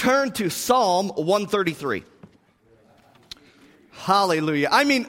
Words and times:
turn 0.00 0.32
to 0.32 0.48
Psalm 0.48 1.10
133. 1.10 2.04
Hallelujah. 3.90 4.68
I 4.72 4.84
mean, 4.84 5.06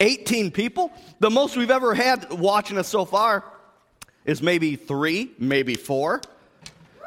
18 0.00 0.50
people? 0.50 0.92
The 1.20 1.30
most 1.30 1.56
we've 1.56 1.70
ever 1.70 1.94
had 1.94 2.32
watching 2.32 2.78
us 2.78 2.88
so 2.88 3.04
far 3.04 3.44
is 4.24 4.42
maybe 4.42 4.74
three, 4.74 5.30
maybe 5.38 5.76
four. 5.76 6.20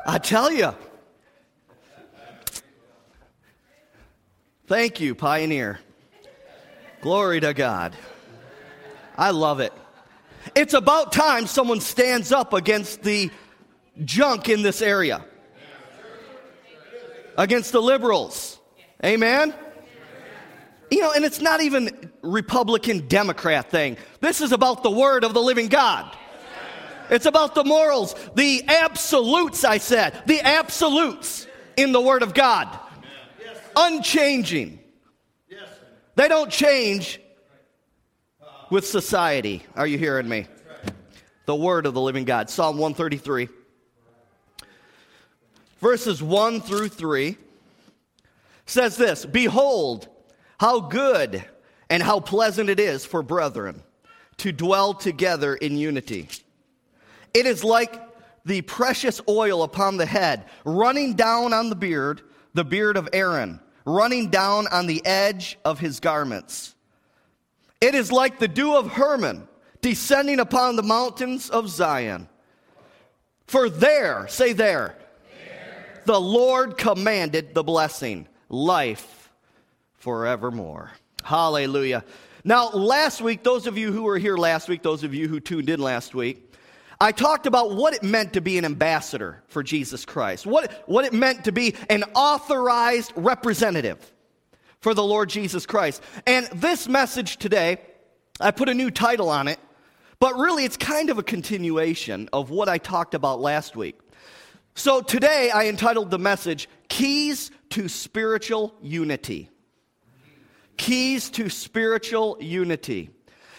I 0.05 0.19
tell 0.19 0.49
you. 0.49 0.73
Thank 4.67 5.01
you, 5.01 5.15
Pioneer. 5.15 5.79
Glory 7.01 7.41
to 7.41 7.53
God. 7.53 7.93
I 9.17 9.31
love 9.31 9.59
it. 9.59 9.73
It's 10.55 10.73
about 10.73 11.11
time 11.11 11.45
someone 11.45 11.81
stands 11.81 12.31
up 12.31 12.53
against 12.53 13.03
the 13.03 13.29
junk 14.05 14.49
in 14.49 14.61
this 14.61 14.81
area, 14.81 15.23
against 17.37 17.71
the 17.71 17.81
liberals. 17.81 18.59
Amen? 19.03 19.53
You 20.89 21.01
know, 21.01 21.11
and 21.11 21.25
it's 21.25 21.41
not 21.41 21.61
even 21.61 22.11
Republican 22.21 23.07
Democrat 23.07 23.69
thing. 23.69 23.97
This 24.21 24.41
is 24.41 24.51
about 24.51 24.83
the 24.83 24.91
word 24.91 25.23
of 25.23 25.33
the 25.33 25.41
living 25.41 25.67
God. 25.67 26.15
It's 27.09 27.25
about 27.25 27.55
the 27.55 27.63
morals, 27.63 28.15
the 28.35 28.63
absolutes, 28.67 29.63
I 29.63 29.77
said, 29.77 30.23
the 30.25 30.41
absolutes 30.41 31.47
in 31.77 31.91
the 31.91 32.01
word 32.01 32.23
of 32.23 32.33
God. 32.33 32.67
Unchanging. 33.75 34.79
They 36.15 36.27
don't 36.27 36.51
change 36.51 37.21
with 38.69 38.85
society. 38.85 39.63
Are 39.75 39.87
you 39.87 39.97
hearing 39.97 40.27
me? 40.27 40.47
The 41.45 41.55
word 41.55 41.85
of 41.85 41.93
the 41.93 42.01
living 42.01 42.25
God. 42.25 42.49
Psalm 42.49 42.77
133, 42.77 43.47
verses 45.79 46.21
1 46.21 46.61
through 46.61 46.89
3 46.89 47.37
says 48.65 48.97
this 48.97 49.25
Behold, 49.25 50.07
how 50.59 50.79
good 50.79 51.43
and 51.89 52.03
how 52.03 52.19
pleasant 52.19 52.69
it 52.69 52.79
is 52.79 53.05
for 53.05 53.23
brethren 53.23 53.81
to 54.37 54.51
dwell 54.51 54.93
together 54.93 55.55
in 55.55 55.77
unity. 55.77 56.29
It 57.33 57.45
is 57.45 57.63
like 57.63 58.01
the 58.45 58.61
precious 58.61 59.21
oil 59.27 59.63
upon 59.63 59.97
the 59.97 60.05
head, 60.05 60.45
running 60.63 61.15
down 61.15 61.53
on 61.53 61.69
the 61.69 61.75
beard, 61.75 62.21
the 62.53 62.63
beard 62.63 62.97
of 62.97 63.09
Aaron, 63.13 63.59
running 63.85 64.29
down 64.29 64.67
on 64.67 64.87
the 64.87 65.05
edge 65.05 65.57
of 65.65 65.79
his 65.79 65.99
garments. 65.99 66.75
It 67.81 67.93
is 67.93 68.11
like 68.11 68.39
the 68.39 68.47
dew 68.47 68.75
of 68.75 68.91
Hermon, 68.91 69.47
descending 69.81 70.39
upon 70.39 70.75
the 70.75 70.83
mountains 70.83 71.49
of 71.49 71.69
Zion. 71.69 72.27
For 73.45 73.69
there, 73.69 74.27
say 74.27 74.53
there. 74.53 74.97
The 76.07 76.19
Lord 76.19 76.77
commanded 76.77 77.53
the 77.53 77.63
blessing, 77.63 78.29
life 78.47 79.29
forevermore. 79.97 80.91
Hallelujah. 81.21 82.05
Now, 82.45 82.69
last 82.69 83.19
week, 83.19 83.43
those 83.43 83.67
of 83.67 83.77
you 83.77 83.91
who 83.91 84.03
were 84.03 84.17
here 84.17 84.37
last 84.37 84.69
week, 84.69 84.81
those 84.81 85.03
of 85.03 85.13
you 85.13 85.27
who 85.27 85.41
tuned 85.41 85.69
in 85.69 85.81
last 85.81 86.15
week, 86.15 86.53
I 87.01 87.11
talked 87.11 87.45
about 87.45 87.75
what 87.75 87.93
it 87.93 88.03
meant 88.03 88.31
to 88.33 88.41
be 88.41 88.57
an 88.57 88.63
ambassador 88.63 89.43
for 89.49 89.61
Jesus 89.61 90.05
Christ, 90.05 90.45
what, 90.45 90.85
what 90.85 91.03
it 91.03 91.11
meant 91.11 91.43
to 91.43 91.51
be 91.51 91.75
an 91.89 92.05
authorized 92.15 93.11
representative 93.17 93.99
for 94.79 94.93
the 94.93 95.03
Lord 95.03 95.27
Jesus 95.27 95.65
Christ. 95.65 96.01
And 96.25 96.47
this 96.53 96.87
message 96.87 97.35
today, 97.35 97.81
I 98.39 98.51
put 98.51 98.69
a 98.69 98.73
new 98.73 98.91
title 98.91 99.29
on 99.29 99.49
it, 99.49 99.59
but 100.21 100.35
really 100.35 100.63
it's 100.63 100.77
kind 100.77 101.09
of 101.09 101.17
a 101.17 101.23
continuation 101.23 102.29
of 102.31 102.49
what 102.49 102.69
I 102.69 102.77
talked 102.77 103.13
about 103.13 103.41
last 103.41 103.75
week. 103.75 103.99
So 104.77 105.01
today 105.01 105.49
I 105.49 105.65
entitled 105.65 106.11
the 106.11 106.19
message 106.19 106.69
Keys 106.87 107.49
to 107.71 107.89
Spiritual 107.89 108.75
Unity. 108.79 109.49
Keys 110.77 111.31
to 111.31 111.49
Spiritual 111.49 112.37
Unity. 112.39 113.09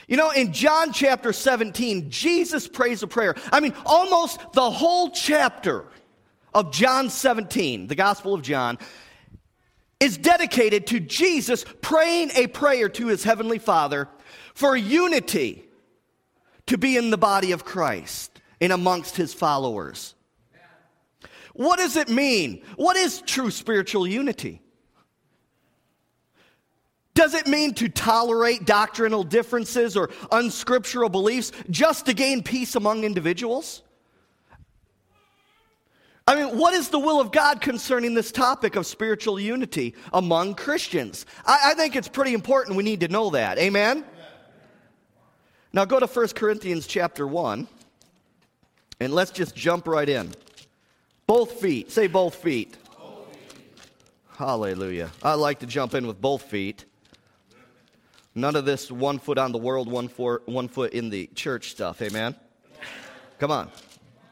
You 0.06 0.17
know, 0.17 0.31
in 0.31 0.53
John 0.53 0.93
chapter 0.93 1.33
17, 1.33 2.09
Jesus 2.09 2.69
prays 2.69 3.03
a 3.03 3.09
prayer. 3.09 3.34
I 3.53 3.59
mean, 3.59 3.75
almost 3.84 4.39
the 4.53 4.71
whole 4.71 5.11
chapter 5.11 5.87
of 6.55 6.71
John 6.71 7.11
17, 7.11 7.89
the 7.89 7.97
Gospel 7.97 8.33
of 8.33 8.43
John, 8.43 8.79
is 9.99 10.17
dedicated 10.19 10.87
to 10.87 11.00
Jesus 11.00 11.65
praying 11.83 12.31
a 12.37 12.47
prayer 12.47 12.89
to 12.91 13.09
his 13.09 13.25
heavenly 13.25 13.59
Father 13.59 14.09
for 14.55 14.77
unity 14.77 15.65
to 16.67 16.79
be 16.79 16.97
in 16.97 17.11
the 17.11 17.19
body 17.19 17.50
of 17.50 17.65
Christ 17.65 18.41
and 18.61 18.73
amongst 18.73 19.17
his 19.17 19.35
followers. 19.35 20.15
What 21.59 21.81
does 21.81 21.97
it 21.97 22.09
mean? 22.09 22.63
What 22.77 22.97
is 22.97 23.21
true 23.21 23.51
spiritual 23.51 24.07
unity? 24.07 24.63
Does 27.15 27.35
it 27.35 27.49
mean 27.49 27.75
to 27.75 27.89
tolerate 27.89 28.65
doctrinal 28.65 29.25
differences 29.25 29.97
or 29.97 30.11
unscriptural 30.31 31.09
beliefs 31.09 31.51
just 31.69 32.07
to 32.07 32.15
gain 32.15 32.45
peace 32.45 32.77
among 32.77 33.03
individuals? 33.03 33.83
I 36.29 36.37
mean, 36.37 36.57
what 36.57 36.75
is 36.75 36.91
the 36.91 36.99
will 37.01 37.21
of 37.21 37.33
God 37.33 37.61
concerning 37.61 38.15
this 38.15 38.31
topic 38.31 38.77
of 38.77 38.87
spiritual 38.87 39.41
unity 39.41 39.97
among 40.13 40.55
Christians? 40.55 41.27
I, 41.45 41.73
I 41.73 41.75
think 41.75 41.97
it's 41.97 42.07
pretty 42.07 42.35
important 42.35 42.77
we 42.77 42.85
need 42.85 43.01
to 43.01 43.09
know 43.09 43.31
that. 43.31 43.59
Amen? 43.59 44.05
Now 45.73 45.85
go 45.85 45.99
to 45.99 46.07
1 46.07 46.29
Corinthians 46.29 46.87
chapter 46.87 47.27
1, 47.27 47.67
and 49.01 49.13
let's 49.13 49.33
just 49.33 49.57
jump 49.57 49.89
right 49.89 50.09
in. 50.09 50.33
Both 51.28 51.61
feet. 51.61 51.93
Say 51.93 52.06
both 52.06 52.37
feet. 52.37 52.75
both 52.99 53.28
feet. 53.37 53.69
Hallelujah. 54.39 55.11
I 55.22 55.34
like 55.34 55.59
to 55.59 55.66
jump 55.66 55.94
in 55.94 56.06
with 56.06 56.19
both 56.19 56.41
feet. 56.41 56.87
None 58.34 58.56
of 58.56 58.65
this 58.65 58.91
one 58.91 59.19
foot 59.19 59.37
on 59.37 59.53
the 59.53 59.59
world, 59.59 59.93
one, 59.93 60.09
for, 60.09 60.41
one 60.47 60.69
foot 60.69 60.94
in 60.94 61.11
the 61.11 61.27
church 61.34 61.71
stuff. 61.71 62.00
Amen? 62.00 62.34
Come 63.38 63.50
on. 63.50 63.71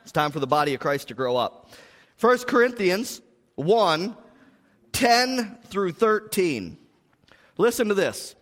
It's 0.05 0.11
time 0.11 0.31
for 0.31 0.41
the 0.41 0.47
body 0.47 0.73
of 0.73 0.81
Christ 0.81 1.09
to 1.09 1.15
grow 1.15 1.37
up. 1.37 1.71
1 2.19 2.39
Corinthians 2.39 3.21
1 3.57 4.17
10 4.93 5.59
through 5.67 5.93
13. 5.93 6.79
Listen 7.59 7.89
to 7.89 7.95
this. 7.95 8.35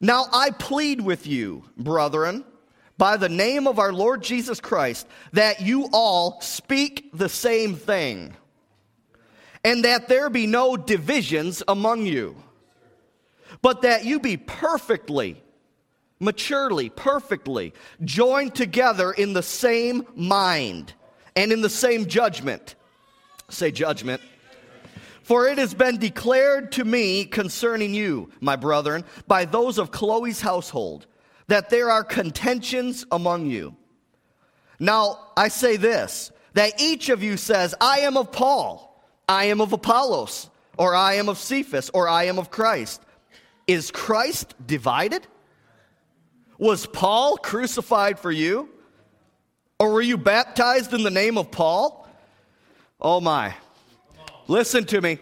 Now 0.00 0.24
I 0.32 0.50
plead 0.50 1.00
with 1.00 1.28
you, 1.28 1.62
brethren, 1.76 2.44
by 2.98 3.16
the 3.16 3.28
name 3.28 3.66
of 3.66 3.78
our 3.78 3.92
Lord 3.92 4.22
Jesus 4.22 4.60
Christ, 4.60 5.06
that 5.32 5.60
you 5.60 5.88
all 5.92 6.40
speak 6.40 7.10
the 7.12 7.28
same 7.28 7.74
thing, 7.74 8.34
and 9.64 9.84
that 9.84 10.08
there 10.08 10.30
be 10.30 10.46
no 10.46 10.76
divisions 10.76 11.62
among 11.66 12.06
you 12.06 12.36
but 13.62 13.82
that 13.82 14.04
you 14.04 14.20
be 14.20 14.36
perfectly, 14.36 15.42
maturely, 16.20 16.90
perfectly 16.90 17.72
joined 18.04 18.54
together 18.54 19.12
in 19.12 19.32
the 19.32 19.42
same 19.42 20.06
mind 20.14 20.92
and 21.36 21.52
in 21.52 21.60
the 21.60 21.70
same 21.70 22.06
judgment. 22.06 22.74
Say 23.48 23.70
judgment. 23.70 24.20
For 25.22 25.46
it 25.46 25.58
has 25.58 25.72
been 25.72 25.98
declared 25.98 26.72
to 26.72 26.84
me 26.84 27.24
concerning 27.24 27.94
you, 27.94 28.30
my 28.40 28.56
brethren, 28.56 29.04
by 29.28 29.44
those 29.44 29.78
of 29.78 29.92
Chloe's 29.92 30.40
household, 30.40 31.06
that 31.52 31.68
there 31.68 31.90
are 31.90 32.02
contentions 32.02 33.04
among 33.12 33.44
you. 33.44 33.76
Now, 34.80 35.18
I 35.36 35.48
say 35.48 35.76
this 35.76 36.32
that 36.54 36.80
each 36.80 37.10
of 37.10 37.22
you 37.22 37.36
says, 37.36 37.74
I 37.78 37.98
am 37.98 38.16
of 38.16 38.32
Paul, 38.32 39.04
I 39.28 39.44
am 39.44 39.60
of 39.60 39.74
Apollos, 39.74 40.48
or 40.78 40.94
I 40.94 41.16
am 41.16 41.28
of 41.28 41.36
Cephas, 41.36 41.90
or 41.92 42.08
I 42.08 42.24
am 42.24 42.38
of 42.38 42.50
Christ. 42.50 43.02
Is 43.66 43.90
Christ 43.90 44.54
divided? 44.66 45.26
Was 46.56 46.86
Paul 46.86 47.36
crucified 47.36 48.18
for 48.18 48.32
you? 48.32 48.70
Or 49.78 49.92
were 49.92 50.00
you 50.00 50.16
baptized 50.16 50.94
in 50.94 51.02
the 51.02 51.10
name 51.10 51.36
of 51.36 51.50
Paul? 51.50 52.08
Oh 52.98 53.20
my. 53.20 53.54
Listen 54.48 54.86
to 54.86 55.02
me. 55.02 55.18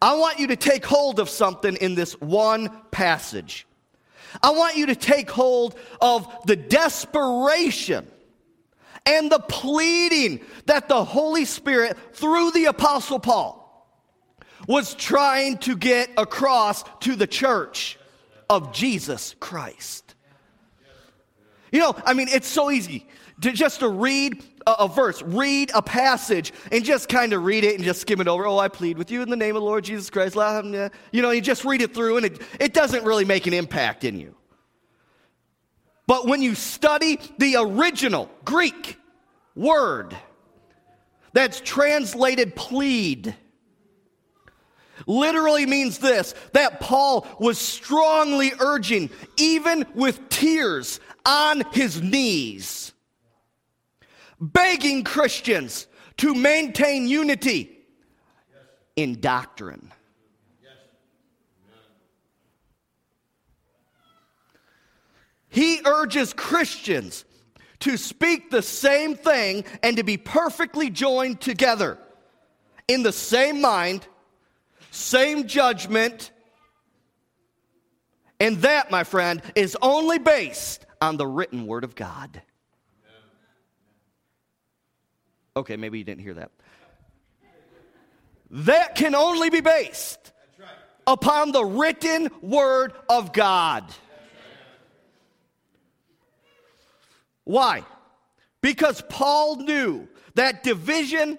I 0.00 0.16
want 0.16 0.38
you 0.38 0.46
to 0.46 0.56
take 0.56 0.86
hold 0.86 1.20
of 1.20 1.28
something 1.28 1.76
in 1.76 1.94
this 1.94 2.18
one 2.22 2.70
passage. 2.90 3.66
I 4.42 4.50
want 4.50 4.76
you 4.76 4.86
to 4.86 4.96
take 4.96 5.30
hold 5.30 5.78
of 6.00 6.26
the 6.46 6.56
desperation 6.56 8.06
and 9.06 9.30
the 9.30 9.38
pleading 9.38 10.40
that 10.66 10.88
the 10.88 11.04
Holy 11.04 11.44
Spirit, 11.44 11.96
through 12.14 12.52
the 12.52 12.66
Apostle 12.66 13.18
Paul, 13.18 13.60
was 14.66 14.94
trying 14.94 15.58
to 15.58 15.76
get 15.76 16.10
across 16.16 16.84
to 17.00 17.14
the 17.14 17.26
church 17.26 17.98
of 18.48 18.72
Jesus 18.72 19.34
Christ. 19.40 20.14
You 21.70 21.80
know, 21.80 21.96
I 22.06 22.14
mean, 22.14 22.28
it's 22.28 22.46
so 22.46 22.70
easy 22.70 23.06
to 23.40 23.52
just 23.52 23.80
to 23.80 23.88
read 23.88 24.42
a, 24.66 24.88
verse, 24.88 25.22
read 25.22 25.70
a 25.74 25.82
passage, 25.82 26.52
and 26.72 26.84
just 26.84 27.08
kind 27.08 27.32
of 27.32 27.44
read 27.44 27.64
it 27.64 27.74
and 27.74 27.84
just 27.84 28.00
skim 28.00 28.20
it 28.20 28.28
over. 28.28 28.46
Oh, 28.46 28.58
I 28.58 28.68
plead 28.68 28.98
with 28.98 29.10
you 29.10 29.22
in 29.22 29.30
the 29.30 29.36
name 29.36 29.56
of 29.56 29.62
the 29.62 29.66
Lord 29.66 29.84
Jesus 29.84 30.10
Christ. 30.10 30.36
Um, 30.36 30.72
you 31.12 31.22
know, 31.22 31.30
you 31.30 31.40
just 31.40 31.64
read 31.64 31.82
it 31.82 31.94
through, 31.94 32.18
and 32.18 32.26
it, 32.26 32.42
it 32.60 32.74
doesn't 32.74 33.04
really 33.04 33.24
make 33.24 33.46
an 33.46 33.52
impact 33.52 34.04
in 34.04 34.18
you. 34.18 34.34
But 36.06 36.26
when 36.26 36.42
you 36.42 36.54
study 36.54 37.18
the 37.38 37.56
original 37.58 38.30
Greek 38.44 38.98
word, 39.54 40.16
that's 41.32 41.60
translated 41.60 42.54
plead 42.54 43.34
literally 45.06 45.66
means 45.66 45.98
this 45.98 46.34
that 46.52 46.80
Paul 46.80 47.26
was 47.38 47.58
strongly 47.58 48.52
urging, 48.58 49.10
even 49.36 49.86
with 49.94 50.28
tears 50.28 51.00
on 51.26 51.62
his 51.72 52.02
knees, 52.02 52.92
begging 54.40 55.04
Christians 55.04 55.86
to 56.18 56.34
maintain 56.34 57.08
unity 57.08 57.76
in 58.96 59.20
doctrine. 59.20 59.92
He 65.48 65.80
urges 65.84 66.32
Christians 66.32 67.24
to 67.80 67.96
speak 67.96 68.50
the 68.50 68.62
same 68.62 69.14
thing 69.14 69.64
and 69.82 69.96
to 69.98 70.02
be 70.02 70.16
perfectly 70.16 70.90
joined 70.90 71.40
together 71.40 71.98
in 72.88 73.02
the 73.02 73.12
same 73.12 73.60
mind 73.60 74.06
same 74.94 75.48
judgment. 75.48 76.30
And 78.40 78.58
that, 78.58 78.90
my 78.90 79.04
friend, 79.04 79.42
is 79.54 79.76
only 79.82 80.18
based 80.18 80.86
on 81.00 81.16
the 81.16 81.26
written 81.26 81.66
word 81.66 81.84
of 81.84 81.94
God. 81.94 82.42
Okay, 85.56 85.76
maybe 85.76 85.98
you 85.98 86.04
didn't 86.04 86.22
hear 86.22 86.34
that. 86.34 86.50
That 88.50 88.94
can 88.94 89.14
only 89.14 89.50
be 89.50 89.60
based 89.60 90.32
upon 91.06 91.52
the 91.52 91.64
written 91.64 92.30
word 92.40 92.92
of 93.08 93.32
God. 93.32 93.84
Why? 97.44 97.84
Because 98.60 99.02
Paul 99.08 99.56
knew 99.56 100.08
that 100.34 100.62
division 100.62 101.38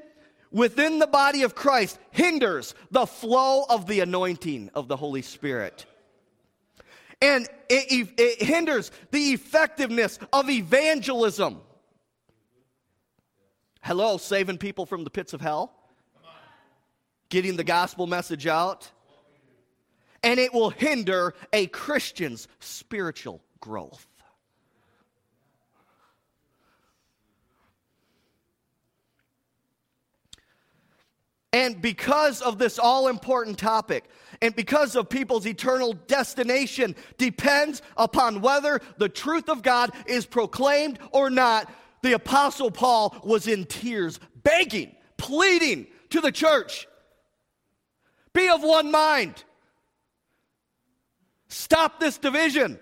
within 0.52 1.00
the 1.00 1.08
body 1.08 1.44
of 1.44 1.56
Christ 1.56 2.00
hinders 2.12 2.76
the 2.92 3.06
flow 3.06 3.66
of 3.70 3.88
the 3.88 4.00
anointing 4.00 4.70
of 4.74 4.88
the 4.88 4.96
Holy 4.96 5.22
Spirit. 5.22 5.86
And 7.22 7.48
it, 7.70 8.10
it, 8.18 8.44
hinders 8.44 8.92
the 9.12 9.32
effectiveness 9.32 10.20
of 10.32 10.50
evangelism. 10.50 11.62
Hello, 13.86 14.18
saving 14.18 14.58
people 14.58 14.88
from 14.88 15.04
the 15.04 15.12
pits 15.12 15.34
of 15.34 15.42
hell, 15.42 15.72
getting 17.30 17.56
the 17.56 17.64
gospel 17.64 18.08
message 18.08 18.48
out. 18.48 18.90
And 20.24 20.40
it 20.40 20.52
will 20.56 20.72
hinder 20.72 21.36
a 21.54 21.68
Christian's 21.68 22.48
spiritual 22.60 23.44
growth. 23.60 24.08
And 31.54 31.80
because 31.80 32.42
of 32.42 32.58
this 32.58 32.80
all 32.80 33.08
important 33.08 33.60
topic, 33.60 34.06
and 34.42 34.56
because 34.56 34.96
of 34.96 35.10
people's 35.10 35.46
eternal 35.46 35.94
destination 35.94 36.96
depends 37.20 37.84
upon 37.98 38.42
whether 38.42 38.82
the 38.98 39.10
truth 39.10 39.48
of 39.48 39.62
God 39.62 39.92
is 40.08 40.26
proclaimed 40.26 40.98
or 41.12 41.30
not, 41.30 41.72
the 42.06 42.14
Apostle 42.14 42.70
Paul 42.70 43.16
was 43.24 43.48
in 43.48 43.66
tears, 43.66 44.20
begging, 44.44 44.96
pleading 45.18 45.88
to 46.12 46.22
the 46.22 46.32
church 46.32 46.88
be 48.32 48.48
of 48.48 48.62
one 48.62 48.92
mind. 48.92 49.44
Stop 51.48 52.00
this 52.00 52.20
division. 52.20 52.78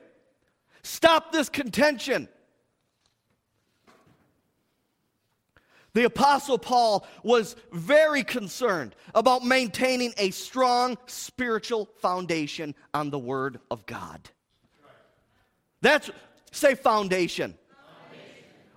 Stop 0.81 1.31
this 1.31 1.47
contention. 1.47 2.27
The 5.93 6.03
Apostle 6.03 6.57
Paul 6.57 7.07
was 7.23 7.55
very 7.71 8.23
concerned 8.23 8.93
about 9.15 9.45
maintaining 9.45 10.13
a 10.17 10.31
strong 10.31 10.97
spiritual 11.05 11.87
foundation 11.99 12.75
on 12.93 13.09
the 13.09 13.19
Word 13.19 13.61
of 13.71 13.85
God. 13.85 14.29
That's, 15.81 16.09
say, 16.51 16.75
foundation. 16.75 17.53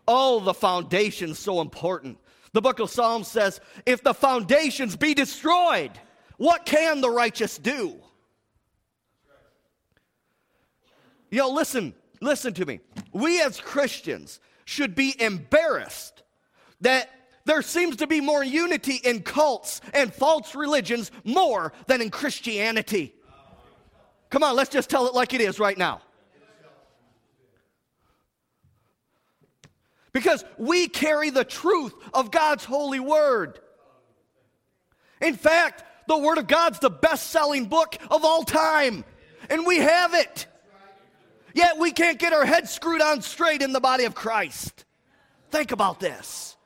Foundation. 0.07 0.39
Oh, 0.39 0.41
the 0.41 0.55
foundation's 0.55 1.39
so 1.39 1.61
important. 1.61 2.19
The 2.53 2.63
book 2.63 2.79
of 2.79 2.91
Psalms 2.91 3.29
says, 3.29 3.61
if 3.85 4.03
the 4.03 4.15
foundations 4.15 4.97
be 4.97 5.15
destroyed, 5.15 5.93
what 6.39 6.65
can 6.65 7.01
the 7.01 7.11
righteous 7.11 7.59
do? 7.59 7.97
Yo, 11.31 11.51
listen, 11.51 11.95
listen 12.21 12.55
to 12.55 12.65
me. 12.65 12.81
We 13.13 13.43
as 13.43 13.61
Christians 13.61 14.41
should 14.65 14.95
be 14.95 15.21
embarrassed 15.21 16.23
that 16.81 17.11
there 17.45 17.63
seems 17.63 17.97
to 17.97 18.07
be 18.07 18.21
more 18.21 18.43
unity 18.43 18.97
in 19.05 19.23
cults 19.23 19.81
and 19.93 20.13
false 20.13 20.55
religions 20.55 21.11
more 21.25 21.73
than 21.87 22.01
in 22.01 22.11
Christianity. 22.11 23.15
Come 24.31 24.43
on, 24.43 24.57
let's 24.57 24.71
just 24.71 24.91
tell 24.91 25.07
it 25.07 25.15
like 25.15 25.35
it 25.35 25.41
is 25.41 25.59
right 25.59 25.79
now. 25.79 26.01
Because 30.17 30.47
we 30.57 30.89
carry 30.89 31.29
the 31.29 31.45
truth 31.45 31.93
of 32.15 32.31
God's 32.31 32.65
holy 32.65 33.01
word. 33.01 33.61
In 35.21 35.35
fact, 35.35 35.85
the 36.09 36.17
Word 36.17 36.39
of 36.39 36.47
God's 36.47 36.79
the 36.79 36.89
best 36.89 37.29
selling 37.29 37.67
book 37.67 37.99
of 38.11 38.25
all 38.25 38.43
time, 38.43 39.05
and 39.51 39.67
we 39.67 39.77
have 39.77 40.15
it. 40.15 40.47
Yet 41.53 41.77
we 41.77 41.93
can't 41.93 42.19
get 42.19 42.33
our 42.33 42.47
heads 42.47 42.71
screwed 42.71 43.03
on 43.03 43.21
straight 43.21 43.61
in 43.61 43.75
the 43.75 43.81
body 43.81 44.07
of 44.07 44.15
Christ. 44.15 44.87
Think 45.51 45.71
about 45.71 46.01
this. 46.01 46.57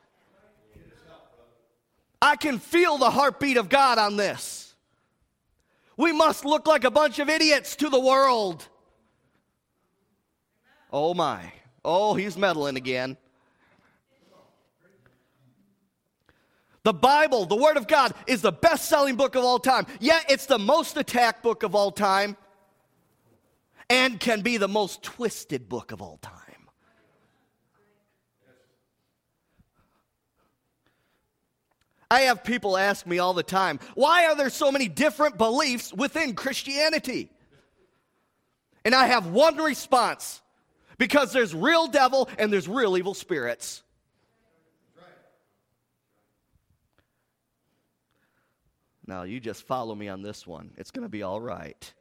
I 2.21 2.37
can 2.37 2.57
feel 2.57 2.97
the 2.97 3.11
heartbeat 3.11 3.57
of 3.57 3.67
God 3.67 3.97
on 3.97 4.15
this. 4.15 4.73
We 5.97 6.13
must 6.13 6.45
look 6.45 6.67
like 6.67 6.85
a 6.85 6.91
bunch 6.91 7.19
of 7.19 7.27
idiots 7.27 7.75
to 7.75 7.89
the 7.89 7.99
world. 7.99 8.65
Oh 10.89 11.13
my. 11.13 11.51
Oh, 11.83 12.13
he's 12.15 12.37
meddling 12.37 12.77
again. 12.77 13.17
The 16.83 16.93
Bible, 16.93 17.45
the 17.45 17.55
Word 17.55 17.77
of 17.77 17.87
God, 17.87 18.13
is 18.25 18.41
the 18.41 18.51
best 18.51 18.89
selling 18.89 19.15
book 19.15 19.35
of 19.35 19.43
all 19.43 19.59
time. 19.59 19.85
Yet 19.99 20.25
it's 20.29 20.47
the 20.47 20.57
most 20.57 20.97
attacked 20.97 21.43
book 21.43 21.63
of 21.63 21.75
all 21.75 21.91
time 21.91 22.35
and 23.89 24.19
can 24.19 24.41
be 24.41 24.57
the 24.57 24.67
most 24.67 25.03
twisted 25.03 25.69
book 25.69 25.91
of 25.91 26.01
all 26.01 26.17
time. 26.17 26.35
I 32.09 32.21
have 32.21 32.43
people 32.43 32.75
ask 32.77 33.07
me 33.07 33.19
all 33.19 33.33
the 33.33 33.43
time, 33.43 33.79
why 33.95 34.25
are 34.25 34.35
there 34.35 34.49
so 34.49 34.69
many 34.69 34.89
different 34.89 35.37
beliefs 35.37 35.93
within 35.93 36.35
Christianity? 36.35 37.29
And 38.83 38.93
I 38.93 39.07
have 39.07 39.27
one 39.27 39.55
response 39.57 40.41
because 40.97 41.31
there's 41.31 41.55
real 41.55 41.87
devil 41.87 42.27
and 42.37 42.51
there's 42.51 42.67
real 42.67 42.97
evil 42.97 43.13
spirits. 43.13 43.81
Now, 49.11 49.23
you 49.23 49.41
just 49.41 49.67
follow 49.67 49.93
me 49.93 50.07
on 50.07 50.21
this 50.21 50.47
one. 50.47 50.71
It's 50.77 50.89
going 50.89 51.03
to 51.03 51.09
be 51.09 51.21
all 51.21 51.41
right. 51.41 51.93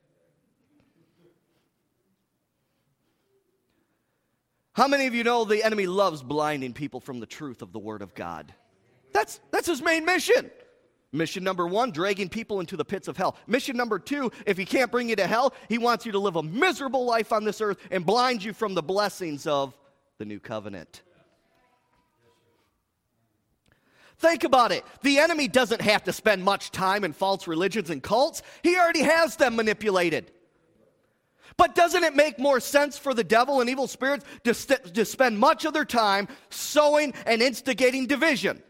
How 4.75 4.87
many 4.87 5.09
of 5.09 5.15
you 5.17 5.25
know 5.25 5.45
the 5.45 5.65
enemy 5.65 5.89
loves 5.89 6.23
blinding 6.23 6.73
people 6.73 7.01
from 7.01 7.19
the 7.19 7.27
truth 7.27 7.63
of 7.63 7.73
the 7.73 7.81
Word 7.81 8.03
of 8.03 8.15
God? 8.15 8.55
That's, 9.13 9.41
that's 9.51 9.67
his 9.67 9.83
main 9.83 10.05
mission. 10.05 10.53
Mission 11.11 11.43
number 11.43 11.67
one, 11.67 11.91
dragging 11.91 12.29
people 12.29 12.61
into 12.61 12.77
the 12.77 12.85
pits 12.85 13.09
of 13.09 13.17
hell. 13.17 13.35
Mission 13.49 13.77
number 13.77 13.99
two, 13.99 14.31
if 14.47 14.57
he 14.57 14.65
can't 14.65 14.93
bring 14.93 15.09
you 15.09 15.17
to 15.17 15.27
hell, 15.27 15.53
he 15.69 15.79
wants 15.79 16.07
you 16.07 16.13
to 16.13 16.19
live 16.21 16.37
a 16.37 16.45
miserable 16.45 17.05
life 17.05 17.33
on 17.33 17.43
this 17.43 17.61
earth 17.61 17.79
and 17.91 18.07
blind 18.07 18.45
you 18.45 18.53
from 18.53 18.75
the 18.75 18.85
blessings 18.85 19.49
of 19.49 19.77
the 20.19 20.25
new 20.25 20.39
covenant. 20.39 21.03
Think 24.21 24.45
about 24.45 24.71
it. 24.71 24.85
The 25.01 25.19
enemy 25.19 25.49
doesn't 25.49 25.81
have 25.81 26.05
to 26.05 26.13
spend 26.13 26.45
much 26.45 26.71
time 26.71 27.05
in 27.05 27.15
false 27.15 27.49
religions 27.49 27.89
and 27.89 28.03
cults, 28.03 28.43
he 28.63 28.77
already 28.77 29.03
has 29.03 29.37
them 29.37 29.57
manipulated. 29.57 30.31
But 31.57 31.75
doesn't 31.75 32.05
it 32.05 32.15
make 32.15 32.39
more 32.39 32.61
sense 32.61 32.97
for 32.97 33.13
the 33.13 33.25
devil 33.25 33.61
and 33.61 33.69
evil 33.69 33.87
spirits 33.87 34.25
to, 34.45 34.55
st- 34.55 34.95
to 34.95 35.05
spend 35.05 35.39
much 35.39 35.65
of 35.65 35.73
their 35.73 35.85
time 35.85 36.29
sowing 36.51 37.13
and 37.27 37.43
instigating 37.43 38.07
division? 38.07 38.63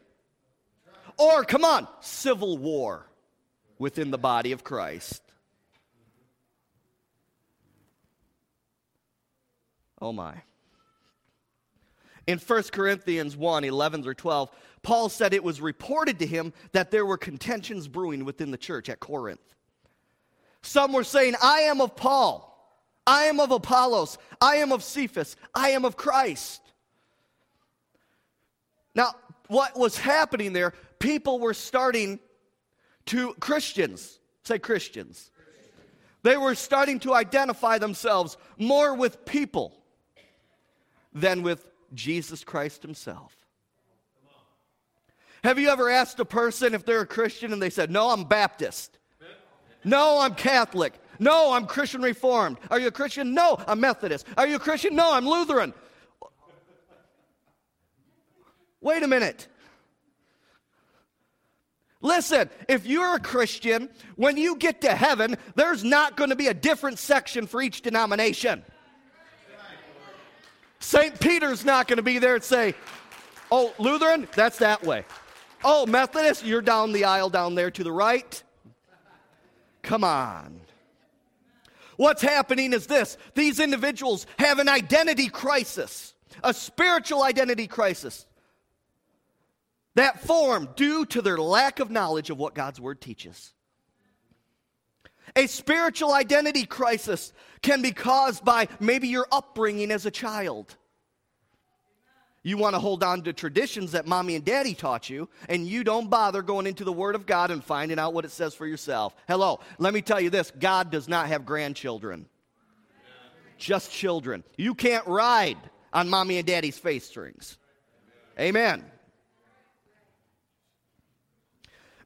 Or, 1.18 1.44
come 1.44 1.64
on, 1.64 1.86
civil 2.00 2.56
war 2.56 3.06
within 3.78 4.10
the 4.10 4.18
body 4.18 4.52
of 4.52 4.64
Christ. 4.64 5.22
Oh 10.00 10.12
my. 10.12 10.42
In 12.26 12.38
1 12.38 12.62
Corinthians 12.72 13.36
1 13.36 13.64
11 13.64 14.02
through 14.02 14.14
12, 14.14 14.50
Paul 14.82 15.08
said 15.08 15.34
it 15.34 15.44
was 15.44 15.60
reported 15.60 16.18
to 16.20 16.26
him 16.26 16.52
that 16.72 16.90
there 16.90 17.04
were 17.04 17.18
contentions 17.18 17.86
brewing 17.86 18.24
within 18.24 18.50
the 18.50 18.56
church 18.56 18.88
at 18.88 19.00
Corinth. 19.00 19.40
Some 20.62 20.92
were 20.92 21.04
saying, 21.04 21.34
I 21.42 21.60
am 21.60 21.80
of 21.80 21.96
Paul, 21.96 22.46
I 23.06 23.24
am 23.24 23.40
of 23.40 23.50
Apollos, 23.50 24.18
I 24.40 24.56
am 24.56 24.72
of 24.72 24.82
Cephas, 24.82 25.36
I 25.54 25.70
am 25.70 25.84
of 25.84 25.96
Christ. 25.96 26.62
Now, 28.94 29.12
what 29.48 29.78
was 29.78 29.98
happening 29.98 30.52
there, 30.52 30.74
people 30.98 31.40
were 31.40 31.54
starting 31.54 32.18
to, 33.06 33.34
Christians, 33.34 34.18
say 34.44 34.58
Christians, 34.58 35.30
they 36.22 36.36
were 36.36 36.54
starting 36.54 37.00
to 37.00 37.14
identify 37.14 37.78
themselves 37.78 38.36
more 38.58 38.94
with 38.94 39.24
people 39.24 39.76
than 41.12 41.42
with 41.42 41.66
Jesus 41.94 42.44
Christ 42.44 42.82
Himself. 42.82 43.36
Have 45.42 45.58
you 45.58 45.68
ever 45.68 45.88
asked 45.88 46.20
a 46.20 46.24
person 46.24 46.74
if 46.74 46.84
they're 46.84 47.00
a 47.00 47.06
Christian 47.06 47.52
and 47.52 47.62
they 47.62 47.70
said, 47.70 47.90
No, 47.90 48.10
I'm 48.10 48.24
Baptist? 48.24 48.98
No, 49.84 50.20
I'm 50.20 50.34
Catholic. 50.34 50.94
No, 51.18 51.52
I'm 51.52 51.66
Christian 51.66 52.02
Reformed. 52.02 52.58
Are 52.70 52.78
you 52.78 52.88
a 52.88 52.90
Christian? 52.90 53.34
No, 53.34 53.58
I'm 53.66 53.80
Methodist. 53.80 54.26
Are 54.36 54.46
you 54.46 54.56
a 54.56 54.58
Christian? 54.58 54.94
No, 54.94 55.12
I'm 55.12 55.26
Lutheran. 55.26 55.74
Wait 58.80 59.02
a 59.02 59.08
minute. 59.08 59.46
Listen, 62.02 62.48
if 62.66 62.86
you're 62.86 63.16
a 63.16 63.20
Christian, 63.20 63.90
when 64.16 64.38
you 64.38 64.56
get 64.56 64.80
to 64.82 64.94
heaven, 64.94 65.36
there's 65.54 65.84
not 65.84 66.16
going 66.16 66.30
to 66.30 66.36
be 66.36 66.46
a 66.46 66.54
different 66.54 66.98
section 66.98 67.46
for 67.46 67.60
each 67.60 67.82
denomination. 67.82 68.62
St. 70.78 71.20
Peter's 71.20 71.62
not 71.62 71.86
going 71.86 71.98
to 71.98 72.02
be 72.02 72.18
there 72.18 72.34
and 72.34 72.44
say, 72.44 72.74
Oh, 73.52 73.74
Lutheran, 73.78 74.28
that's 74.34 74.58
that 74.58 74.82
way. 74.84 75.04
Oh, 75.62 75.86
Methodist, 75.86 76.44
you're 76.44 76.62
down 76.62 76.92
the 76.92 77.04
aisle 77.04 77.30
down 77.30 77.54
there 77.54 77.70
to 77.70 77.84
the 77.84 77.92
right. 77.92 78.42
Come 79.82 80.04
on. 80.04 80.60
What's 81.96 82.22
happening 82.22 82.72
is 82.72 82.86
this 82.86 83.18
these 83.34 83.60
individuals 83.60 84.26
have 84.38 84.58
an 84.58 84.68
identity 84.68 85.28
crisis, 85.28 86.14
a 86.42 86.54
spiritual 86.54 87.22
identity 87.22 87.66
crisis 87.66 88.26
that 89.96 90.22
formed 90.22 90.76
due 90.76 91.04
to 91.06 91.20
their 91.20 91.36
lack 91.36 91.78
of 91.78 91.90
knowledge 91.90 92.30
of 92.30 92.38
what 92.38 92.54
God's 92.54 92.80
Word 92.80 93.00
teaches. 93.00 93.52
A 95.36 95.46
spiritual 95.46 96.12
identity 96.12 96.64
crisis 96.64 97.32
can 97.62 97.82
be 97.82 97.92
caused 97.92 98.44
by 98.44 98.68
maybe 98.80 99.08
your 99.08 99.26
upbringing 99.30 99.90
as 99.90 100.06
a 100.06 100.10
child. 100.10 100.76
You 102.42 102.56
want 102.56 102.74
to 102.74 102.78
hold 102.78 103.04
on 103.04 103.22
to 103.22 103.34
traditions 103.34 103.92
that 103.92 104.06
mommy 104.06 104.34
and 104.34 104.44
daddy 104.44 104.72
taught 104.72 105.10
you, 105.10 105.28
and 105.48 105.66
you 105.66 105.84
don't 105.84 106.08
bother 106.08 106.40
going 106.40 106.66
into 106.66 106.84
the 106.84 106.92
Word 106.92 107.14
of 107.14 107.26
God 107.26 107.50
and 107.50 107.62
finding 107.62 107.98
out 107.98 108.14
what 108.14 108.24
it 108.24 108.30
says 108.30 108.54
for 108.54 108.66
yourself. 108.66 109.14
Hello, 109.28 109.60
let 109.78 109.92
me 109.92 110.00
tell 110.00 110.20
you 110.20 110.30
this 110.30 110.50
God 110.50 110.90
does 110.90 111.06
not 111.06 111.28
have 111.28 111.44
grandchildren, 111.44 112.26
just 113.58 113.92
children. 113.92 114.42
You 114.56 114.74
can't 114.74 115.06
ride 115.06 115.58
on 115.92 116.08
mommy 116.08 116.38
and 116.38 116.46
daddy's 116.46 116.78
face 116.78 117.04
strings. 117.04 117.58
Amen. 118.38 118.84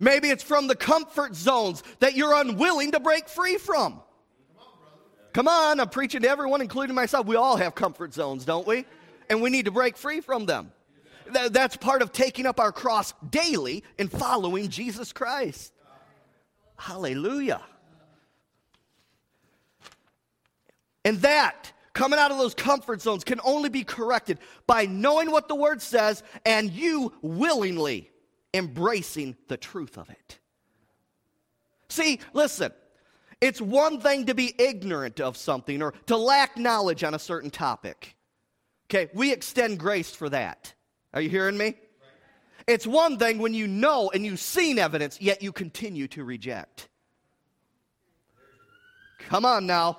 Maybe 0.00 0.30
it's 0.30 0.42
from 0.42 0.66
the 0.66 0.74
comfort 0.74 1.36
zones 1.36 1.84
that 2.00 2.16
you're 2.16 2.34
unwilling 2.34 2.90
to 2.92 3.00
break 3.00 3.28
free 3.28 3.56
from. 3.56 4.00
Come 5.32 5.48
on, 5.48 5.80
I'm 5.80 5.88
preaching 5.88 6.22
to 6.22 6.28
everyone, 6.28 6.60
including 6.60 6.94
myself. 6.94 7.26
We 7.26 7.36
all 7.36 7.56
have 7.56 7.74
comfort 7.74 8.14
zones, 8.14 8.44
don't 8.44 8.66
we? 8.66 8.84
And 9.28 9.42
we 9.42 9.50
need 9.50 9.64
to 9.66 9.70
break 9.70 9.96
free 9.96 10.20
from 10.20 10.46
them. 10.46 10.72
That's 11.50 11.76
part 11.76 12.02
of 12.02 12.12
taking 12.12 12.46
up 12.46 12.60
our 12.60 12.72
cross 12.72 13.14
daily 13.30 13.82
and 13.98 14.10
following 14.10 14.68
Jesus 14.68 15.12
Christ. 15.12 15.72
Hallelujah. 16.76 17.62
And 21.04 21.18
that, 21.18 21.72
coming 21.92 22.18
out 22.18 22.30
of 22.30 22.38
those 22.38 22.54
comfort 22.54 23.00
zones, 23.00 23.24
can 23.24 23.40
only 23.44 23.68
be 23.68 23.84
corrected 23.84 24.38
by 24.66 24.86
knowing 24.86 25.30
what 25.30 25.48
the 25.48 25.54
Word 25.54 25.80
says 25.82 26.22
and 26.44 26.70
you 26.70 27.12
willingly 27.22 28.10
embracing 28.52 29.36
the 29.48 29.56
truth 29.56 29.98
of 29.98 30.08
it. 30.10 30.38
See, 31.88 32.20
listen, 32.32 32.72
it's 33.40 33.60
one 33.60 34.00
thing 34.00 34.26
to 34.26 34.34
be 34.34 34.54
ignorant 34.58 35.20
of 35.20 35.36
something 35.36 35.82
or 35.82 35.92
to 36.06 36.16
lack 36.16 36.56
knowledge 36.56 37.04
on 37.04 37.14
a 37.14 37.18
certain 37.18 37.50
topic. 37.50 38.16
Okay, 38.90 39.10
we 39.14 39.32
extend 39.32 39.78
grace 39.78 40.10
for 40.10 40.28
that. 40.28 40.74
Are 41.12 41.20
you 41.20 41.30
hearing 41.30 41.56
me? 41.56 41.74
It's 42.66 42.86
one 42.86 43.18
thing 43.18 43.38
when 43.38 43.54
you 43.54 43.66
know 43.66 44.10
and 44.10 44.24
you've 44.24 44.40
seen 44.40 44.78
evidence, 44.78 45.20
yet 45.20 45.42
you 45.42 45.52
continue 45.52 46.08
to 46.08 46.24
reject. 46.24 46.88
Come 49.28 49.44
on 49.44 49.66
now. 49.66 49.98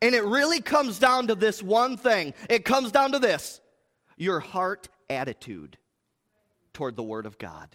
And 0.00 0.14
it 0.14 0.24
really 0.24 0.60
comes 0.60 0.98
down 0.98 1.28
to 1.28 1.34
this 1.34 1.62
one 1.62 1.96
thing 1.96 2.34
it 2.48 2.64
comes 2.64 2.92
down 2.92 3.12
to 3.12 3.18
this 3.18 3.60
your 4.16 4.40
heart 4.40 4.88
attitude 5.10 5.76
toward 6.72 6.96
the 6.96 7.02
Word 7.02 7.26
of 7.26 7.38
God. 7.38 7.68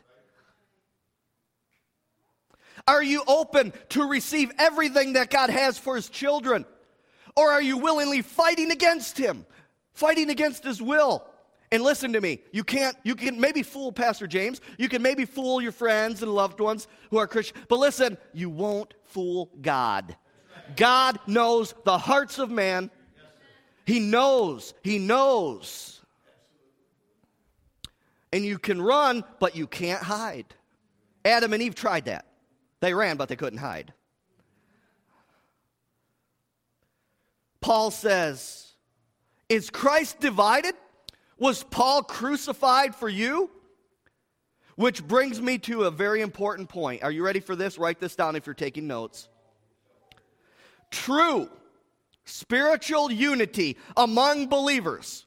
Are 2.87 3.03
you 3.03 3.23
open 3.27 3.73
to 3.89 4.07
receive 4.07 4.51
everything 4.57 5.13
that 5.13 5.29
God 5.29 5.49
has 5.49 5.77
for 5.77 5.95
His 5.95 6.09
children? 6.09 6.65
Or 7.35 7.51
are 7.51 7.61
you 7.61 7.77
willingly 7.77 8.21
fighting 8.21 8.71
against 8.71 9.17
him, 9.17 9.45
fighting 9.93 10.29
against 10.29 10.63
his 10.63 10.81
will? 10.81 11.25
And 11.71 11.81
listen 11.81 12.13
to 12.13 12.21
me, 12.21 12.39
you 12.51 12.63
can't, 12.63 12.95
you 13.03 13.15
can 13.15 13.39
maybe 13.39 13.63
fool 13.63 13.91
Pastor 13.91 14.27
James, 14.27 14.61
you 14.77 14.87
can 14.87 15.01
maybe 15.01 15.25
fool 15.25 15.59
your 15.59 15.71
friends 15.71 16.21
and 16.21 16.31
loved 16.31 16.59
ones 16.59 16.87
who 17.09 17.17
are 17.17 17.25
Christian, 17.25 17.57
but 17.67 17.79
listen, 17.79 18.15
you 18.31 18.49
won't 18.49 18.93
fool 19.05 19.49
God. 19.59 20.15
God 20.75 21.19
knows 21.25 21.73
the 21.83 21.97
hearts 21.97 22.37
of 22.37 22.51
man. 22.51 22.91
He 23.85 23.99
knows, 23.99 24.75
He 24.83 24.99
knows. 24.99 26.01
And 28.31 28.43
you 28.45 28.57
can 28.59 28.81
run, 28.81 29.23
but 29.39 29.55
you 29.55 29.67
can't 29.67 30.01
hide. 30.01 30.45
Adam 31.25 31.53
and 31.53 31.61
Eve 31.61 31.75
tried 31.75 32.05
that. 32.05 32.25
They 32.81 32.93
ran, 32.93 33.17
but 33.17 33.29
they 33.29 33.35
couldn't 33.35 33.59
hide. 33.59 33.93
Paul 37.63 37.91
says, 37.91 38.73
Is 39.47 39.69
Christ 39.69 40.19
divided? 40.19 40.75
Was 41.39 41.63
Paul 41.63 42.03
crucified 42.03 42.93
for 42.93 43.07
you? 43.07 43.49
Which 44.75 45.01
brings 45.07 45.41
me 45.41 45.57
to 45.59 45.83
a 45.83 45.91
very 45.91 46.19
important 46.19 46.67
point. 46.67 47.03
Are 47.03 47.11
you 47.11 47.23
ready 47.23 47.39
for 47.39 47.55
this? 47.55 47.77
Write 47.77 48.01
this 48.01 48.17
down 48.17 48.35
if 48.35 48.45
you're 48.45 48.53
taking 48.53 48.85
notes. 48.85 49.29
True 50.91 51.49
spiritual 52.25 53.09
unity 53.09 53.77
among 53.95 54.47
believers 54.47 55.25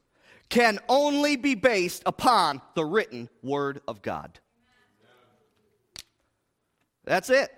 can 0.51 0.79
only 0.91 1.37
be 1.37 1.55
based 1.55 2.03
upon 2.05 2.61
the 2.75 2.85
written 2.85 3.31
Word 3.43 3.81
of 3.89 4.03
God. 4.03 4.39
That's 7.05 7.31
it. 7.31 7.51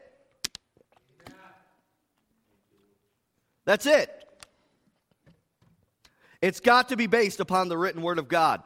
That's 3.64 3.86
it. 3.86 4.17
It's 6.40 6.60
got 6.60 6.90
to 6.90 6.96
be 6.96 7.06
based 7.06 7.40
upon 7.40 7.68
the 7.68 7.76
written 7.76 8.02
word 8.02 8.18
of 8.18 8.28
God. 8.28 8.62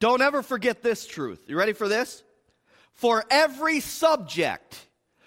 Don't 0.00 0.20
ever 0.20 0.42
forget 0.42 0.82
this 0.82 1.06
truth. 1.06 1.40
You 1.46 1.56
ready 1.56 1.72
for 1.72 1.88
this? 1.88 2.22
For 2.94 3.24
every 3.30 3.80
subject, 3.80 4.86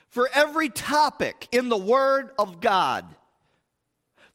for 0.10 0.30
every 0.34 0.70
topic 0.70 1.48
in 1.52 1.70
the 1.70 1.78
word 1.78 2.32
of 2.38 2.60
God, 2.60 3.06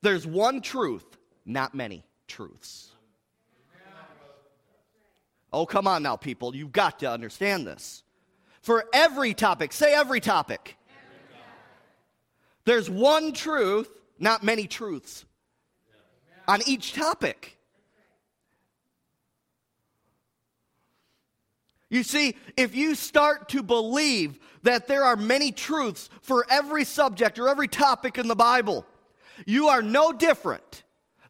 there's 0.03 0.27
one 0.27 0.61
truth, 0.61 1.05
not 1.45 1.75
many 1.75 2.05
truths. 2.29 2.91
Oh, 5.53 5.67
come 5.67 5.87
on 5.87 6.03
now, 6.03 6.17
people. 6.17 6.57
You've 6.57 6.73
got 6.73 7.01
to 7.01 7.11
understand 7.11 7.67
this. 7.67 8.03
For 8.63 8.87
every 8.93 9.35
topic, 9.35 9.73
say 9.73 9.95
every 9.95 10.21
topic. 10.21 10.77
There's 12.65 12.89
one 12.89 13.33
truth, 13.33 13.91
not 14.19 14.43
many 14.43 14.67
truths 14.67 15.25
on 16.47 16.61
each 16.67 16.93
topic. 16.93 17.59
You 21.91 22.03
see, 22.03 22.37
if 22.57 22.75
you 22.75 22.95
start 22.95 23.51
to 23.51 23.63
believe 23.63 24.41
that 24.63 24.89
there 24.89 25.05
are 25.05 25.17
many 25.17 25.53
truths 25.53 26.11
for 26.23 26.45
every 26.51 26.85
subject 26.85 27.39
or 27.39 27.49
every 27.49 27.69
topic 27.69 28.19
in 28.19 28.27
the 28.27 28.35
Bible, 28.35 28.85
you 29.47 29.69
are 29.69 29.83
no 29.83 30.13
different 30.13 30.83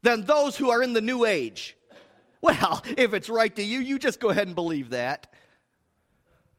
than 0.02 0.24
those 0.24 0.56
who 0.56 0.70
are 0.70 0.82
in 0.82 0.92
the 0.92 1.00
New 1.00 1.24
Age. 1.24 1.76
Well, 2.40 2.82
if 2.96 3.14
it's 3.14 3.28
right 3.28 3.54
to 3.56 3.62
you, 3.62 3.80
you 3.80 3.98
just 3.98 4.20
go 4.20 4.30
ahead 4.30 4.46
and 4.46 4.54
believe 4.54 4.90
that. 4.90 5.32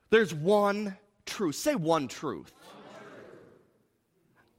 There's 0.09 0.33
one 0.33 0.97
truth. 1.25 1.55
Say 1.55 1.75
one 1.75 2.07
truth. 2.07 2.51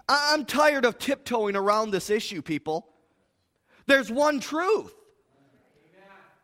I'm 0.08 0.44
tired 0.44 0.84
of 0.84 0.98
tiptoeing 0.98 1.56
around 1.56 1.90
this 1.90 2.10
issue, 2.10 2.42
people. 2.42 2.88
There's 3.86 4.10
one 4.10 4.40
truth. 4.40 4.92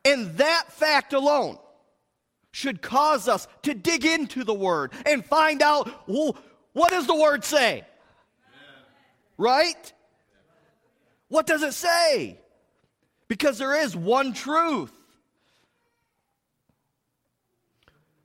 And 0.04 0.36
that 0.38 0.64
fact 0.70 1.12
alone 1.12 1.58
should 2.50 2.82
cause 2.82 3.28
us 3.28 3.46
to 3.62 3.74
dig 3.74 4.04
into 4.04 4.44
the 4.44 4.54
Word 4.54 4.92
and 5.06 5.24
find 5.24 5.62
out 5.62 6.08
well, 6.08 6.36
what 6.72 6.90
does 6.90 7.06
the 7.06 7.14
Word 7.14 7.44
say? 7.44 7.84
Right? 9.38 9.92
What 11.28 11.46
does 11.46 11.62
it 11.62 11.72
say? 11.72 12.38
Because 13.28 13.58
there 13.58 13.80
is 13.80 13.96
one 13.96 14.32
truth. 14.32 14.92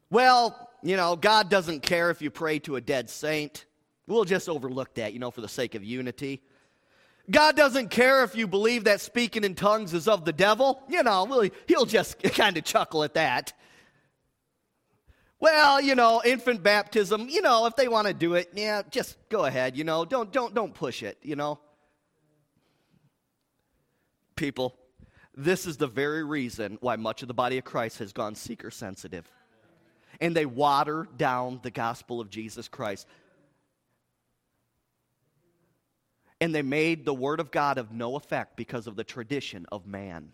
well, 0.10 0.70
you 0.84 0.96
know, 0.96 1.16
God 1.16 1.50
doesn't 1.50 1.82
care 1.82 2.10
if 2.10 2.22
you 2.22 2.30
pray 2.30 2.60
to 2.60 2.76
a 2.76 2.82
dead 2.82 3.10
saint. 3.10 3.66
We'll 4.08 4.26
just 4.26 4.48
overlook 4.48 4.96
that, 4.96 5.14
you 5.14 5.20
know, 5.20 5.32
for 5.32 5.42
the 5.42 5.50
sake 5.50 5.76
of 5.76 5.84
unity. 5.84 6.42
God 7.30 7.58
doesn't 7.58 7.90
care 7.90 8.24
if 8.24 8.36
you 8.36 8.48
believe 8.48 8.86
that 8.86 9.02
speaking 9.02 9.44
in 9.44 9.56
tongues 9.56 9.94
is 9.94 10.08
of 10.08 10.24
the 10.24 10.32
devil. 10.32 10.82
You 10.88 11.04
know, 11.04 11.50
he'll 11.68 11.86
just 11.86 12.22
kind 12.24 12.58
of 12.58 12.64
chuckle 12.64 13.04
at 13.04 13.16
that. 13.16 13.54
Well, 15.40 15.80
you 15.82 15.94
know, 15.94 16.22
infant 16.26 16.64
baptism, 16.64 17.30
you 17.30 17.42
know, 17.42 17.68
if 17.68 17.76
they 17.76 17.88
want 17.88 18.08
to 18.08 18.14
do 18.14 18.34
it, 18.34 18.50
yeah, 18.56 18.82
just 18.90 19.18
go 19.30 19.46
ahead, 19.46 19.78
you 19.78 19.84
know. 19.84 20.04
Don't 20.04 20.32
don't 20.32 20.54
don't 20.54 20.74
push 20.74 21.04
it, 21.04 21.18
you 21.22 21.36
know. 21.36 21.60
People, 24.36 24.76
this 25.36 25.68
is 25.68 25.78
the 25.78 25.88
very 25.88 26.24
reason 26.24 26.78
why 26.82 26.96
much 26.96 27.22
of 27.22 27.28
the 27.28 27.34
body 27.34 27.58
of 27.58 27.66
Christ 27.66 28.00
has 28.00 28.14
gone 28.14 28.36
seeker 28.36 28.72
sensitive. 28.72 29.30
And 30.20 30.36
they 30.36 30.48
water 30.48 31.08
down 31.18 31.60
the 31.62 31.70
gospel 31.70 32.20
of 32.20 32.30
Jesus 32.32 32.68
Christ. 32.68 33.06
And 36.40 36.54
they 36.54 36.62
made 36.62 37.06
the 37.06 37.14
word 37.14 37.40
of 37.40 37.52
God 37.52 37.78
of 37.78 37.92
no 37.92 38.16
effect 38.16 38.58
because 38.58 38.88
of 38.88 38.96
the 38.96 39.04
tradition 39.04 39.66
of 39.72 39.88
man. 39.88 40.32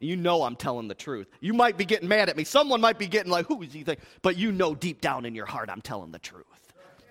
You 0.00 0.16
know 0.16 0.44
I'm 0.44 0.56
telling 0.56 0.88
the 0.88 0.94
truth. 0.94 1.28
You 1.40 1.54
might 1.54 1.76
be 1.76 1.84
getting 1.84 2.08
mad 2.08 2.28
at 2.28 2.36
me. 2.36 2.44
Someone 2.44 2.80
might 2.80 2.98
be 2.98 3.08
getting 3.08 3.32
like, 3.32 3.46
who 3.46 3.62
is 3.62 3.72
he 3.72 3.82
think? 3.82 4.00
But 4.22 4.36
you 4.36 4.52
know 4.52 4.74
deep 4.74 5.00
down 5.00 5.24
in 5.24 5.34
your 5.34 5.46
heart 5.46 5.70
I'm 5.70 5.80
telling 5.80 6.12
the 6.12 6.18
truth 6.18 6.44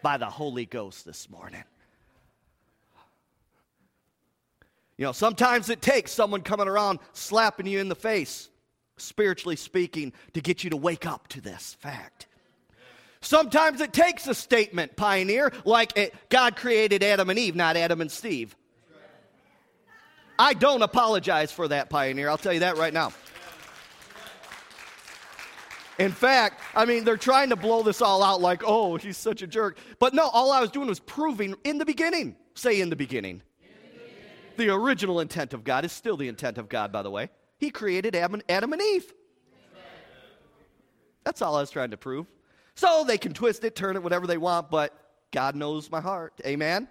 by 0.01 0.17
the 0.17 0.25
Holy 0.25 0.65
Ghost 0.65 1.05
this 1.05 1.29
morning. 1.29 1.63
You 4.97 5.05
know, 5.05 5.11
sometimes 5.11 5.69
it 5.69 5.81
takes 5.81 6.11
someone 6.11 6.41
coming 6.41 6.67
around 6.67 6.99
slapping 7.13 7.67
you 7.67 7.79
in 7.79 7.89
the 7.89 7.95
face, 7.95 8.49
spiritually 8.97 9.55
speaking, 9.55 10.13
to 10.33 10.41
get 10.41 10.63
you 10.63 10.71
to 10.71 10.77
wake 10.77 11.05
up 11.05 11.27
to 11.29 11.41
this 11.41 11.75
fact. 11.79 12.26
Sometimes 13.27 13.81
it 13.81 13.91
takes 13.91 14.25
a 14.27 14.33
statement, 14.33 14.95
pioneer, 14.95 15.51
like 15.65 15.97
it, 15.97 16.15
God 16.29 16.55
created 16.55 17.03
Adam 17.03 17.29
and 17.29 17.37
Eve, 17.37 17.57
not 17.57 17.75
Adam 17.75 17.99
and 17.99 18.09
Steve. 18.09 18.55
I 20.39 20.53
don't 20.53 20.81
apologize 20.81 21.51
for 21.51 21.67
that, 21.67 21.89
pioneer. 21.89 22.29
I'll 22.29 22.37
tell 22.37 22.53
you 22.53 22.61
that 22.61 22.77
right 22.77 22.93
now. 22.93 23.11
In 25.99 26.13
fact, 26.13 26.61
I 26.73 26.85
mean, 26.85 27.03
they're 27.03 27.17
trying 27.17 27.49
to 27.49 27.57
blow 27.57 27.83
this 27.83 28.01
all 28.01 28.23
out 28.23 28.39
like, 28.39 28.63
oh, 28.65 28.95
he's 28.95 29.17
such 29.17 29.41
a 29.41 29.47
jerk. 29.47 29.77
But 29.99 30.13
no, 30.13 30.29
all 30.29 30.53
I 30.53 30.61
was 30.61 30.71
doing 30.71 30.87
was 30.87 31.01
proving 31.01 31.53
in 31.65 31.79
the 31.79 31.85
beginning. 31.85 32.37
Say 32.53 32.79
in 32.79 32.89
the 32.89 32.95
beginning. 32.95 33.41
The 34.55 34.69
original 34.69 35.19
intent 35.19 35.53
of 35.53 35.65
God 35.65 35.83
is 35.83 35.91
still 35.91 36.15
the 36.15 36.29
intent 36.29 36.57
of 36.57 36.69
God, 36.69 36.93
by 36.93 37.01
the 37.01 37.11
way. 37.11 37.29
He 37.57 37.71
created 37.71 38.15
Adam, 38.15 38.41
Adam 38.47 38.71
and 38.71 38.81
Eve. 38.81 39.13
That's 41.25 41.41
all 41.41 41.57
I 41.57 41.59
was 41.59 41.71
trying 41.71 41.91
to 41.91 41.97
prove. 41.97 42.25
So 42.77 43.03
they 43.03 43.17
can 43.17 43.33
twist 43.33 43.63
it, 43.63 43.75
turn 43.75 43.95
it, 43.95 44.03
whatever 44.03 44.27
they 44.27 44.37
want, 44.37 44.69
but 44.69 44.93
God 45.31 45.55
knows 45.55 45.89
my 45.89 45.99
heart. 45.99 46.33
Amen? 46.45 46.83
Amen. 46.83 46.87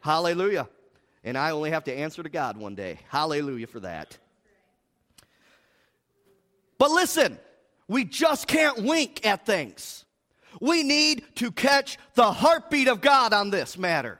Hallelujah. 0.00 0.66
And 1.22 1.36
I 1.36 1.50
only 1.50 1.70
have 1.72 1.84
to 1.84 1.92
answer 1.92 2.22
to 2.22 2.30
God 2.30 2.56
one 2.56 2.74
day. 2.74 3.00
Hallelujah 3.10 3.66
for 3.66 3.80
that. 3.80 4.16
But 6.78 6.90
listen, 6.90 7.38
we 7.86 8.04
just 8.04 8.46
can't 8.46 8.82
wink 8.82 9.26
at 9.26 9.44
things. 9.44 10.06
We 10.58 10.82
need 10.82 11.22
to 11.36 11.52
catch 11.52 11.98
the 12.14 12.32
heartbeat 12.32 12.88
of 12.88 13.02
God 13.02 13.34
on 13.34 13.50
this 13.50 13.76
matter. 13.76 14.18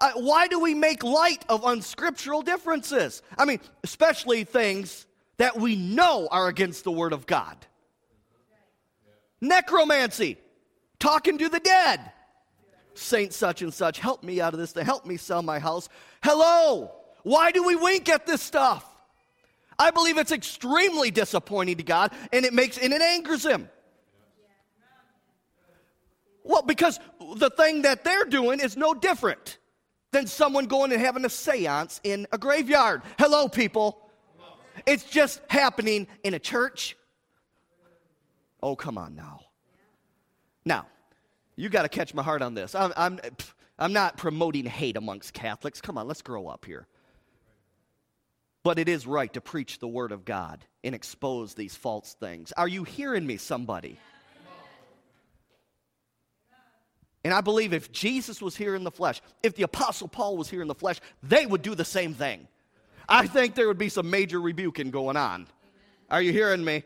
Uh, 0.00 0.10
why 0.16 0.48
do 0.48 0.58
we 0.58 0.74
make 0.74 1.04
light 1.04 1.44
of 1.48 1.64
unscriptural 1.64 2.42
differences? 2.42 3.22
I 3.38 3.44
mean, 3.44 3.60
especially 3.84 4.42
things 4.42 5.06
that 5.36 5.56
we 5.56 5.76
know 5.76 6.26
are 6.32 6.48
against 6.48 6.82
the 6.82 6.90
Word 6.90 7.12
of 7.12 7.26
God. 7.26 7.56
Necromancy, 9.48 10.38
talking 10.98 11.38
to 11.38 11.48
the 11.48 11.60
dead. 11.60 12.00
Saint 12.94 13.32
such 13.32 13.62
and 13.62 13.74
such, 13.74 13.98
help 13.98 14.22
me 14.22 14.40
out 14.40 14.54
of 14.54 14.60
this 14.60 14.72
to 14.74 14.84
help 14.84 15.04
me 15.04 15.16
sell 15.16 15.42
my 15.42 15.58
house. 15.58 15.88
Hello, 16.22 16.92
why 17.22 17.50
do 17.50 17.64
we 17.64 17.74
wink 17.74 18.08
at 18.08 18.26
this 18.26 18.40
stuff? 18.40 18.88
I 19.78 19.90
believe 19.90 20.18
it's 20.18 20.30
extremely 20.32 21.10
disappointing 21.10 21.78
to 21.78 21.82
God 21.82 22.12
and 22.32 22.44
it 22.44 22.52
makes 22.52 22.78
and 22.78 22.92
it 22.92 23.02
angers 23.02 23.44
him. 23.44 23.68
Well, 26.44 26.62
because 26.62 27.00
the 27.36 27.50
thing 27.50 27.82
that 27.82 28.04
they're 28.04 28.26
doing 28.26 28.60
is 28.60 28.76
no 28.76 28.94
different 28.94 29.58
than 30.12 30.26
someone 30.26 30.66
going 30.66 30.92
and 30.92 31.00
having 31.00 31.24
a 31.24 31.30
seance 31.30 32.00
in 32.04 32.26
a 32.32 32.38
graveyard. 32.38 33.02
Hello, 33.18 33.48
people. 33.48 34.10
It's 34.86 35.04
just 35.04 35.40
happening 35.48 36.06
in 36.22 36.34
a 36.34 36.38
church. 36.38 36.96
Oh, 38.62 38.76
come 38.76 38.98
on 38.98 39.14
now. 39.14 39.40
Now, 40.64 40.86
you 41.56 41.68
got 41.68 41.82
to 41.82 41.88
catch 41.88 42.14
my 42.14 42.22
heart 42.22 42.42
on 42.42 42.54
this. 42.54 42.74
I'm, 42.74 42.92
I'm, 42.96 43.20
I'm 43.78 43.92
not 43.92 44.16
promoting 44.16 44.66
hate 44.66 44.96
amongst 44.96 45.34
Catholics. 45.34 45.80
Come 45.80 45.98
on, 45.98 46.08
let's 46.08 46.22
grow 46.22 46.48
up 46.48 46.64
here. 46.64 46.86
But 48.62 48.78
it 48.78 48.88
is 48.88 49.06
right 49.06 49.32
to 49.34 49.40
preach 49.40 49.78
the 49.78 49.88
Word 49.88 50.10
of 50.10 50.24
God 50.24 50.64
and 50.82 50.94
expose 50.94 51.54
these 51.54 51.76
false 51.76 52.16
things. 52.18 52.52
Are 52.52 52.68
you 52.68 52.84
hearing 52.84 53.26
me, 53.26 53.36
somebody? 53.36 53.98
And 57.24 57.32
I 57.32 57.40
believe 57.40 57.72
if 57.72 57.90
Jesus 57.90 58.42
was 58.42 58.54
here 58.54 58.74
in 58.74 58.84
the 58.84 58.90
flesh, 58.90 59.22
if 59.42 59.54
the 59.54 59.62
Apostle 59.62 60.08
Paul 60.08 60.36
was 60.36 60.50
here 60.50 60.60
in 60.60 60.68
the 60.68 60.74
flesh, 60.74 61.00
they 61.22 61.46
would 61.46 61.62
do 61.62 61.74
the 61.74 61.84
same 61.84 62.14
thing. 62.14 62.48
I 63.08 63.26
think 63.26 63.54
there 63.54 63.66
would 63.68 63.78
be 63.78 63.88
some 63.88 64.10
major 64.10 64.40
rebuking 64.40 64.90
going 64.90 65.16
on. 65.16 65.46
Are 66.10 66.20
you 66.20 66.32
hearing 66.32 66.64
me? 66.64 66.84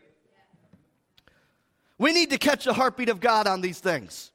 We 1.98 2.12
need 2.12 2.30
to 2.30 2.38
catch 2.38 2.64
the 2.64 2.72
heartbeat 2.72 3.08
of 3.08 3.20
God 3.20 3.46
on 3.46 3.60
these 3.60 3.80
things 3.80 4.30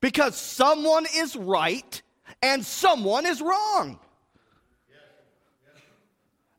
because 0.00 0.36
someone 0.36 1.06
is 1.16 1.34
right 1.34 2.00
and 2.42 2.64
someone 2.64 3.26
is 3.26 3.42
wrong. 3.42 3.98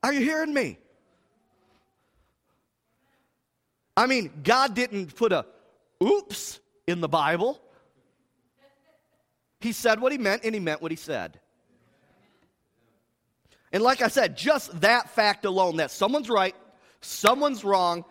Are 0.04 0.14
you 0.14 0.20
hearing 0.20 0.54
me? 0.54 0.78
I 3.98 4.08
mean, 4.08 4.30
God 4.44 4.76
didn't 4.76 5.16
put 5.16 5.32
a 5.32 5.46
oops 6.04 6.60
in 6.86 7.02
the 7.02 7.08
Bible. 7.08 7.62
He 9.62 9.72
said 9.72 10.00
what 10.00 10.12
he 10.12 10.18
meant, 10.18 10.44
and 10.44 10.54
he 10.54 10.60
meant 10.60 10.82
what 10.82 10.92
he 10.92 10.98
said. 10.98 11.40
And 13.72 13.82
like 13.82 14.02
I 14.02 14.10
said, 14.10 14.38
just 14.38 14.80
that 14.82 15.10
fact 15.10 15.46
alone 15.46 15.78
that 15.78 15.92
someone's 15.92 16.30
right, 16.30 16.56
someone's 17.02 17.64
wrong, 17.64 18.06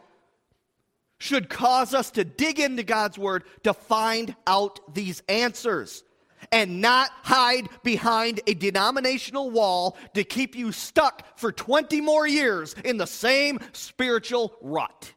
should 1.24 1.48
cause 1.48 1.94
us 1.94 2.10
to 2.10 2.22
dig 2.22 2.60
into 2.60 2.82
God's 2.82 3.16
word 3.16 3.44
to 3.62 3.72
find 3.72 4.36
out 4.46 4.94
these 4.94 5.22
answers 5.26 6.04
and 6.52 6.82
not 6.82 7.10
hide 7.22 7.66
behind 7.82 8.40
a 8.46 8.52
denominational 8.52 9.50
wall 9.50 9.96
to 10.12 10.22
keep 10.22 10.54
you 10.54 10.70
stuck 10.70 11.38
for 11.38 11.50
20 11.50 12.02
more 12.02 12.26
years 12.26 12.74
in 12.84 12.98
the 12.98 13.06
same 13.06 13.58
spiritual 13.72 14.54
rut. 14.60 15.14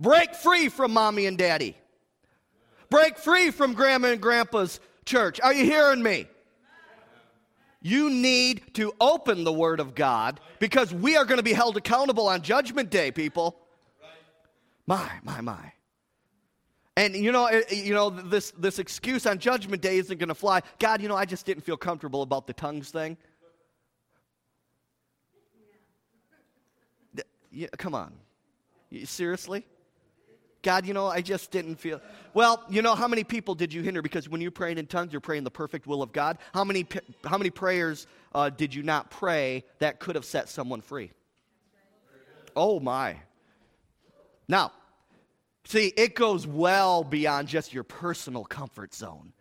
Break 0.00 0.34
free 0.34 0.70
from 0.70 0.94
mommy 0.94 1.26
and 1.26 1.36
daddy. 1.36 1.76
Break 2.88 3.18
free 3.18 3.50
from 3.50 3.74
grandma 3.74 4.08
and 4.08 4.22
grandpa's 4.22 4.80
church. 5.04 5.38
Are 5.42 5.52
you 5.52 5.66
hearing 5.66 6.02
me? 6.02 6.26
You 7.82 8.08
need 8.08 8.74
to 8.74 8.94
open 9.02 9.44
the 9.44 9.52
Word 9.52 9.80
of 9.80 9.94
God 9.94 10.40
because 10.60 10.94
we 10.94 11.18
are 11.18 11.26
going 11.26 11.36
to 11.36 11.44
be 11.44 11.52
held 11.52 11.76
accountable 11.76 12.26
on 12.26 12.40
Judgment 12.40 12.88
Day, 12.88 13.10
people. 13.10 13.60
My, 14.88 15.10
my, 15.22 15.42
my. 15.42 15.72
And 16.96 17.14
you 17.14 17.30
know, 17.30 17.48
you 17.70 17.92
know 17.92 18.08
this, 18.08 18.52
this 18.52 18.78
excuse 18.78 19.26
on 19.26 19.38
Judgment 19.38 19.82
Day 19.82 19.98
isn't 19.98 20.18
going 20.18 20.30
to 20.30 20.34
fly. 20.34 20.62
God, 20.78 21.02
you 21.02 21.08
know, 21.08 21.14
I 21.14 21.26
just 21.26 21.44
didn't 21.44 21.62
feel 21.62 21.76
comfortable 21.76 22.22
about 22.22 22.46
the 22.46 22.54
tongues 22.54 22.90
thing. 22.90 23.18
Yeah, 27.52 27.68
come 27.76 27.94
on. 27.94 28.14
Seriously? 29.04 29.66
God, 30.62 30.86
you 30.86 30.94
know, 30.94 31.06
I 31.06 31.20
just 31.20 31.50
didn't 31.50 31.76
feel. 31.76 32.00
Well, 32.32 32.64
you 32.70 32.80
know, 32.80 32.94
how 32.94 33.08
many 33.08 33.24
people 33.24 33.54
did 33.54 33.74
you 33.74 33.82
hinder? 33.82 34.00
Because 34.00 34.26
when 34.26 34.40
you're 34.40 34.50
praying 34.50 34.78
in 34.78 34.86
tongues, 34.86 35.12
you're 35.12 35.20
praying 35.20 35.44
the 35.44 35.50
perfect 35.50 35.86
will 35.86 36.02
of 36.02 36.12
God. 36.12 36.38
How 36.54 36.64
many, 36.64 36.86
how 37.24 37.36
many 37.36 37.50
prayers 37.50 38.06
uh, 38.34 38.48
did 38.48 38.74
you 38.74 38.82
not 38.82 39.10
pray 39.10 39.64
that 39.80 40.00
could 40.00 40.14
have 40.14 40.24
set 40.24 40.48
someone 40.48 40.80
free? 40.80 41.12
Oh, 42.56 42.80
my. 42.80 43.18
Now, 44.48 44.72
see, 45.64 45.92
it 45.96 46.14
goes 46.14 46.46
well 46.46 47.04
beyond 47.04 47.48
just 47.48 47.72
your 47.72 47.84
personal 47.84 48.44
comfort 48.44 48.94
zone. 48.94 49.32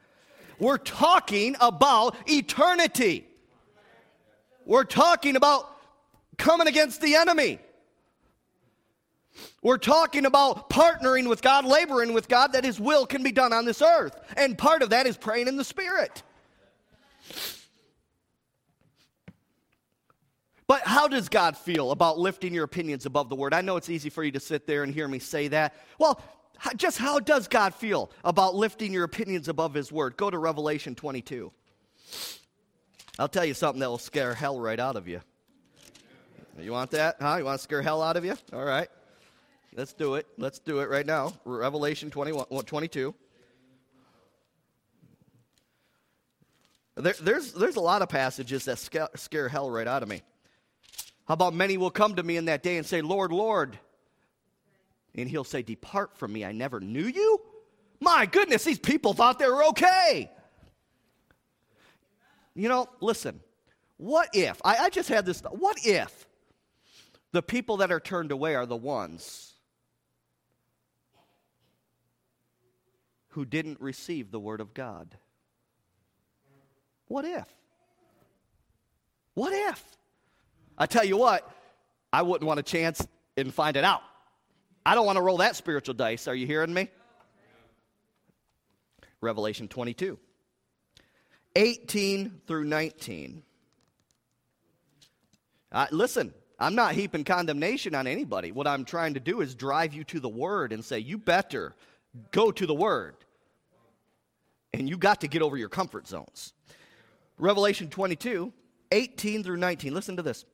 We're 0.59 0.77
talking 0.77 1.55
about 1.61 2.15
eternity. 2.25 3.25
We're 4.65 4.83
talking 4.83 5.35
about 5.35 5.69
coming 6.37 6.67
against 6.67 6.99
the 7.01 7.15
enemy. 7.15 7.59
We're 9.61 9.77
talking 9.77 10.25
about 10.25 10.69
partnering 10.69 11.29
with 11.29 11.41
God, 11.41 11.65
laboring 11.65 12.13
with 12.13 12.27
God, 12.27 12.53
that 12.53 12.63
His 12.63 12.79
will 12.79 13.05
can 13.05 13.23
be 13.23 13.31
done 13.31 13.53
on 13.53 13.65
this 13.65 13.81
earth. 13.81 14.19
And 14.35 14.57
part 14.57 14.81
of 14.81 14.89
that 14.89 15.07
is 15.07 15.15
praying 15.15 15.47
in 15.47 15.57
the 15.57 15.63
Spirit. 15.63 16.23
But 20.67 20.81
how 20.81 21.07
does 21.07 21.29
God 21.29 21.55
feel 21.57 21.91
about 21.91 22.19
lifting 22.19 22.53
your 22.53 22.65
opinions 22.65 23.05
above 23.05 23.29
the 23.29 23.35
word? 23.35 23.53
I 23.53 23.61
know 23.61 23.77
it's 23.77 23.89
easy 23.89 24.09
for 24.09 24.23
you 24.23 24.31
to 24.33 24.39
sit 24.39 24.67
there 24.67 24.83
and 24.83 24.93
hear 24.93 25.07
me 25.07 25.19
say 25.19 25.47
that. 25.47 25.75
Well, 25.97 26.21
just 26.75 26.97
how 26.97 27.19
does 27.19 27.47
God 27.47 27.73
feel 27.73 28.11
about 28.25 28.53
lifting 28.53 28.91
your 28.91 29.05
opinions 29.05 29.47
above 29.47 29.73
his 29.73 29.91
word? 29.91 30.17
Go 30.17 30.29
to 30.29 30.37
Revelation 30.37 30.93
22. 30.93 31.51
I'll 33.17 33.29
tell 33.29 33.45
you 33.45 33.53
something 33.53 33.79
that 33.79 33.89
will 33.89 33.97
scare 33.97 34.33
hell 34.33 34.59
right 34.59 34.79
out 34.79 34.97
of 34.97 35.07
you. 35.07 35.21
You 36.59 36.71
want 36.71 36.91
that? 36.91 37.17
Huh? 37.21 37.37
You 37.37 37.45
want 37.45 37.59
to 37.59 37.63
scare 37.63 37.81
hell 37.81 38.01
out 38.01 38.17
of 38.17 38.25
you? 38.25 38.35
All 38.51 38.65
right. 38.65 38.89
Let's 39.75 39.93
do 39.93 40.15
it. 40.15 40.27
Let's 40.37 40.59
do 40.59 40.79
it 40.79 40.89
right 40.89 41.05
now. 41.05 41.33
Revelation 41.45 42.09
21, 42.09 42.45
22. 42.47 43.13
There, 46.95 47.13
there's, 47.21 47.53
there's 47.53 47.75
a 47.75 47.81
lot 47.81 48.01
of 48.01 48.09
passages 48.09 48.65
that 48.65 48.79
scare, 48.79 49.09
scare 49.15 49.47
hell 49.47 49.69
right 49.69 49.87
out 49.87 50.01
of 50.01 50.09
me. 50.09 50.23
How 51.27 51.33
about 51.33 51.53
many 51.53 51.77
will 51.77 51.91
come 51.91 52.15
to 52.15 52.23
me 52.23 52.37
in 52.37 52.45
that 52.45 52.63
day 52.63 52.77
and 52.77 52.85
say, 52.85 53.01
Lord, 53.01 53.31
Lord. 53.31 53.77
And 55.13 55.29
he'll 55.29 55.43
say, 55.43 55.61
Depart 55.61 56.17
from 56.17 56.31
me, 56.31 56.45
I 56.45 56.53
never 56.53 56.79
knew 56.79 57.05
you. 57.05 57.41
My 57.99 58.25
goodness, 58.25 58.63
these 58.63 58.79
people 58.79 59.13
thought 59.13 59.39
they 59.39 59.47
were 59.47 59.65
okay. 59.65 60.31
You 62.55 62.69
know, 62.69 62.87
listen, 63.01 63.41
what 63.97 64.29
if, 64.33 64.61
I, 64.63 64.77
I 64.77 64.89
just 64.89 65.09
had 65.09 65.25
this, 65.25 65.41
what 65.41 65.77
if 65.83 66.27
the 67.31 67.41
people 67.41 67.77
that 67.77 67.91
are 67.91 67.99
turned 67.99 68.31
away 68.31 68.55
are 68.55 68.65
the 68.65 68.77
ones 68.77 69.53
who 73.29 73.43
didn't 73.43 73.81
receive 73.81 74.31
the 74.31 74.39
Word 74.39 74.61
of 74.61 74.73
God? 74.73 75.17
What 77.07 77.25
if? 77.25 77.47
What 79.33 79.53
if? 79.53 79.83
I 80.77 80.85
tell 80.85 81.03
you 81.03 81.17
what, 81.17 81.49
I 82.13 82.21
wouldn't 82.21 82.47
want 82.47 82.59
a 82.59 82.63
chance 82.63 83.05
and 83.35 83.53
find 83.53 83.77
it 83.77 83.83
out. 83.83 84.01
I 84.85 84.95
don't 84.95 85.05
want 85.05 85.17
to 85.17 85.21
roll 85.21 85.37
that 85.37 85.55
spiritual 85.55 85.95
dice. 85.95 86.27
Are 86.27 86.35
you 86.35 86.47
hearing 86.47 86.73
me? 86.73 86.89
Revelation 89.19 89.67
22, 89.67 90.17
18 91.55 92.41
through 92.45 92.65
19. 92.65 93.43
Uh, 95.71 95.87
listen, 95.91 96.33
I'm 96.59 96.75
not 96.75 96.93
heaping 96.93 97.23
condemnation 97.23 97.95
on 97.95 98.07
anybody. 98.07 98.51
What 98.51 98.67
I'm 98.67 98.85
trying 98.85 99.15
to 99.15 99.19
do 99.19 99.41
is 99.41 99.55
drive 99.55 99.93
you 99.93 100.03
to 100.05 100.19
the 100.19 100.29
Word 100.29 100.71
and 100.71 100.85
say, 100.85 100.99
you 100.99 101.17
better 101.17 101.75
go 102.31 102.51
to 102.51 102.65
the 102.65 102.73
Word. 102.73 103.15
And 104.73 104.87
you 104.87 104.97
got 104.97 105.21
to 105.21 105.27
get 105.27 105.41
over 105.41 105.57
your 105.57 105.69
comfort 105.69 106.07
zones. 106.07 106.53
Revelation 107.37 107.89
22, 107.89 108.53
18 108.91 109.43
through 109.43 109.57
19. 109.57 109.93
Listen 109.93 110.17
to 110.17 110.21
this. 110.21 110.45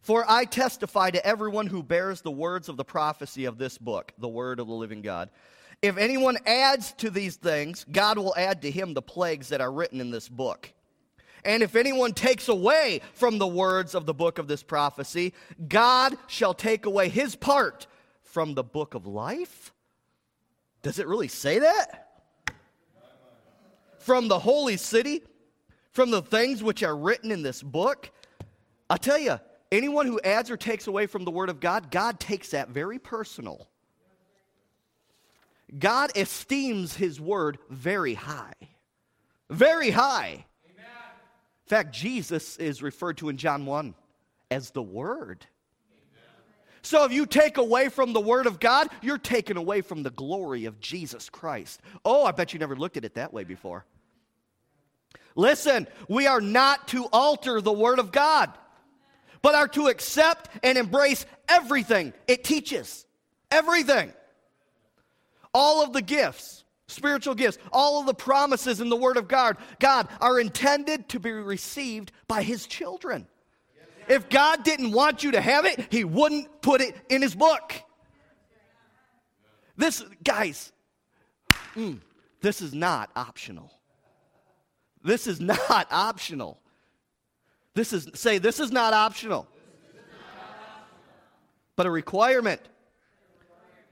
For 0.00 0.24
I 0.28 0.44
testify 0.44 1.10
to 1.10 1.26
everyone 1.26 1.66
who 1.66 1.82
bears 1.82 2.20
the 2.20 2.30
words 2.30 2.68
of 2.68 2.76
the 2.76 2.84
prophecy 2.84 3.44
of 3.44 3.58
this 3.58 3.78
book, 3.78 4.12
the 4.18 4.28
word 4.28 4.60
of 4.60 4.66
the 4.66 4.72
living 4.72 5.02
God. 5.02 5.30
If 5.82 5.96
anyone 5.96 6.38
adds 6.46 6.92
to 6.98 7.10
these 7.10 7.36
things, 7.36 7.84
God 7.90 8.18
will 8.18 8.34
add 8.36 8.62
to 8.62 8.70
him 8.70 8.94
the 8.94 9.02
plagues 9.02 9.50
that 9.50 9.60
are 9.60 9.70
written 9.70 10.00
in 10.00 10.10
this 10.10 10.28
book. 10.28 10.72
And 11.44 11.62
if 11.62 11.76
anyone 11.76 12.12
takes 12.12 12.48
away 12.48 13.00
from 13.14 13.38
the 13.38 13.46
words 13.46 13.94
of 13.94 14.06
the 14.06 14.14
book 14.14 14.38
of 14.38 14.48
this 14.48 14.62
prophecy, 14.62 15.34
God 15.68 16.16
shall 16.26 16.54
take 16.54 16.84
away 16.86 17.08
his 17.08 17.36
part 17.36 17.86
from 18.22 18.54
the 18.54 18.64
book 18.64 18.94
of 18.94 19.06
life. 19.06 19.72
Does 20.82 20.98
it 20.98 21.06
really 21.06 21.28
say 21.28 21.60
that? 21.60 22.08
From 23.98 24.28
the 24.28 24.38
holy 24.38 24.76
city, 24.76 25.22
from 25.92 26.10
the 26.10 26.22
things 26.22 26.62
which 26.62 26.82
are 26.82 26.96
written 26.96 27.30
in 27.30 27.42
this 27.42 27.62
book. 27.62 28.10
I 28.90 28.96
tell 28.96 29.18
you, 29.18 29.38
anyone 29.70 30.06
who 30.06 30.20
adds 30.20 30.50
or 30.50 30.56
takes 30.56 30.86
away 30.86 31.06
from 31.06 31.24
the 31.24 31.30
Word 31.30 31.48
of 31.48 31.60
God, 31.60 31.90
God 31.90 32.20
takes 32.20 32.50
that 32.50 32.68
very 32.68 32.98
personal. 32.98 33.68
God 35.76 36.12
esteems 36.16 36.96
His 36.96 37.20
Word 37.20 37.58
very 37.68 38.14
high. 38.14 38.54
Very 39.50 39.90
high. 39.90 40.44
Amen. 40.70 40.86
In 41.64 41.68
fact, 41.68 41.94
Jesus 41.94 42.56
is 42.56 42.82
referred 42.82 43.18
to 43.18 43.28
in 43.28 43.36
John 43.36 43.66
1 43.66 43.94
as 44.50 44.70
the 44.70 44.82
Word. 44.82 45.46
So 46.82 47.04
if 47.04 47.12
you 47.12 47.26
take 47.26 47.58
away 47.58 47.88
from 47.88 48.12
the 48.12 48.20
Word 48.20 48.46
of 48.46 48.60
God, 48.60 48.88
you're 49.02 49.18
taken 49.18 49.56
away 49.56 49.82
from 49.82 50.02
the 50.02 50.10
glory 50.10 50.64
of 50.64 50.80
Jesus 50.80 51.28
Christ. 51.28 51.80
Oh, 52.04 52.24
I 52.24 52.30
bet 52.30 52.52
you 52.52 52.58
never 52.58 52.76
looked 52.76 52.96
at 52.96 53.04
it 53.04 53.14
that 53.14 53.32
way 53.32 53.44
before. 53.44 53.84
Listen, 55.34 55.86
we 56.08 56.26
are 56.26 56.40
not 56.40 56.88
to 56.88 57.04
alter 57.12 57.60
the 57.60 57.72
Word 57.72 57.98
of 57.98 58.10
God 58.10 58.52
but 59.42 59.54
are 59.54 59.68
to 59.68 59.88
accept 59.88 60.48
and 60.62 60.78
embrace 60.78 61.26
everything 61.48 62.12
it 62.26 62.44
teaches. 62.44 63.06
Everything. 63.50 64.12
All 65.54 65.82
of 65.82 65.92
the 65.92 66.02
gifts, 66.02 66.64
spiritual 66.86 67.34
gifts, 67.34 67.58
all 67.72 68.00
of 68.00 68.06
the 68.06 68.14
promises 68.14 68.80
in 68.80 68.88
the 68.88 68.96
Word 68.96 69.16
of 69.16 69.28
God, 69.28 69.56
God 69.78 70.08
are 70.20 70.38
intended 70.38 71.08
to 71.10 71.20
be 71.20 71.32
received 71.32 72.12
by 72.26 72.42
His 72.42 72.66
children. 72.66 73.26
If 74.08 74.28
God 74.28 74.64
didn't 74.64 74.92
want 74.92 75.22
you 75.22 75.32
to 75.32 75.40
have 75.40 75.66
it, 75.66 75.86
He 75.90 76.04
wouldn't 76.04 76.62
put 76.62 76.80
it 76.80 76.96
in 77.08 77.22
His 77.22 77.34
book. 77.34 77.74
This, 79.76 80.02
guys, 80.24 80.72
mm, 81.76 82.00
this 82.40 82.60
is 82.60 82.74
not 82.74 83.10
optional. 83.14 83.72
This 85.04 85.26
is 85.26 85.40
not 85.40 85.86
optional. 85.90 86.58
This 87.78 87.92
is, 87.92 88.08
say, 88.14 88.38
this 88.38 88.58
is 88.58 88.72
not 88.72 88.92
optional, 88.92 89.46
but 91.76 91.86
a 91.86 91.90
requirement. 91.92 92.60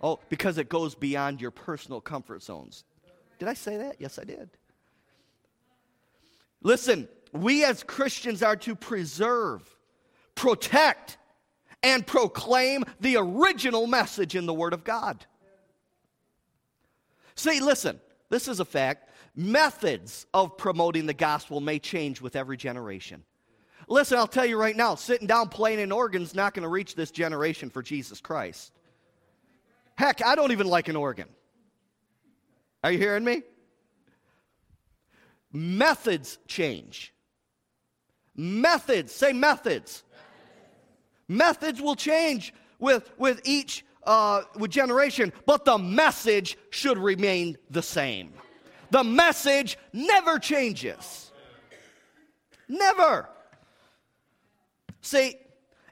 Oh, 0.01 0.19
because 0.29 0.59
it 0.59 0.69
goes 0.69 0.97
beyond 0.97 1.41
your 1.41 1.53
personal 1.53 2.01
comfort 2.01 2.43
zones. 2.43 2.83
Did 3.39 3.47
I 3.47 3.55
say 3.55 3.77
that? 3.77 4.01
Yes, 4.01 4.19
I 4.19 4.25
did. 4.25 4.51
Listen, 6.65 7.07
we 7.33 7.63
as 7.65 7.85
Christians 7.85 8.43
are 8.43 8.57
to 8.57 8.75
preserve, 8.75 9.63
protect, 10.35 11.17
and 11.85 12.05
proclaim 12.05 12.83
the 12.99 13.19
original 13.19 13.87
message 13.87 14.35
in 14.35 14.47
the 14.47 14.55
Word 14.55 14.73
of 14.73 14.83
God. 14.83 15.25
See, 17.37 17.61
listen, 17.61 18.01
this 18.31 18.49
is 18.49 18.59
a 18.59 18.65
fact. 18.65 19.11
Methods 19.37 20.27
of 20.35 20.59
promoting 20.59 21.07
the 21.07 21.15
gospel 21.15 21.61
may 21.61 21.79
change 21.79 22.21
with 22.21 22.35
every 22.35 22.57
generation. 22.57 23.23
Listen, 23.89 24.19
I'll 24.19 24.27
tell 24.27 24.47
you 24.47 24.59
right 24.59 24.77
now, 24.77 24.97
sitting 24.97 25.27
down 25.27 25.49
playing 25.49 25.81
an 25.81 25.93
organ 25.93 26.23
is 26.23 26.35
not 26.35 26.55
going 26.55 26.65
to 26.65 26.69
reach 26.69 26.95
this 26.95 27.11
generation 27.11 27.71
for 27.71 27.83
Jesus 27.83 28.21
Christ. 28.21 28.73
Heck, 29.97 30.25
I 30.25 30.35
don't 30.35 30.53
even 30.53 30.67
like 30.67 30.89
an 30.89 30.97
organ. 30.97 31.29
Are 32.83 32.91
you 32.91 32.99
hearing 32.99 33.25
me? 33.25 33.43
Methods 35.53 36.39
change. 36.49 37.15
Methods, 38.35 39.13
say 39.13 39.33
methods. 39.33 40.03
Methods 41.29 41.81
will 41.81 41.97
change 41.97 42.53
with, 42.79 43.11
with 43.19 43.41
each 43.45 43.85
uh, 44.07 44.43
with 44.55 44.71
generation, 44.71 45.33
but 45.47 45.65
the 45.65 45.77
message 45.77 46.57
should 46.71 46.97
remain 46.97 47.59
the 47.71 47.83
same. 47.83 48.33
The 48.91 49.03
message 49.03 49.77
never 49.93 50.39
changes. 50.39 51.33
Never. 52.69 53.29
See, 55.07 55.37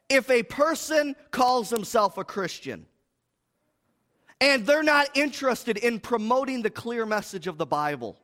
if 0.08 0.28
a 0.28 0.42
person 0.42 1.14
calls 1.30 1.70
himself 1.70 2.18
a 2.18 2.24
Christian 2.24 2.86
and 4.40 4.66
they're 4.66 4.82
not 4.82 5.16
interested 5.16 5.76
in 5.76 6.00
promoting 6.00 6.62
the 6.62 6.70
clear 6.70 7.06
message 7.06 7.46
of 7.46 7.56
the 7.56 7.64
Bible, 7.64 8.18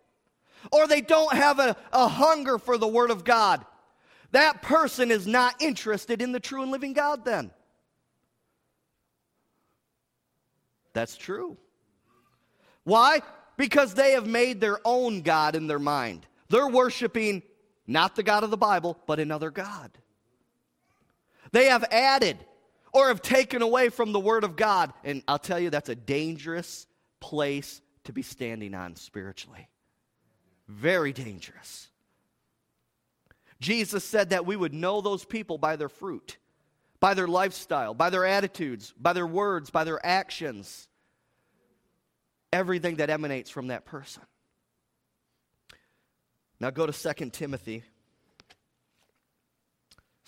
or 0.73 0.89
they 0.89 1.01
don't 1.01 1.33
have 1.33 1.61
a, 1.61 1.77
a 1.93 2.09
hunger 2.09 2.59
for 2.59 2.77
the 2.77 2.89
Word 2.89 3.13
of 3.13 3.23
God, 3.23 3.65
that 4.33 4.63
person 4.63 5.13
is 5.13 5.29
not 5.29 5.63
interested 5.63 6.21
in 6.21 6.33
the 6.33 6.41
true 6.41 6.63
and 6.63 6.73
living 6.73 6.93
God 6.93 7.25
then. 7.25 7.53
That's 10.93 11.17
true. 11.17 11.57
Why? 12.83 13.23
Because 13.57 13.95
they 13.95 14.11
have 14.13 14.27
made 14.27 14.61
their 14.61 14.81
own 14.85 15.23
God 15.23 15.55
in 15.55 15.69
their 15.69 15.79
mind. 15.79 16.27
They're 16.49 16.67
worshiping 16.67 17.45
not 17.87 18.17
the 18.17 18.25
God 18.25 18.43
of 18.43 18.51
the 18.51 18.57
Bible, 18.57 18.99
but 19.07 19.21
another 19.21 19.53
God. 19.53 19.93
They 21.53 21.67
have 21.67 21.85
added 21.91 22.39
or 22.93 23.09
have 23.09 23.23
taken 23.23 23.63
away 23.63 23.89
from 23.89 24.13
the 24.13 24.21
Word 24.21 24.45
of 24.45 24.57
God. 24.57 24.93
And 25.05 25.23
I'll 25.29 25.39
tell 25.39 25.59
you, 25.59 25.71
that's 25.71 25.89
a 25.89 25.95
dangerous 25.95 26.87
place 27.21 27.81
to 28.05 28.13
be 28.13 28.23
standing 28.23 28.75
on 28.75 28.97
spiritually. 28.97 29.69
Very 30.69 31.13
dangerous. 31.13 31.89
Jesus 33.61 34.05
said 34.05 34.31
that 34.31 34.47
we 34.47 34.57
would 34.57 34.73
know 34.73 35.01
those 35.01 35.25
people 35.25 35.59
by 35.59 35.77
their 35.77 35.89
fruit, 35.89 36.39
by 36.99 37.15
their 37.15 37.29
lifestyle, 37.29 37.93
by 37.93 38.11
their 38.11 38.25
attitudes, 38.25 38.95
by 38.99 39.13
their 39.13 39.27
words, 39.27 39.71
by 39.71 39.85
their 39.85 40.05
actions, 40.05 40.89
everything 42.53 42.97
that 42.97 43.11
emanates 43.11 43.51
from 43.51 43.69
that 43.69 43.85
person. 43.85 44.23
Now 46.59 46.71
go 46.71 46.87
to 46.87 47.15
2 47.15 47.31
Timothy 47.31 47.83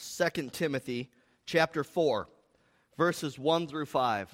2 0.02 0.50
Timothy 0.50 1.10
chapter 1.46 1.84
4, 1.84 2.28
verses 2.98 3.38
1 3.38 3.68
through 3.68 3.86
5. 3.86 4.28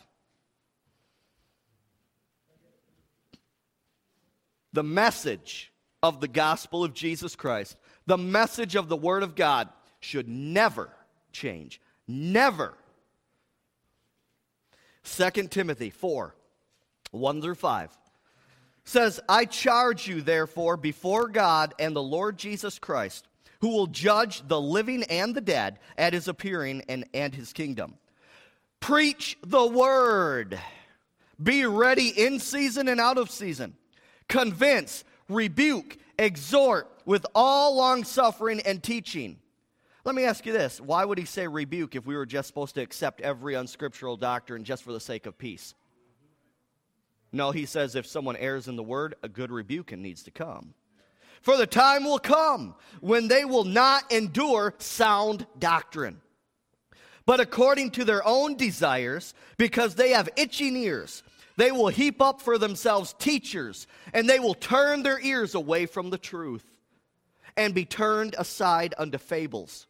The 4.72 4.82
message 4.82 5.72
of 6.02 6.20
the 6.20 6.28
gospel 6.28 6.84
of 6.84 6.94
Jesus 6.94 7.36
Christ, 7.36 7.76
the 8.06 8.18
message 8.18 8.76
of 8.76 8.88
the 8.88 8.96
Word 8.96 9.22
of 9.22 9.34
God, 9.34 9.68
should 10.00 10.28
never 10.28 10.90
change. 11.32 11.80
Never. 12.06 12.74
2 15.04 15.30
Timothy 15.48 15.90
4 15.90 16.34
1 17.10 17.42
through 17.42 17.54
5 17.54 17.98
says, 18.84 19.20
I 19.28 19.44
charge 19.44 20.06
you, 20.06 20.22
therefore, 20.22 20.76
before 20.78 21.28
God 21.28 21.74
and 21.78 21.94
the 21.94 22.02
Lord 22.02 22.38
Jesus 22.38 22.78
Christ, 22.78 23.27
who 23.60 23.68
will 23.68 23.86
judge 23.86 24.46
the 24.46 24.60
living 24.60 25.02
and 25.04 25.34
the 25.34 25.40
dead 25.40 25.78
at 25.96 26.12
his 26.12 26.28
appearing 26.28 26.82
and, 26.88 27.04
and 27.12 27.34
his 27.34 27.52
kingdom. 27.52 27.94
Preach 28.80 29.36
the 29.44 29.66
word. 29.66 30.58
Be 31.42 31.66
ready 31.66 32.08
in 32.08 32.40
season 32.40 32.88
and 32.88 33.00
out 33.00 33.18
of 33.18 33.30
season. 33.30 33.76
Convince, 34.28 35.04
rebuke, 35.28 35.96
exhort 36.18 36.90
with 37.04 37.24
all 37.34 37.76
long 37.76 38.04
suffering 38.04 38.60
and 38.60 38.82
teaching. 38.82 39.38
Let 40.04 40.14
me 40.14 40.24
ask 40.24 40.46
you 40.46 40.52
this 40.52 40.80
why 40.80 41.04
would 41.04 41.18
he 41.18 41.24
say 41.24 41.46
rebuke 41.46 41.94
if 41.94 42.06
we 42.06 42.16
were 42.16 42.26
just 42.26 42.48
supposed 42.48 42.74
to 42.76 42.82
accept 42.82 43.20
every 43.20 43.54
unscriptural 43.54 44.16
doctrine 44.16 44.64
just 44.64 44.82
for 44.82 44.92
the 44.92 45.00
sake 45.00 45.26
of 45.26 45.38
peace? 45.38 45.74
No, 47.30 47.50
he 47.50 47.66
says 47.66 47.94
if 47.94 48.06
someone 48.06 48.36
errs 48.36 48.68
in 48.68 48.76
the 48.76 48.82
word, 48.82 49.14
a 49.22 49.28
good 49.28 49.50
rebuke 49.50 49.92
needs 49.92 50.22
to 50.22 50.30
come. 50.30 50.74
For 51.42 51.56
the 51.56 51.66
time 51.66 52.04
will 52.04 52.18
come 52.18 52.74
when 53.00 53.28
they 53.28 53.44
will 53.44 53.64
not 53.64 54.10
endure 54.12 54.74
sound 54.78 55.46
doctrine, 55.58 56.20
but 57.26 57.40
according 57.40 57.92
to 57.92 58.04
their 58.04 58.26
own 58.26 58.56
desires, 58.56 59.34
because 59.56 59.94
they 59.94 60.10
have 60.10 60.28
itching 60.36 60.76
ears, 60.76 61.22
they 61.56 61.72
will 61.72 61.88
heap 61.88 62.22
up 62.22 62.40
for 62.40 62.56
themselves 62.56 63.14
teachers, 63.18 63.86
and 64.12 64.28
they 64.28 64.38
will 64.38 64.54
turn 64.54 65.02
their 65.02 65.20
ears 65.20 65.54
away 65.54 65.86
from 65.86 66.10
the 66.10 66.18
truth 66.18 66.64
and 67.56 67.74
be 67.74 67.84
turned 67.84 68.34
aside 68.38 68.94
unto 68.96 69.18
fables. 69.18 69.86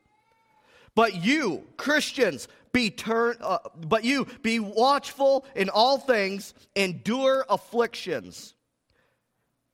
But 0.95 1.15
you, 1.15 1.65
Christians, 1.77 2.49
be 2.73 2.91
turn, 2.91 3.37
uh, 3.41 3.59
but 3.77 4.03
you 4.05 4.27
be 4.43 4.59
watchful 4.59 5.47
in 5.55 5.69
all 5.69 5.99
things, 5.99 6.55
endure 6.75 7.45
afflictions. 7.49 8.55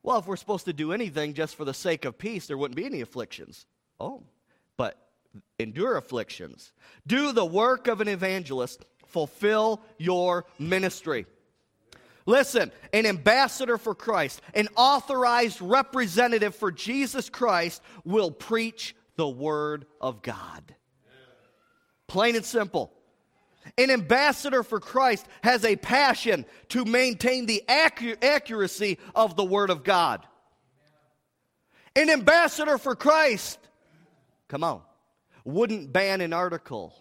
Well, 0.05 0.19
if 0.19 0.27
we're 0.27 0.37
supposed 0.37 0.67
to 0.67 0.75
do 0.75 0.93
anything 0.93 1.33
just 1.33 1.57
for 1.57 1.65
the 1.65 1.73
sake 1.73 2.05
of 2.05 2.19
peace, 2.19 2.47
there 2.47 2.59
wouldn't 2.59 2.77
be 2.77 2.85
any 2.85 3.01
afflictions. 3.01 3.65
Oh, 3.99 4.23
but 4.77 4.99
endure 5.59 5.97
afflictions. 5.97 6.73
Do 7.07 7.33
the 7.33 7.45
work 7.45 7.89
of 7.89 8.03
an 8.03 8.09
evangelist, 8.09 8.85
fulfill 9.07 9.81
your 9.97 10.45
ministry. 10.59 11.25
Listen, 12.27 12.71
an 12.93 13.07
ambassador 13.07 13.79
for 13.79 13.95
Christ, 13.95 14.43
an 14.53 14.69
authorized 14.77 15.63
representative 15.63 16.55
for 16.55 16.71
Jesus 16.71 17.31
Christ 17.31 17.83
will 18.05 18.31
preach 18.31 18.95
the 19.17 19.29
word 19.29 19.87
of 20.03 20.21
God. 20.21 20.75
Plain 22.09 22.37
and 22.37 22.45
simple. 22.45 22.93
An 23.79 23.91
ambassador 23.91 24.63
for 24.63 24.81
Christ 24.81 25.27
has 25.43 25.65
a 25.65 25.77
passion 25.77 26.45
to 26.69 26.85
maintain 26.85 27.47
the 27.47 27.63
accuracy 27.69 28.99
of 29.15 29.37
the 29.37 29.45
Word 29.45 29.71
of 29.71 29.85
God. 29.85 30.27
An 31.97 32.11
ambassador 32.11 32.79
for 32.79 32.95
Christ, 32.95 33.59
come 34.49 34.65
on, 34.65 34.83
wouldn't 35.45 35.93
ban 35.93 36.21
an 36.21 36.33
article, 36.33 36.95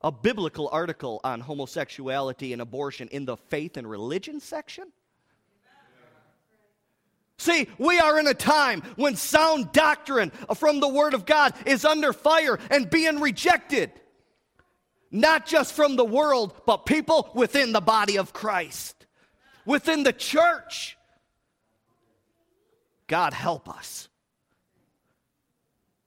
a 0.00 0.12
biblical 0.12 0.68
article 0.72 1.20
on 1.24 1.40
homosexuality 1.40 2.52
and 2.52 2.60
abortion 2.60 3.08
in 3.08 3.24
the 3.24 3.36
faith 3.36 3.76
and 3.76 3.88
religion 3.88 4.40
section. 4.40 4.92
See, 7.36 7.68
we 7.78 7.98
are 7.98 8.18
in 8.20 8.26
a 8.26 8.34
time 8.34 8.82
when 8.96 9.16
sound 9.16 9.72
doctrine 9.72 10.30
from 10.56 10.80
the 10.80 10.88
Word 10.88 11.14
of 11.14 11.26
God 11.26 11.52
is 11.66 11.84
under 11.84 12.12
fire 12.12 12.58
and 12.70 12.88
being 12.88 13.20
rejected. 13.20 13.90
Not 15.14 15.46
just 15.46 15.74
from 15.74 15.94
the 15.94 16.04
world, 16.04 16.52
but 16.66 16.86
people 16.86 17.30
within 17.34 17.70
the 17.70 17.80
body 17.80 18.18
of 18.18 18.32
Christ, 18.32 19.06
within 19.64 20.02
the 20.02 20.12
church. 20.12 20.98
God 23.06 23.32
help 23.32 23.68
us. 23.68 24.08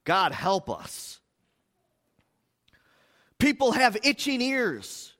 God 0.03 0.33
help 0.33 0.69
us. 0.69 1.21
People 3.39 3.71
have 3.71 3.95
itching 4.03 4.41
ears. 4.41 5.13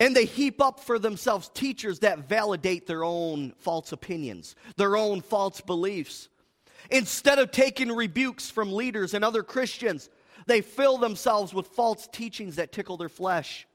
And 0.00 0.16
they 0.16 0.24
heap 0.24 0.60
up 0.60 0.80
for 0.80 0.98
themselves 0.98 1.50
teachers 1.54 2.00
that 2.00 2.28
validate 2.28 2.88
their 2.88 3.04
own 3.04 3.52
false 3.58 3.92
opinions, 3.92 4.56
their 4.76 4.96
own 4.96 5.20
false 5.20 5.60
beliefs. 5.60 6.28
Instead 6.90 7.38
of 7.38 7.52
taking 7.52 7.92
rebukes 7.92 8.50
from 8.50 8.72
leaders 8.72 9.14
and 9.14 9.24
other 9.24 9.44
Christians, 9.44 10.10
they 10.46 10.60
fill 10.60 10.98
themselves 10.98 11.54
with 11.54 11.68
false 11.68 12.08
teachings 12.12 12.56
that 12.56 12.72
tickle 12.72 12.96
their 12.96 13.08
flesh. 13.08 13.66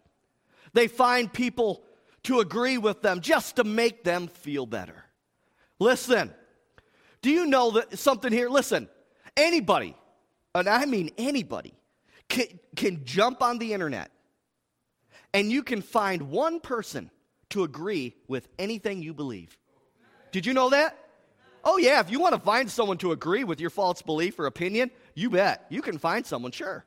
They 0.73 0.87
find 0.87 1.31
people 1.31 1.83
to 2.23 2.39
agree 2.39 2.77
with 2.77 3.01
them 3.01 3.21
just 3.21 3.55
to 3.55 3.63
make 3.63 4.03
them 4.03 4.27
feel 4.27 4.65
better. 4.65 5.05
Listen, 5.79 6.33
do 7.21 7.29
you 7.29 7.45
know 7.45 7.71
that 7.71 7.97
something 7.97 8.31
here? 8.31 8.49
Listen, 8.49 8.89
anybody, 9.35 9.95
and 10.53 10.67
I 10.67 10.85
mean 10.85 11.11
anybody, 11.17 11.73
can, 12.27 12.47
can 12.75 13.05
jump 13.05 13.41
on 13.41 13.57
the 13.57 13.73
internet 13.73 14.11
and 15.33 15.51
you 15.51 15.63
can 15.63 15.81
find 15.81 16.29
one 16.29 16.59
person 16.59 17.09
to 17.49 17.63
agree 17.63 18.15
with 18.27 18.47
anything 18.59 19.01
you 19.01 19.13
believe. 19.13 19.57
Did 20.31 20.45
you 20.45 20.53
know 20.53 20.69
that? 20.69 20.97
Oh, 21.63 21.77
yeah, 21.77 21.99
if 21.99 22.09
you 22.09 22.19
want 22.19 22.35
to 22.35 22.41
find 22.41 22.69
someone 22.69 22.97
to 22.99 23.11
agree 23.11 23.43
with 23.43 23.59
your 23.59 23.69
false 23.69 24.01
belief 24.01 24.39
or 24.39 24.45
opinion, 24.45 24.91
you 25.13 25.29
bet. 25.29 25.65
You 25.69 25.81
can 25.81 25.97
find 25.97 26.25
someone, 26.25 26.51
sure. 26.51 26.85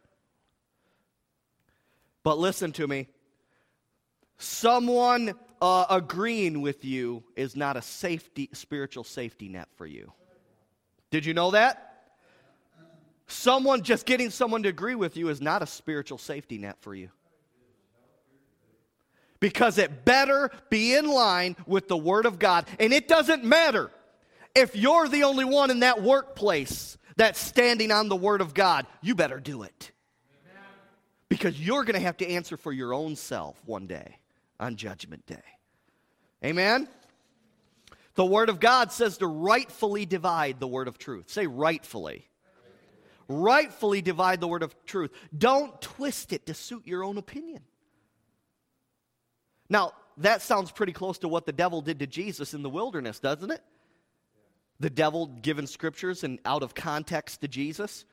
But 2.23 2.39
listen 2.39 2.73
to 2.73 2.87
me. 2.87 3.09
Someone 4.39 5.35
uh, 5.61 5.87
agreeing 5.91 6.63
with 6.63 6.85
you 6.85 7.23
is 7.37 7.55
not 7.57 7.77
a 7.77 7.83
safety, 7.83 8.49
spiritual 8.53 9.05
safety 9.05 9.49
net 9.49 9.69
for 9.77 9.87
you. 9.87 10.13
Did 11.11 11.25
you 11.25 11.35
know 11.35 11.53
that? 11.53 11.89
Someone 13.27 13.83
just 13.83 14.05
getting 14.05 14.31
someone 14.31 14.63
to 14.65 14.69
agree 14.69 14.95
with 14.95 15.17
you 15.17 15.29
is 15.29 15.41
not 15.41 15.63
a 15.63 15.67
spiritual 15.67 16.19
safety 16.19 16.59
net 16.59 16.77
for 16.81 16.95
you 16.95 17.11
because 19.43 19.77
it 19.77 20.05
better 20.05 20.51
be 20.71 20.95
in 20.95 21.07
line 21.07 21.57
with 21.67 21.89
the 21.89 21.97
Word 21.97 22.27
of 22.27 22.39
God. 22.39 22.67
And 22.79 22.93
it 22.93 23.09
doesn't 23.09 23.43
matter 23.43 23.91
if 24.55 24.77
you're 24.77 25.09
the 25.09 25.25
only 25.25 25.45
one 25.45 25.71
in 25.71 25.81
that 25.81 26.03
workplace 26.03 26.99
that's 27.17 27.41
standing 27.41 27.91
on 27.91 28.09
the 28.09 28.17
Word 28.17 28.41
of 28.41 28.55
God, 28.55 28.87
you 29.01 29.15
better 29.15 29.41
do 29.41 29.63
it. 29.63 29.93
Because 31.29 31.59
you're 31.59 31.85
going 31.85 31.95
to 31.95 32.01
have 32.01 32.19
to 32.19 32.29
answer 32.29 32.57
for 32.57 32.73
your 32.73 32.93
own 32.93 33.17
self 33.17 33.61
one 33.65 33.87
day 33.87 34.19
on 34.61 34.77
Judgment 34.77 35.25
Day. 35.27 35.43
Amen? 36.45 36.89
The 38.15 38.25
Word 38.27 38.51
of 38.51 38.61
God 38.61 38.93
says 38.93 39.19
to 39.19 39.27
rightfully 39.27 40.05
divide 40.05 40.61
the 40.61 40.67
Word 40.67 40.89
of 40.89 40.99
truth. 40.99 41.31
Say 41.31 41.47
rightfully. 41.47 42.29
Rightfully 43.29 44.03
divide 44.03 44.41
the 44.41 44.49
Word 44.49 44.63
of 44.63 44.75
truth. 44.85 45.11
Don't 45.37 45.81
twist 45.81 46.35
it 46.35 46.47
to 46.47 46.55
suit 46.55 46.87
your 46.87 47.03
own 47.03 47.17
opinion. 47.17 47.63
Now, 49.71 49.93
that 50.19 50.43
sounds 50.43 50.71
pretty 50.71 50.93
close 50.93 51.19
to 51.19 51.29
what 51.29 51.47
the 51.47 51.53
devil 51.53 51.81
did 51.81 52.01
to 52.01 52.07
Jesus 52.07 52.53
in 52.53 52.63
the 52.63 52.69
wilderness, 52.69 53.19
doesn't 53.19 53.51
it? 53.51 53.63
The 54.83 54.91
devil 54.91 55.27
given 55.27 55.69
scriptures 55.69 56.25
and 56.25 56.41
out 56.45 56.65
of 56.65 56.75
context 56.75 57.41
to 57.43 57.49
Jesus. 57.49 58.05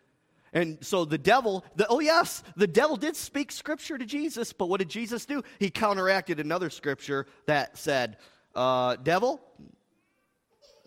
And 0.54 0.78
so 0.86 1.04
the 1.04 1.18
devil, 1.18 1.66
the, 1.76 1.88
oh 1.90 2.00
yes, 2.00 2.44
the 2.56 2.68
devil 2.68 2.96
did 2.96 3.16
speak 3.16 3.52
scripture 3.52 3.98
to 3.98 4.06
Jesus, 4.06 4.54
but 4.54 4.68
what 4.68 4.78
did 4.78 4.90
Jesus 4.90 5.26
do? 5.26 5.44
He 5.58 5.72
counteracted 5.72 6.40
another 6.40 6.70
scripture 6.70 7.26
that 7.48 7.76
said, 7.76 8.18
uh, 8.54 8.98
Devil, 8.98 9.42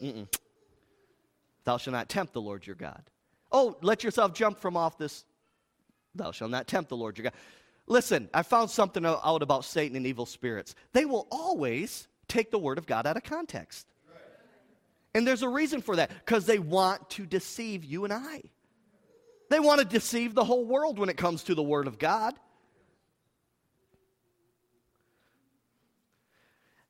Mm-mm. 0.00 0.32
thou 1.64 1.78
shalt 1.78 1.92
not 1.92 2.08
tempt 2.08 2.32
the 2.32 2.40
Lord 2.40 2.64
your 2.64 2.76
God. 2.76 3.02
Oh, 3.50 3.76
let 3.82 4.04
yourself 4.04 4.34
jump 4.34 4.60
from 4.60 4.76
off 4.76 4.98
this. 4.98 5.24
Thou 6.14 6.30
shalt 6.30 6.52
not 6.52 6.68
tempt 6.68 6.90
the 6.90 6.96
Lord 6.96 7.18
your 7.18 7.24
God. 7.24 7.34
Listen, 7.88 8.28
I 8.32 8.44
found 8.44 8.70
something 8.70 9.04
out 9.04 9.42
about 9.42 9.64
Satan 9.64 9.96
and 9.96 10.06
evil 10.06 10.26
spirits. 10.26 10.76
They 10.92 11.06
will 11.06 11.26
always 11.32 12.06
take 12.28 12.52
the 12.52 12.58
word 12.58 12.78
of 12.78 12.86
God 12.86 13.04
out 13.04 13.16
of 13.16 13.24
context. 13.24 13.88
And 15.14 15.27
there's 15.27 15.42
a 15.42 15.48
reason 15.48 15.83
for 15.83 15.96
that 15.96 16.11
because 16.25 16.46
they 16.46 16.59
want 16.59 17.11
to 17.11 17.27
deceive 17.27 17.85
you 17.85 18.05
and 18.05 18.12
I. 18.12 18.42
They 19.51 19.61
want 19.61 19.81
to 19.81 19.87
deceive 19.87 20.35
the 20.35 20.44
whole 20.44 20.64
world 20.64 20.98
when 20.98 21.11
it 21.11 21.16
comes 21.16 21.44
to 21.44 21.55
the 21.55 21.62
word 21.62 21.87
of 21.87 21.98
God. 21.98 22.35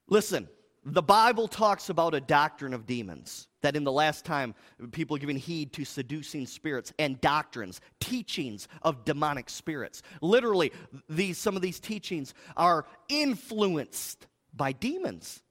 Listen, 0.07 0.49
the 0.85 1.03
Bible 1.03 1.49
talks 1.49 1.89
about 1.89 2.15
a 2.15 2.21
doctrine 2.21 2.75
of 2.75 2.87
demons. 2.87 3.49
That 3.63 3.77
in 3.77 3.85
the 3.85 3.93
last 3.93 4.25
time, 4.25 4.55
people 4.91 5.17
are 5.17 5.21
giving 5.21 5.37
heed 5.37 5.73
to 5.75 5.85
seducing 5.85 6.47
spirits 6.47 6.93
and 6.99 7.21
doctrines, 7.21 7.81
teachings 8.01 8.67
of 8.83 9.05
demonic 9.05 9.49
spirits. 9.49 10.03
Literally, 10.21 10.73
these, 11.09 11.39
some 11.39 11.55
of 11.55 11.63
these 11.63 11.79
teachings 11.79 12.35
are 12.57 12.87
influenced 13.09 14.27
by 14.55 14.73
demons. 14.73 15.43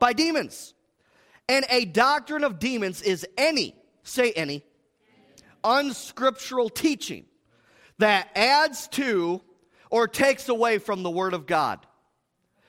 By 0.00 0.12
demons. 0.12 0.74
And 1.48 1.66
a 1.68 1.84
doctrine 1.84 2.44
of 2.44 2.58
demons 2.58 3.02
is 3.02 3.26
any, 3.36 3.74
say 4.02 4.32
any, 4.32 4.64
unscriptural 5.64 6.68
teaching 6.68 7.26
that 7.98 8.30
adds 8.34 8.88
to 8.88 9.40
or 9.90 10.08
takes 10.08 10.48
away 10.48 10.78
from 10.78 11.02
the 11.02 11.10
Word 11.10 11.34
of 11.34 11.46
God. 11.46 11.86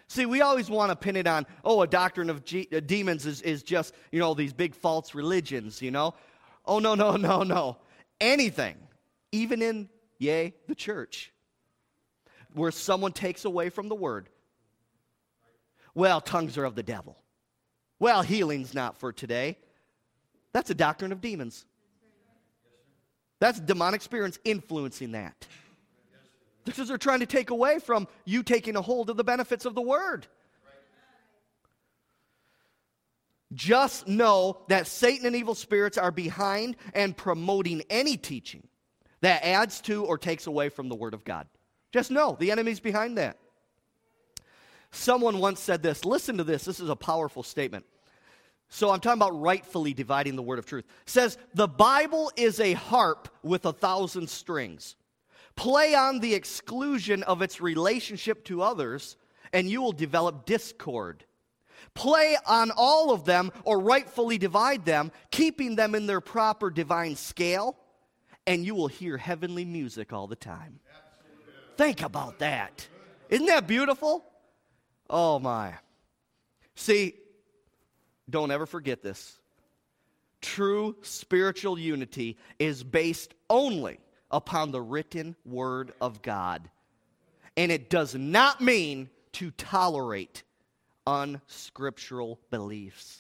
See, 0.07 0.25
we 0.25 0.41
always 0.41 0.69
want 0.69 0.91
to 0.91 0.95
pin 0.95 1.15
it 1.15 1.25
on, 1.25 1.47
oh, 1.63 1.81
a 1.81 1.87
doctrine 1.87 2.29
of 2.29 2.43
G- 2.45 2.67
uh, 2.71 2.81
demons 2.81 3.25
is, 3.25 3.41
is 3.41 3.63
just, 3.63 3.95
you 4.11 4.19
know, 4.19 4.33
these 4.33 4.53
big 4.53 4.75
false 4.75 5.15
religions, 5.15 5.81
you 5.81 5.89
know? 5.89 6.13
Oh, 6.65 6.79
no, 6.79 6.93
no, 6.93 7.15
no, 7.15 7.41
no. 7.41 7.77
Anything, 8.21 8.75
even 9.31 9.61
in, 9.61 9.89
yea, 10.19 10.53
the 10.67 10.75
church, 10.75 11.31
where 12.53 12.71
someone 12.71 13.11
takes 13.11 13.45
away 13.45 13.69
from 13.69 13.89
the 13.89 13.95
word. 13.95 14.29
Well, 15.95 16.21
tongues 16.21 16.57
are 16.57 16.65
of 16.65 16.75
the 16.75 16.83
devil. 16.83 17.17
Well, 17.99 18.21
healing's 18.21 18.73
not 18.73 18.97
for 18.97 19.11
today. 19.11 19.57
That's 20.51 20.69
a 20.69 20.75
doctrine 20.75 21.11
of 21.11 21.21
demons. 21.21 21.65
That's 23.39 23.59
demonic 23.59 24.01
spirits 24.01 24.39
influencing 24.43 25.13
that. 25.13 25.47
Because 26.65 26.87
they're 26.87 26.97
trying 26.97 27.19
to 27.19 27.25
take 27.25 27.49
away 27.49 27.79
from 27.79 28.07
you 28.23 28.43
taking 28.43 28.75
a 28.75 28.81
hold 28.81 29.09
of 29.09 29.17
the 29.17 29.23
benefits 29.23 29.65
of 29.65 29.75
the 29.75 29.81
word. 29.81 30.27
Just 33.53 34.07
know 34.07 34.61
that 34.67 34.87
Satan 34.87 35.25
and 35.27 35.35
evil 35.35 35.55
spirits 35.55 35.97
are 35.97 36.11
behind 36.11 36.75
and 36.93 37.15
promoting 37.15 37.83
any 37.89 38.17
teaching 38.17 38.67
that 39.21 39.45
adds 39.45 39.81
to 39.81 40.05
or 40.05 40.17
takes 40.17 40.47
away 40.47 40.69
from 40.69 40.89
the 40.89 40.95
Word 40.95 41.13
of 41.13 41.23
God. 41.23 41.47
Just 41.91 42.11
know 42.11 42.35
the 42.39 42.51
enemy's 42.51 42.79
behind 42.79 43.17
that. 43.17 43.37
Someone 44.93 45.39
once 45.39 45.59
said 45.59 45.81
this. 45.81 46.05
Listen 46.05 46.37
to 46.37 46.43
this. 46.43 46.65
This 46.65 46.79
is 46.79 46.89
a 46.89 46.95
powerful 46.95 47.41
statement. 47.41 47.85
So 48.69 48.91
I'm 48.91 48.99
talking 48.99 49.19
about 49.19 49.39
rightfully 49.39 49.93
dividing 49.93 50.35
the 50.35 50.43
Word 50.43 50.59
of 50.59 50.65
truth. 50.65 50.85
It 51.03 51.09
says, 51.09 51.37
The 51.55 51.67
Bible 51.67 52.31
is 52.35 52.59
a 52.59 52.73
harp 52.73 53.27
with 53.41 53.65
a 53.65 53.73
thousand 53.73 54.29
strings. 54.29 54.95
Play 55.55 55.95
on 55.95 56.19
the 56.19 56.33
exclusion 56.33 57.23
of 57.23 57.41
its 57.41 57.59
relationship 57.59 58.45
to 58.45 58.61
others, 58.61 59.17
and 59.51 59.69
you 59.69 59.81
will 59.81 59.91
develop 59.91 60.45
discord. 60.45 61.25
Play 61.95 62.37
on 62.47 62.71
all 62.75 63.11
of 63.11 63.25
them 63.25 63.51
or 63.63 63.79
rightfully 63.79 64.37
divide 64.37 64.85
them, 64.85 65.11
keeping 65.31 65.75
them 65.75 65.95
in 65.95 66.07
their 66.07 66.21
proper 66.21 66.69
divine 66.69 67.15
scale, 67.15 67.75
and 68.45 68.63
you 68.63 68.75
will 68.75 68.87
hear 68.87 69.17
heavenly 69.17 69.65
music 69.65 70.13
all 70.13 70.27
the 70.27 70.35
time. 70.35 70.79
Think 71.77 72.03
about 72.03 72.39
that. 72.39 72.87
Isn't 73.29 73.47
that 73.47 73.67
beautiful? 73.67 74.25
Oh 75.09 75.39
my. 75.39 75.73
See, 76.75 77.15
don't 78.29 78.51
ever 78.51 78.65
forget 78.65 79.01
this. 79.01 79.37
True 80.41 80.95
spiritual 81.01 81.79
unity 81.79 82.37
is 82.59 82.83
based 82.83 83.33
only 83.49 83.99
upon 84.29 84.71
the 84.71 84.81
written 84.81 85.35
word 85.45 85.93
of 86.01 86.21
God. 86.21 86.69
And 87.55 87.71
it 87.71 87.89
does 87.89 88.15
not 88.15 88.59
mean 88.59 89.09
to 89.33 89.51
tolerate 89.51 90.43
unscriptural 91.05 92.39
beliefs. 92.49 93.19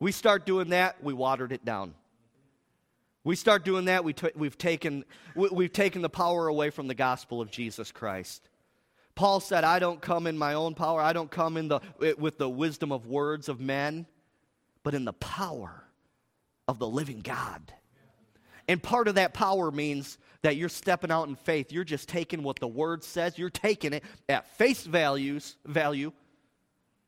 We 0.00 0.10
start 0.10 0.46
doing 0.46 0.70
that, 0.70 1.02
we 1.02 1.12
watered 1.12 1.52
it 1.52 1.64
down. 1.64 1.94
We 3.24 3.36
start 3.36 3.64
doing 3.64 3.84
that, 3.84 4.02
we 4.02 4.14
we've, 4.34 4.58
taken, 4.58 5.04
we, 5.36 5.48
we've 5.50 5.72
taken 5.72 6.02
the 6.02 6.10
power 6.10 6.48
away 6.48 6.70
from 6.70 6.88
the 6.88 6.94
gospel 6.94 7.40
of 7.40 7.52
Jesus 7.52 7.92
Christ. 7.92 8.48
Paul 9.14 9.40
said, 9.40 9.64
I 9.64 9.78
don't 9.78 10.00
come 10.00 10.26
in 10.26 10.38
my 10.38 10.54
own 10.54 10.74
power, 10.74 11.00
I 11.00 11.12
don't 11.12 11.30
come 11.30 11.56
in 11.56 11.68
the, 11.68 11.80
eh, 12.02 12.14
with 12.16 12.38
the 12.38 12.48
wisdom 12.48 12.92
of 12.92 13.06
words 13.06 13.48
of 13.48 13.60
men, 13.60 14.06
but 14.82 14.94
in 14.94 15.04
the 15.04 15.12
power 15.12 15.84
of 16.66 16.78
the 16.78 16.88
living 16.88 17.20
God. 17.20 17.72
And 18.68 18.82
part 18.82 19.08
of 19.08 19.16
that 19.16 19.34
power 19.34 19.70
means 19.70 20.18
that 20.42 20.56
you're 20.56 20.68
stepping 20.68 21.10
out 21.10 21.28
in 21.28 21.36
faith. 21.36 21.72
You're 21.72 21.84
just 21.84 22.08
taking 22.08 22.42
what 22.42 22.58
the 22.58 22.68
word 22.68 23.04
says, 23.04 23.38
you're 23.38 23.50
taking 23.50 23.92
it 23.92 24.04
at 24.28 24.48
face 24.56 24.84
values, 24.84 25.56
value, 25.66 26.12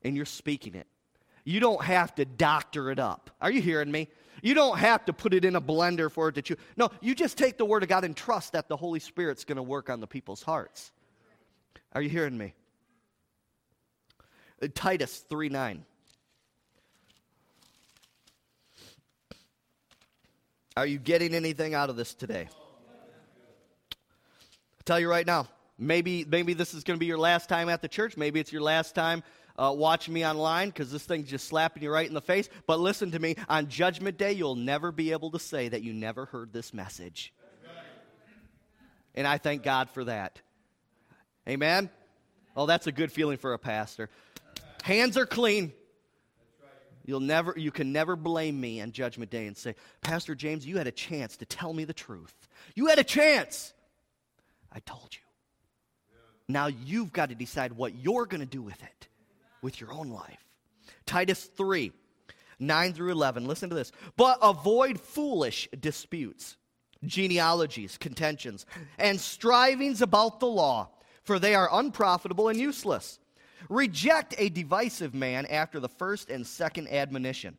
and 0.03 0.15
you're 0.15 0.25
speaking 0.25 0.75
it. 0.75 0.87
You 1.43 1.59
don't 1.59 1.83
have 1.83 2.13
to 2.15 2.25
doctor 2.25 2.91
it 2.91 2.99
up. 2.99 3.29
Are 3.39 3.51
you 3.51 3.61
hearing 3.61 3.91
me? 3.91 4.09
You 4.41 4.53
don't 4.53 4.77
have 4.77 5.05
to 5.05 5.13
put 5.13 5.33
it 5.33 5.45
in 5.45 5.55
a 5.55 5.61
blender 5.61 6.11
for 6.11 6.29
it 6.29 6.35
to 6.35 6.41
chew. 6.41 6.55
No, 6.75 6.89
you 7.01 7.15
just 7.15 7.37
take 7.37 7.57
the 7.57 7.65
word 7.65 7.83
of 7.83 7.89
God 7.89 8.03
and 8.03 8.15
trust 8.15 8.53
that 8.53 8.67
the 8.67 8.77
Holy 8.77 8.99
Spirit's 8.99 9.43
going 9.43 9.55
to 9.57 9.63
work 9.63 9.89
on 9.89 9.99
the 9.99 10.07
people's 10.07 10.43
hearts. 10.43 10.91
Are 11.95 12.01
you 12.01 12.09
hearing 12.09 12.37
me? 12.37 12.53
Uh, 14.61 14.67
Titus 14.75 15.19
3 15.29 15.47
9. 15.47 15.85
Are 20.75 20.85
you 20.85 20.99
getting 20.99 21.33
anything 21.33 21.73
out 21.73 21.89
of 21.89 21.95
this 21.95 22.13
today? 22.13 22.49
I'll 22.51 23.97
tell 24.83 24.99
you 24.99 25.09
right 25.09 25.25
now, 25.25 25.47
maybe, 25.79 26.25
maybe 26.25 26.53
this 26.53 26.73
is 26.73 26.83
going 26.83 26.97
to 26.97 26.99
be 26.99 27.05
your 27.05 27.17
last 27.17 27.47
time 27.47 27.69
at 27.69 27.81
the 27.81 27.87
church. 27.87 28.17
Maybe 28.17 28.41
it's 28.41 28.51
your 28.51 28.61
last 28.61 28.93
time 28.93 29.23
uh, 29.57 29.73
watching 29.73 30.13
me 30.13 30.25
online 30.25 30.67
because 30.67 30.91
this 30.91 31.05
thing's 31.05 31.29
just 31.29 31.47
slapping 31.47 31.81
you 31.81 31.89
right 31.89 32.05
in 32.05 32.13
the 32.13 32.19
face. 32.19 32.49
But 32.67 32.81
listen 32.81 33.11
to 33.11 33.19
me 33.19 33.37
on 33.47 33.69
Judgment 33.69 34.17
Day, 34.17 34.33
you'll 34.33 34.55
never 34.55 34.91
be 34.91 35.13
able 35.13 35.31
to 35.31 35.39
say 35.39 35.69
that 35.69 35.81
you 35.81 35.93
never 35.93 36.25
heard 36.25 36.51
this 36.51 36.73
message. 36.73 37.31
And 39.17 39.25
I 39.25 39.37
thank 39.37 39.63
God 39.63 39.89
for 39.89 40.03
that. 40.03 40.41
Amen? 41.47 41.89
Oh, 42.55 42.65
that's 42.65 42.87
a 42.87 42.91
good 42.91 43.11
feeling 43.11 43.37
for 43.37 43.53
a 43.53 43.59
pastor. 43.59 44.09
Hands 44.83 45.15
are 45.17 45.25
clean. 45.25 45.73
You'll 47.05 47.19
never, 47.19 47.53
you 47.55 47.71
can 47.71 47.91
never 47.91 48.15
blame 48.15 48.59
me 48.59 48.81
on 48.81 48.91
Judgment 48.91 49.29
Day 49.29 49.45
and 49.45 49.55
say, 49.55 49.75
Pastor 50.01 50.33
James, 50.33 50.65
you 50.65 50.77
had 50.77 50.87
a 50.87 50.91
chance 50.91 51.37
to 51.37 51.45
tell 51.45 51.71
me 51.71 51.83
the 51.83 51.93
truth. 51.93 52.33
You 52.73 52.87
had 52.87 52.97
a 52.97 53.03
chance. 53.03 53.73
I 54.71 54.79
told 54.79 55.09
you. 55.11 55.21
Now 56.47 56.67
you've 56.67 57.13
got 57.13 57.29
to 57.29 57.35
decide 57.35 57.73
what 57.73 57.95
you're 57.95 58.25
going 58.25 58.41
to 58.41 58.47
do 58.47 58.61
with 58.61 58.81
it, 58.81 59.07
with 59.61 59.79
your 59.79 59.93
own 59.93 60.09
life. 60.09 60.43
Titus 61.05 61.43
3 61.43 61.91
9 62.57 62.93
through 62.93 63.11
11. 63.11 63.47
Listen 63.47 63.69
to 63.69 63.75
this. 63.75 63.91
But 64.15 64.39
avoid 64.41 64.99
foolish 64.99 65.67
disputes, 65.77 66.55
genealogies, 67.03 67.97
contentions, 67.97 68.65
and 68.97 69.19
strivings 69.19 70.01
about 70.01 70.39
the 70.39 70.47
law, 70.47 70.89
for 71.25 71.37
they 71.37 71.53
are 71.53 71.69
unprofitable 71.71 72.47
and 72.47 72.59
useless 72.59 73.19
Reject 73.69 74.35
a 74.37 74.49
divisive 74.49 75.13
man 75.13 75.45
after 75.47 75.79
the 75.79 75.89
first 75.89 76.29
and 76.29 76.45
second 76.45 76.87
admonition, 76.89 77.57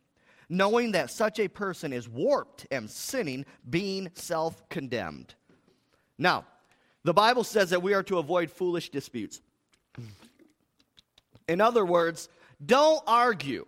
knowing 0.49 0.93
that 0.93 1.11
such 1.11 1.41
a 1.41 1.49
person 1.49 1.93
is 1.93 2.09
warped 2.09 2.67
and 2.71 2.91
sinning, 2.91 3.45
being 3.69 4.11
self 4.15 4.69
condemned. 4.69 5.35
Now, 6.19 6.45
the 7.05 7.15
Bible 7.15 7.45
says 7.45 7.71
that 7.71 7.83
we 7.83 7.95
are 7.95 8.03
to 8.05 8.19
avoid 8.19 8.51
foolish 8.51 8.91
disputes. 8.91 9.41
In 11.49 11.61
other 11.61 11.85
words, 11.85 12.29
don't 12.65 13.03
argue. 13.07 13.67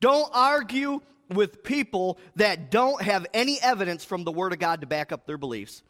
Don't 0.00 0.30
argue 0.32 1.00
with 1.28 1.62
people 1.62 2.18
that 2.36 2.70
don't 2.70 3.00
have 3.02 3.26
any 3.34 3.60
evidence 3.60 4.04
from 4.04 4.24
the 4.24 4.32
Word 4.32 4.52
of 4.52 4.58
God 4.58 4.80
to 4.80 4.86
back 4.86 5.12
up 5.12 5.26
their 5.26 5.38
beliefs. 5.38 5.82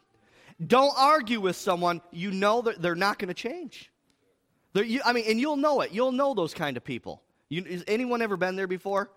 Don't 0.65 0.93
argue 0.97 1.39
with 1.39 1.55
someone 1.55 2.01
you 2.11 2.31
know 2.31 2.61
that 2.61 2.81
they're 2.81 2.95
not 2.95 3.17
going 3.17 3.29
to 3.29 3.33
change. 3.33 3.91
You, 4.73 5.01
I 5.03 5.13
mean, 5.13 5.25
and 5.27 5.39
you'll 5.39 5.57
know 5.57 5.81
it. 5.81 5.91
You'll 5.91 6.11
know 6.11 6.33
those 6.33 6.53
kind 6.53 6.77
of 6.77 6.83
people. 6.83 7.21
You, 7.49 7.63
has 7.65 7.83
anyone 7.87 8.21
ever 8.21 8.37
been 8.37 8.55
there 8.55 8.67
before? 8.67 9.11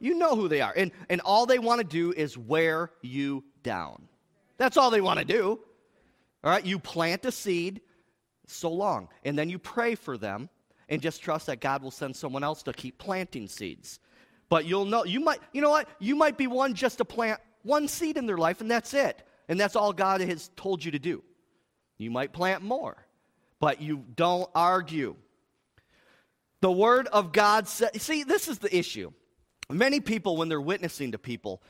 You 0.00 0.14
know 0.14 0.34
who 0.34 0.48
they 0.48 0.60
are. 0.60 0.72
And, 0.76 0.90
and 1.08 1.20
all 1.20 1.46
they 1.46 1.58
want 1.58 1.80
to 1.80 1.86
do 1.86 2.12
is 2.12 2.36
wear 2.36 2.90
you 3.00 3.44
down. 3.62 4.08
That's 4.58 4.76
all 4.76 4.90
they 4.90 5.00
want 5.00 5.20
to 5.20 5.24
do. 5.24 5.60
All 6.44 6.50
right? 6.50 6.64
You 6.64 6.78
plant 6.78 7.24
a 7.24 7.32
seed 7.32 7.80
so 8.46 8.70
long, 8.70 9.08
and 9.24 9.38
then 9.38 9.48
you 9.48 9.58
pray 9.58 9.94
for 9.94 10.18
them 10.18 10.50
and 10.88 11.00
just 11.00 11.22
trust 11.22 11.46
that 11.46 11.60
God 11.60 11.82
will 11.82 11.90
send 11.90 12.16
someone 12.16 12.44
else 12.44 12.62
to 12.64 12.72
keep 12.72 12.98
planting 12.98 13.46
seeds. 13.46 14.00
But 14.48 14.66
you'll 14.66 14.84
know, 14.84 15.04
you 15.04 15.20
might, 15.20 15.38
you 15.52 15.62
know 15.62 15.70
what? 15.70 15.88
You 16.00 16.16
might 16.16 16.36
be 16.36 16.46
one 16.46 16.74
just 16.74 16.98
to 16.98 17.04
plant 17.04 17.40
one 17.62 17.88
seed 17.88 18.16
in 18.18 18.26
their 18.26 18.36
life, 18.36 18.60
and 18.60 18.70
that's 18.70 18.92
it. 18.92 19.26
And 19.48 19.58
that's 19.58 19.76
all 19.76 19.92
God 19.92 20.20
has 20.20 20.50
told 20.56 20.84
you 20.84 20.92
to 20.92 20.98
do. 20.98 21.22
You 21.98 22.10
might 22.10 22.32
plant 22.32 22.62
more 22.62 23.06
but 23.62 23.80
you 23.80 24.04
don't 24.16 24.50
argue. 24.56 25.14
The 26.62 26.72
Word 26.72 27.06
of 27.06 27.30
God 27.30 27.68
says, 27.68 27.90
see, 28.02 28.24
this 28.24 28.48
is 28.48 28.58
the 28.58 28.76
issue. 28.76 29.12
Many 29.70 30.00
people, 30.00 30.36
when 30.36 30.48
they're 30.48 30.60
witnessing 30.60 31.12
to 31.12 31.18
people, 31.18 31.62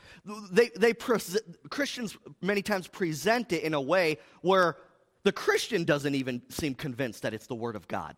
they, 0.51 0.71
they 0.75 0.95
Christians 0.95 2.17
many 2.41 2.63
times 2.63 2.87
present 2.87 3.53
it 3.53 3.61
in 3.61 3.75
a 3.75 3.79
way 3.79 4.17
where 4.41 4.77
the 5.21 5.31
Christian 5.31 5.83
doesn't 5.83 6.15
even 6.15 6.41
seem 6.49 6.73
convinced 6.73 7.21
that 7.21 7.35
it's 7.35 7.45
the 7.45 7.53
Word 7.53 7.75
of 7.75 7.87
God. 7.87 8.15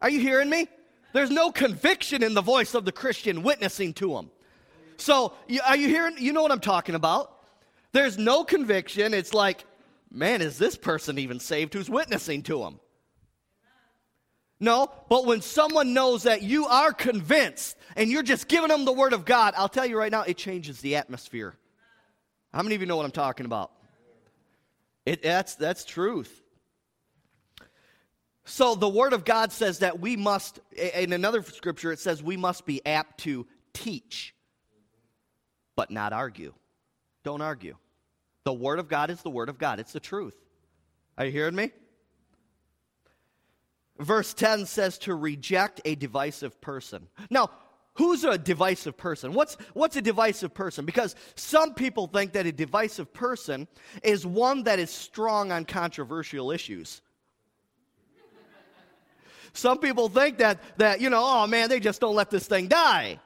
Are 0.00 0.08
you 0.08 0.20
hearing 0.20 0.48
me? 0.48 0.66
There's 1.12 1.30
no 1.30 1.52
conviction 1.52 2.22
in 2.22 2.32
the 2.32 2.40
voice 2.40 2.74
of 2.74 2.86
the 2.86 2.92
Christian 2.92 3.42
witnessing 3.42 3.92
to 3.94 4.16
him. 4.16 4.30
So, 4.96 5.34
are 5.66 5.76
you 5.76 5.88
hearing? 5.88 6.14
You 6.16 6.32
know 6.32 6.40
what 6.40 6.52
I'm 6.52 6.60
talking 6.60 6.94
about. 6.94 7.37
There's 7.92 8.18
no 8.18 8.44
conviction. 8.44 9.14
It's 9.14 9.34
like, 9.34 9.64
man, 10.10 10.42
is 10.42 10.58
this 10.58 10.76
person 10.76 11.18
even 11.18 11.40
saved 11.40 11.74
who's 11.74 11.90
witnessing 11.90 12.42
to 12.44 12.62
him? 12.62 12.80
No, 14.60 14.90
but 15.08 15.24
when 15.24 15.40
someone 15.40 15.94
knows 15.94 16.24
that 16.24 16.42
you 16.42 16.66
are 16.66 16.92
convinced 16.92 17.76
and 17.94 18.10
you're 18.10 18.24
just 18.24 18.48
giving 18.48 18.68
them 18.68 18.84
the 18.84 18.92
word 18.92 19.12
of 19.12 19.24
God, 19.24 19.54
I'll 19.56 19.68
tell 19.68 19.86
you 19.86 19.96
right 19.96 20.10
now, 20.10 20.22
it 20.22 20.36
changes 20.36 20.80
the 20.80 20.96
atmosphere. 20.96 21.54
How 22.52 22.62
many 22.62 22.74
of 22.74 22.80
you 22.80 22.86
know 22.86 22.96
what 22.96 23.04
I'm 23.04 23.12
talking 23.12 23.46
about? 23.46 23.70
It, 25.06 25.22
that's, 25.22 25.54
that's 25.54 25.84
truth. 25.84 26.42
So 28.44 28.74
the 28.74 28.88
word 28.88 29.12
of 29.12 29.24
God 29.24 29.52
says 29.52 29.80
that 29.80 30.00
we 30.00 30.16
must, 30.16 30.58
in 30.76 31.12
another 31.12 31.42
scripture, 31.42 31.92
it 31.92 32.00
says 32.00 32.22
we 32.22 32.36
must 32.36 32.66
be 32.66 32.84
apt 32.84 33.20
to 33.20 33.46
teach, 33.74 34.34
but 35.76 35.90
not 35.90 36.12
argue. 36.12 36.52
Don't 37.28 37.42
argue. 37.42 37.76
The 38.44 38.54
word 38.54 38.78
of 38.78 38.88
God 38.88 39.10
is 39.10 39.20
the 39.20 39.28
word 39.28 39.50
of 39.50 39.58
God, 39.58 39.80
it's 39.80 39.92
the 39.92 40.00
truth. 40.00 40.34
Are 41.18 41.26
you 41.26 41.30
hearing 41.30 41.54
me? 41.54 41.72
Verse 43.98 44.32
10 44.32 44.64
says 44.64 44.96
to 45.00 45.14
reject 45.14 45.82
a 45.84 45.94
divisive 45.94 46.58
person. 46.62 47.06
Now, 47.28 47.50
who's 47.96 48.24
a 48.24 48.38
divisive 48.38 48.96
person? 48.96 49.34
What's, 49.34 49.58
what's 49.74 49.94
a 49.96 50.00
divisive 50.00 50.54
person? 50.54 50.86
Because 50.86 51.16
some 51.34 51.74
people 51.74 52.06
think 52.06 52.32
that 52.32 52.46
a 52.46 52.52
divisive 52.52 53.12
person 53.12 53.68
is 54.02 54.24
one 54.24 54.62
that 54.62 54.78
is 54.78 54.88
strong 54.90 55.52
on 55.52 55.66
controversial 55.66 56.50
issues. 56.50 57.02
Some 59.52 59.80
people 59.80 60.08
think 60.08 60.38
that, 60.38 60.62
that, 60.78 61.02
you 61.02 61.10
know, 61.10 61.22
oh 61.22 61.46
man, 61.46 61.68
they 61.68 61.78
just 61.78 62.00
don't 62.00 62.14
let 62.14 62.30
this 62.30 62.46
thing 62.46 62.68
die. 62.68 63.20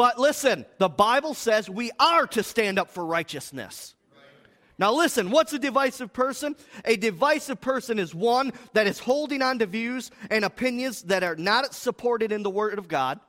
But 0.00 0.18
listen, 0.18 0.64
the 0.78 0.88
Bible 0.88 1.34
says 1.34 1.68
we 1.68 1.90
are 2.00 2.26
to 2.28 2.42
stand 2.42 2.78
up 2.78 2.88
for 2.88 3.04
righteousness. 3.04 3.94
Now, 4.78 4.94
listen, 4.94 5.30
what's 5.30 5.52
a 5.52 5.58
divisive 5.58 6.10
person? 6.14 6.56
A 6.86 6.96
divisive 6.96 7.60
person 7.60 7.98
is 7.98 8.14
one 8.14 8.54
that 8.72 8.86
is 8.86 8.98
holding 8.98 9.42
on 9.42 9.58
to 9.58 9.66
views 9.66 10.10
and 10.30 10.42
opinions 10.42 11.02
that 11.02 11.22
are 11.22 11.36
not 11.36 11.74
supported 11.74 12.32
in 12.32 12.42
the 12.42 12.48
Word 12.48 12.78
of 12.78 12.88
God. 12.88 13.20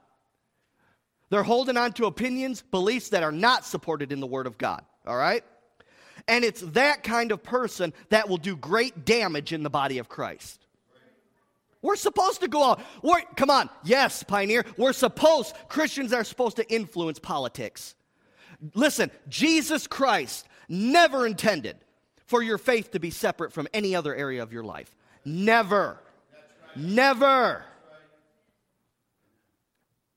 They're 1.30 1.44
holding 1.44 1.76
on 1.76 1.92
to 1.92 2.06
opinions, 2.06 2.62
beliefs 2.62 3.10
that 3.10 3.22
are 3.22 3.34
not 3.34 3.66
supported 3.66 4.14
in 4.14 4.22
the 4.22 4.26
Word 4.26 4.48
of 4.48 4.58
God. 4.58 4.86
All 5.06 5.18
right? 5.18 5.44
And 6.30 6.46
it's 6.46 6.62
that 6.62 7.04
kind 7.04 7.34
of 7.34 7.44
person 7.44 7.92
that 8.12 8.30
will 8.30 8.38
do 8.38 8.56
great 8.56 9.04
damage 9.04 9.52
in 9.52 9.64
the 9.64 9.70
body 9.70 9.98
of 9.98 10.08
Christ. 10.08 10.66
We're 11.82 11.96
supposed 11.96 12.42
to 12.42 12.48
go 12.48 12.64
out. 12.64 12.82
We're, 13.02 13.22
come 13.36 13.50
on. 13.50 13.70
Yes, 13.84 14.24
Pioneer. 14.24 14.66
We're 14.78 14.94
supposed, 14.94 15.56
Christians 15.68 16.14
are 16.14 16.24
supposed 16.24 16.58
to 16.58 16.72
influence 16.72 17.20
politics. 17.20 17.96
Listen, 18.76 19.10
Jesus 19.28 19.88
Christ 19.88 20.48
never 20.70 21.26
intended 21.26 21.78
for 22.28 22.42
your 22.44 22.58
faith 22.58 22.92
to 22.92 23.00
be 23.00 23.10
separate 23.10 23.52
from 23.52 23.68
any 23.74 23.96
other 23.96 24.16
area 24.16 24.44
of 24.44 24.54
your 24.54 24.64
life. 24.64 24.96
Never. 25.26 26.00
Right. 26.32 26.78
Never. 26.78 27.66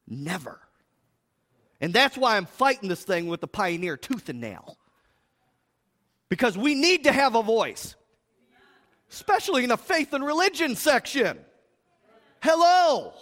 Never. 0.07 0.61
And 1.81 1.93
that's 1.93 2.17
why 2.17 2.37
I'm 2.37 2.47
fighting 2.47 2.89
this 2.89 3.03
thing 3.03 3.27
with 3.27 3.41
the 3.41 3.49
pioneer 3.49 3.97
tooth 3.97 4.29
and 4.29 4.41
nail. 4.41 4.77
Because 6.29 6.57
we 6.57 6.75
need 6.75 7.05
to 7.05 7.13
have 7.13 7.35
a 7.35 7.43
voice, 7.43 7.95
especially 9.11 9.63
in 9.63 9.71
the 9.71 9.77
faith 9.77 10.13
and 10.13 10.25
religion 10.25 10.77
section. 10.77 11.39
Hello. 12.45 13.15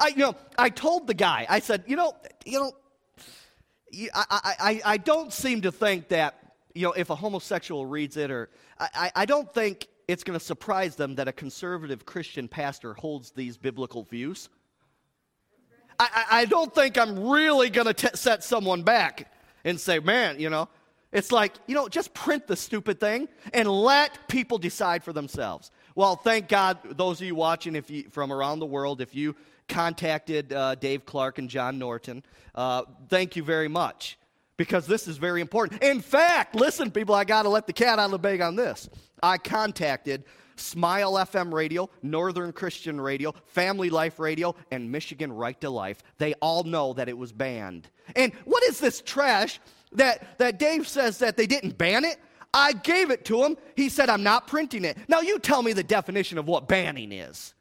I, 0.00 0.08
you 0.08 0.16
know, 0.16 0.34
I 0.56 0.70
told 0.70 1.06
the 1.06 1.12
guy, 1.12 1.44
I 1.46 1.60
said, 1.60 1.84
you 1.86 1.94
know, 1.94 2.14
you 2.46 2.58
know, 2.58 2.72
I, 4.14 4.24
I, 4.40 4.80
I 4.82 4.96
don't 4.96 5.30
seem 5.30 5.60
to 5.60 5.70
think 5.70 6.08
that 6.08 6.54
you 6.74 6.86
know, 6.86 6.92
if 6.92 7.10
a 7.10 7.14
homosexual 7.14 7.84
reads 7.84 8.16
it, 8.16 8.30
or 8.30 8.48
I, 8.80 9.12
I 9.14 9.26
don't 9.26 9.52
think 9.52 9.88
it's 10.08 10.24
going 10.24 10.38
to 10.38 10.44
surprise 10.44 10.96
them 10.96 11.16
that 11.16 11.28
a 11.28 11.32
conservative 11.32 12.06
Christian 12.06 12.48
pastor 12.48 12.94
holds 12.94 13.32
these 13.32 13.58
biblical 13.58 14.04
views. 14.04 14.48
I, 16.00 16.08
I, 16.14 16.40
I 16.40 16.44
don't 16.46 16.74
think 16.74 16.96
I'm 16.96 17.28
really 17.28 17.68
going 17.68 17.92
to 17.92 18.16
set 18.16 18.42
someone 18.42 18.84
back 18.84 19.30
and 19.66 19.78
say, 19.78 19.98
man, 19.98 20.40
you 20.40 20.48
know, 20.48 20.70
it's 21.12 21.30
like, 21.30 21.52
you 21.66 21.74
know, 21.74 21.88
just 21.88 22.14
print 22.14 22.46
the 22.46 22.56
stupid 22.56 22.98
thing 22.98 23.28
and 23.52 23.68
let 23.68 24.28
people 24.28 24.56
decide 24.56 25.04
for 25.04 25.12
themselves. 25.12 25.70
Well, 25.94 26.16
thank 26.16 26.48
God, 26.48 26.78
those 26.84 27.20
of 27.20 27.26
you 27.26 27.34
watching 27.34 27.76
if 27.76 27.90
you, 27.90 28.04
from 28.10 28.32
around 28.32 28.58
the 28.58 28.66
world, 28.66 29.00
if 29.00 29.14
you 29.14 29.36
contacted 29.68 30.52
uh, 30.52 30.74
Dave 30.74 31.04
Clark 31.04 31.38
and 31.38 31.48
John 31.48 31.78
Norton, 31.78 32.24
uh, 32.54 32.82
thank 33.08 33.36
you 33.36 33.42
very 33.42 33.68
much 33.68 34.18
because 34.56 34.86
this 34.86 35.08
is 35.08 35.16
very 35.16 35.40
important. 35.40 35.82
In 35.82 36.00
fact, 36.00 36.54
listen, 36.54 36.90
people, 36.90 37.14
I 37.14 37.24
got 37.24 37.42
to 37.42 37.48
let 37.48 37.66
the 37.66 37.72
cat 37.72 37.98
out 37.98 38.06
of 38.06 38.10
the 38.12 38.18
bag 38.18 38.40
on 38.40 38.56
this. 38.56 38.88
I 39.22 39.38
contacted 39.38 40.24
Smile 40.56 41.14
FM 41.14 41.52
Radio, 41.52 41.90
Northern 42.02 42.52
Christian 42.52 43.00
Radio, 43.00 43.34
Family 43.46 43.90
Life 43.90 44.18
Radio, 44.18 44.54
and 44.70 44.90
Michigan 44.90 45.32
Right 45.32 45.60
to 45.60 45.70
Life. 45.70 46.02
They 46.18 46.34
all 46.34 46.62
know 46.64 46.92
that 46.94 47.08
it 47.08 47.16
was 47.16 47.32
banned. 47.32 47.88
And 48.16 48.32
what 48.44 48.62
is 48.64 48.78
this 48.78 49.00
trash 49.00 49.60
that, 49.92 50.38
that 50.38 50.58
Dave 50.58 50.86
says 50.86 51.18
that 51.18 51.36
they 51.36 51.46
didn't 51.46 51.78
ban 51.78 52.04
it? 52.04 52.18
I 52.54 52.72
gave 52.72 53.10
it 53.10 53.24
to 53.26 53.44
him. 53.44 53.56
He 53.76 53.88
said, 53.88 54.10
I'm 54.10 54.22
not 54.22 54.46
printing 54.46 54.84
it. 54.84 54.98
Now, 55.08 55.20
you 55.20 55.38
tell 55.38 55.62
me 55.62 55.72
the 55.72 55.82
definition 55.82 56.38
of 56.38 56.46
what 56.46 56.68
banning 56.68 57.12
is. 57.12 57.54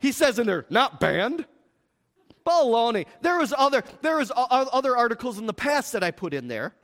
He 0.00 0.12
says 0.12 0.38
in 0.38 0.46
there, 0.46 0.66
not 0.70 1.00
banned. 1.00 1.46
Baloney. 2.44 3.06
There 3.20 3.38
was 3.38 3.54
other 3.56 3.84
there 4.00 4.16
was 4.16 4.32
other 4.36 4.96
articles 4.96 5.38
in 5.38 5.46
the 5.46 5.54
past 5.54 5.92
that 5.92 6.02
I 6.02 6.10
put 6.10 6.34
in 6.34 6.48
there. 6.48 6.74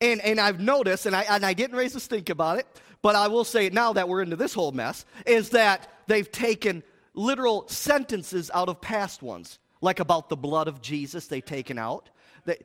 And, 0.00 0.20
and 0.20 0.40
I've 0.40 0.58
noticed, 0.58 1.06
and 1.06 1.14
I, 1.14 1.22
and 1.22 1.46
I 1.46 1.54
didn't 1.54 1.76
raise 1.76 1.94
a 1.94 2.00
stink 2.00 2.28
about 2.28 2.58
it, 2.58 2.66
but 3.02 3.14
I 3.14 3.28
will 3.28 3.44
say 3.44 3.66
it 3.66 3.72
now 3.72 3.92
that 3.92 4.08
we're 4.08 4.22
into 4.22 4.34
this 4.34 4.52
whole 4.52 4.72
mess, 4.72 5.04
is 5.26 5.50
that 5.50 5.88
they've 6.08 6.30
taken 6.30 6.82
literal 7.14 7.68
sentences 7.68 8.50
out 8.52 8.68
of 8.68 8.80
past 8.80 9.22
ones, 9.22 9.60
like 9.80 10.00
about 10.00 10.28
the 10.28 10.36
blood 10.36 10.66
of 10.66 10.82
Jesus, 10.82 11.28
they've 11.28 11.44
taken 11.44 11.78
out. 11.78 12.10
They, 12.44 12.58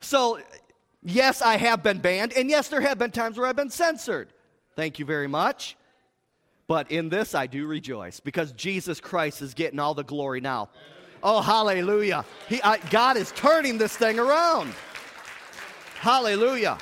so, 0.00 0.40
yes, 1.02 1.42
I 1.42 1.56
have 1.56 1.82
been 1.82 1.98
banned, 1.98 2.32
and 2.32 2.50
yes, 2.50 2.68
there 2.68 2.80
have 2.80 2.98
been 2.98 3.10
times 3.10 3.38
where 3.38 3.46
I've 3.46 3.56
been 3.56 3.70
censored. 3.70 4.28
Thank 4.76 4.98
you 4.98 5.04
very 5.04 5.28
much. 5.28 5.76
But 6.66 6.90
in 6.90 7.08
this, 7.08 7.34
I 7.34 7.46
do 7.46 7.66
rejoice 7.66 8.20
because 8.20 8.52
Jesus 8.52 9.00
Christ 9.00 9.40
is 9.40 9.54
getting 9.54 9.78
all 9.80 9.94
the 9.94 10.04
glory 10.04 10.40
now. 10.40 10.68
Oh, 11.22 11.40
hallelujah. 11.40 12.24
He, 12.48 12.62
I, 12.62 12.76
God 12.90 13.16
is 13.16 13.32
turning 13.32 13.78
this 13.78 13.96
thing 13.96 14.18
around. 14.18 14.74
Hallelujah. 15.96 16.78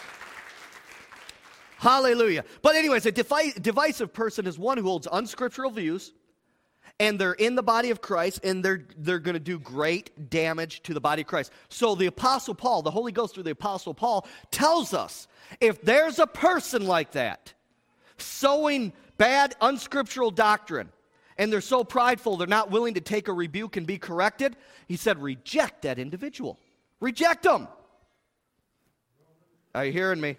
Hallelujah. 1.78 2.44
But, 2.62 2.74
anyways, 2.74 3.06
a 3.06 3.12
divisive 3.12 4.12
person 4.12 4.46
is 4.46 4.58
one 4.58 4.76
who 4.76 4.84
holds 4.84 5.06
unscriptural 5.10 5.70
views 5.70 6.12
and 6.99 7.18
they're 7.18 7.32
in 7.32 7.55
the 7.55 7.62
body 7.62 7.90
of 7.90 8.01
Christ 8.01 8.40
and 8.42 8.64
they're, 8.64 8.86
they're 8.97 9.18
going 9.18 9.34
to 9.34 9.40
do 9.40 9.59
great 9.59 10.30
damage 10.30 10.82
to 10.84 10.94
the 10.94 11.01
body 11.01 11.22
of 11.22 11.28
Christ. 11.28 11.53
So, 11.68 11.94
the 11.94 12.07
Apostle 12.07 12.55
Paul, 12.55 12.82
the 12.82 12.90
Holy 12.90 13.12
Ghost 13.12 13.34
through 13.34 13.42
the 13.42 13.51
Apostle 13.51 13.94
Paul, 13.94 14.26
tells 14.51 14.94
us 14.94 15.28
if 15.61 15.82
there's 15.82 16.18
a 16.18 16.26
person 16.26 16.86
like 16.86 17.12
that 17.12 17.53
sowing 18.18 18.92
bad 19.18 19.55
unscriptural 19.61 20.30
doctrine, 20.30 20.90
and 21.38 21.53
they're 21.53 21.61
so 21.61 21.84
prideful 21.84 22.36
they're 22.36 22.47
not 22.47 22.70
willing 22.70 22.94
to 22.94 23.01
take 23.01 23.28
a 23.28 23.32
rebuke 23.32 23.76
and 23.76 23.86
be 23.86 23.99
corrected, 23.99 24.57
he 24.88 24.97
said, 24.97 25.20
reject 25.20 25.82
that 25.82 25.99
individual. 25.99 26.59
Reject 27.01 27.42
them. 27.42 27.68
Are 29.74 29.84
you 29.84 29.92
hearing 29.92 30.20
me? 30.20 30.38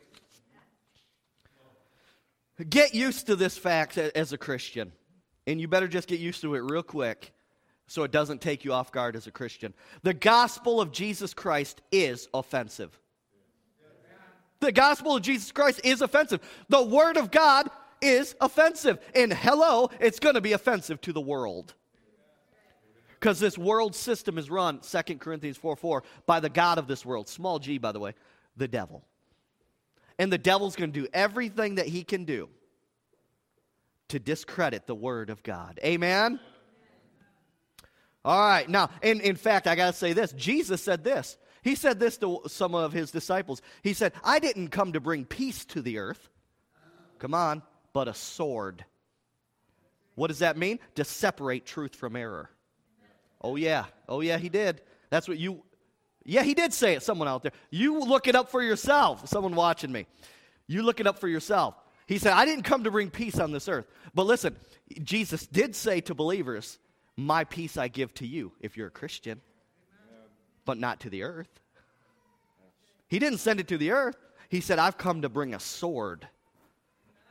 Get 2.68 2.95
used 2.95 3.28
to 3.28 3.36
this 3.36 3.55
fact 3.55 3.99
as 3.99 4.34
a 4.34 4.38
Christian. 4.38 4.91
And 5.48 5.62
you 5.62 5.68
better 5.68 5.88
just 5.88 6.08
get 6.08 6.20
used 6.20 6.41
to 6.41 6.54
it 6.56 6.70
real 6.70 6.84
quick 6.84 7.34
so 7.88 8.04
it 8.04 8.12
doesn't 8.12 8.41
take 8.41 8.66
you 8.66 8.74
off 8.74 8.91
guard 8.91 9.16
as 9.16 9.28
a 9.28 9.32
Christian. 9.32 9.74
The 10.04 10.14
gospel 10.14 10.82
of 10.82 10.91
Jesus 10.91 11.34
Christ 11.34 11.82
is 11.91 12.28
offensive. 12.34 13.00
The 14.60 14.74
gospel 14.74 15.16
of 15.16 15.22
Jesus 15.22 15.52
Christ 15.52 15.82
is 15.84 16.02
offensive. 16.02 16.41
The 16.68 16.84
word 16.84 17.16
of 17.16 17.32
God 17.32 17.70
is 18.02 18.36
offensive. 18.41 19.00
And 19.16 19.32
hello, 19.32 19.89
it's 20.00 20.20
going 20.20 20.36
to 20.36 20.41
be 20.41 20.52
offensive 20.52 21.00
to 21.02 21.14
the 21.14 21.22
world. 21.22 21.74
Because 23.20 23.39
this 23.39 23.58
world 23.58 23.95
system 23.95 24.38
is 24.38 24.50
run, 24.50 24.80
2 24.80 25.16
Corinthians 25.16 25.58
4 25.58 25.76
4, 25.76 26.04
by 26.26 26.39
the 26.39 26.50
God 26.50 26.78
of 26.78 26.88
this 26.88 27.06
world, 27.06 27.28
small 27.30 27.58
g, 27.58 27.78
by 27.78 27.91
the 27.91 28.00
way, 28.00 28.14
the 28.58 28.68
devil. 28.68 29.04
And 30.20 30.32
the 30.32 30.38
devil's 30.38 30.76
going 30.76 30.91
to 30.91 31.00
do 31.02 31.08
everything 31.14 31.76
that 31.76 31.88
he 31.88 32.04
can 32.04 32.26
do 32.26 32.50
to 34.10 34.20
discredit 34.20 34.88
the 34.88 34.95
word 34.95 35.30
of 35.30 35.43
God. 35.43 35.80
Amen? 35.84 36.39
All 38.26 38.39
right, 38.39 38.68
now, 38.68 38.89
in, 39.01 39.22
in 39.22 39.36
fact, 39.36 39.68
I 39.68 39.76
got 39.76 39.93
to 39.93 39.97
say 39.97 40.14
this 40.14 40.34
Jesus 40.34 40.82
said 40.82 41.03
this. 41.03 41.38
He 41.64 41.76
said 41.76 41.99
this 41.99 42.18
to 42.20 42.41
some 42.47 42.76
of 42.76 42.93
his 42.93 43.12
disciples. 43.12 43.62
He 43.84 43.93
said, 43.93 44.14
I 44.24 44.39
didn't 44.39 44.70
come 44.70 44.93
to 44.93 44.99
bring 44.99 45.26
peace 45.26 45.66
to 45.66 45.82
the 45.82 45.97
earth. 45.97 46.30
Come 47.20 47.34
on 47.34 47.62
but 47.97 48.08
a 48.08 48.14
sword. 48.14 48.86
What 50.14 50.28
does 50.28 50.38
that 50.39 50.55
mean? 50.55 50.78
To 50.95 51.03
separate 51.03 51.66
truth 51.66 51.95
from 51.95 52.16
error. 52.16 52.51
Oh, 53.41 53.55
yeah. 53.55 53.86
Oh, 54.08 54.22
yeah, 54.22 54.38
he 54.38 54.49
did. 54.49 54.82
That's 55.10 55.28
what 55.28 55.39
you, 55.39 55.64
yeah, 56.24 56.43
he 56.43 56.53
did 56.53 56.74
say 56.74 56.93
it. 56.93 57.01
Someone 57.01 57.28
out 57.28 57.41
there. 57.41 57.53
You 57.72 58.01
look 58.01 58.28
it 58.28 58.36
up 58.36 58.51
for 58.51 58.62
yourself. 58.62 59.28
Someone 59.28 59.55
watching 59.55 59.91
me. 59.91 60.05
You 60.68 60.84
look 60.84 60.99
it 60.99 61.08
up 61.08 61.18
for 61.18 61.28
yourself. 61.28 61.74
He 62.08 62.18
said, 62.18 62.34
I 62.34 62.45
didn't 62.45 62.64
come 62.64 62.86
to 62.86 62.91
bring 62.91 63.10
peace 63.10 63.38
on 63.38 63.51
this 63.51 63.68
earth. 63.68 63.86
But 64.16 64.26
listen, 64.26 64.55
Jesus 65.03 65.45
did 65.45 65.76
say 65.76 66.01
to 66.01 66.16
believers, 66.16 66.80
My 67.18 67.43
peace 67.43 67.78
I 67.78 67.89
give 67.89 68.14
to 68.16 68.26
you 68.26 68.53
if 68.62 68.78
you're 68.78 68.88
a 68.88 68.91
Christian, 68.91 69.41
but 70.66 70.78
not 70.78 71.01
to 71.01 71.10
the 71.10 71.24
earth. 71.24 71.49
He 73.10 73.20
didn't 73.20 73.39
send 73.39 73.60
it 73.60 73.68
to 73.68 73.78
the 73.78 73.91
earth. 73.91 74.18
He 74.49 74.62
said, 74.62 74.80
I've 74.80 74.97
come 74.97 75.22
to 75.22 75.30
bring 75.30 75.53
a 75.53 75.60
sword. 75.60 76.28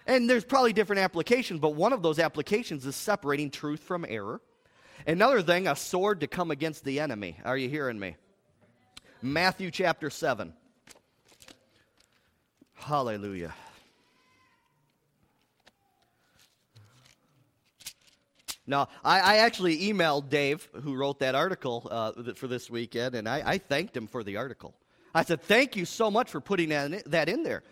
And 0.06 0.28
there's 0.28 0.44
probably 0.44 0.72
different 0.72 1.00
applications, 1.00 1.58
but 1.58 1.74
one 1.74 1.92
of 1.92 2.02
those 2.02 2.18
applications 2.18 2.86
is 2.86 2.94
separating 2.94 3.50
truth 3.50 3.80
from 3.80 4.04
error. 4.08 4.40
Another 5.06 5.42
thing, 5.42 5.66
a 5.66 5.74
sword 5.74 6.20
to 6.20 6.26
come 6.26 6.50
against 6.50 6.84
the 6.84 7.00
enemy. 7.00 7.38
Are 7.44 7.56
you 7.56 7.68
hearing 7.68 7.98
me? 7.98 8.16
Matthew 9.22 9.70
chapter 9.70 10.10
7. 10.10 10.52
Hallelujah. 12.74 13.54
Now, 18.66 18.88
I, 19.04 19.20
I, 19.20 19.36
actually 19.36 19.78
emailed 19.92 20.28
Dave, 20.28 20.68
who 20.82 20.94
wrote 20.96 21.20
that 21.20 21.34
article 21.34 21.86
uh, 21.90 22.12
for 22.34 22.48
this 22.48 22.68
weekend, 22.68 23.14
and 23.14 23.28
I, 23.28 23.42
I, 23.44 23.58
thanked 23.58 23.96
him 23.96 24.08
for 24.08 24.24
the 24.24 24.38
article. 24.38 24.74
I 25.14 25.24
said, 25.24 25.40
Thank 25.42 25.76
you 25.76 25.84
so 25.84 26.10
much 26.10 26.30
for 26.30 26.40
putting 26.40 26.70
that 26.70 26.92
in, 26.92 27.02
that 27.06 27.28
in 27.28 27.44
there. 27.44 27.62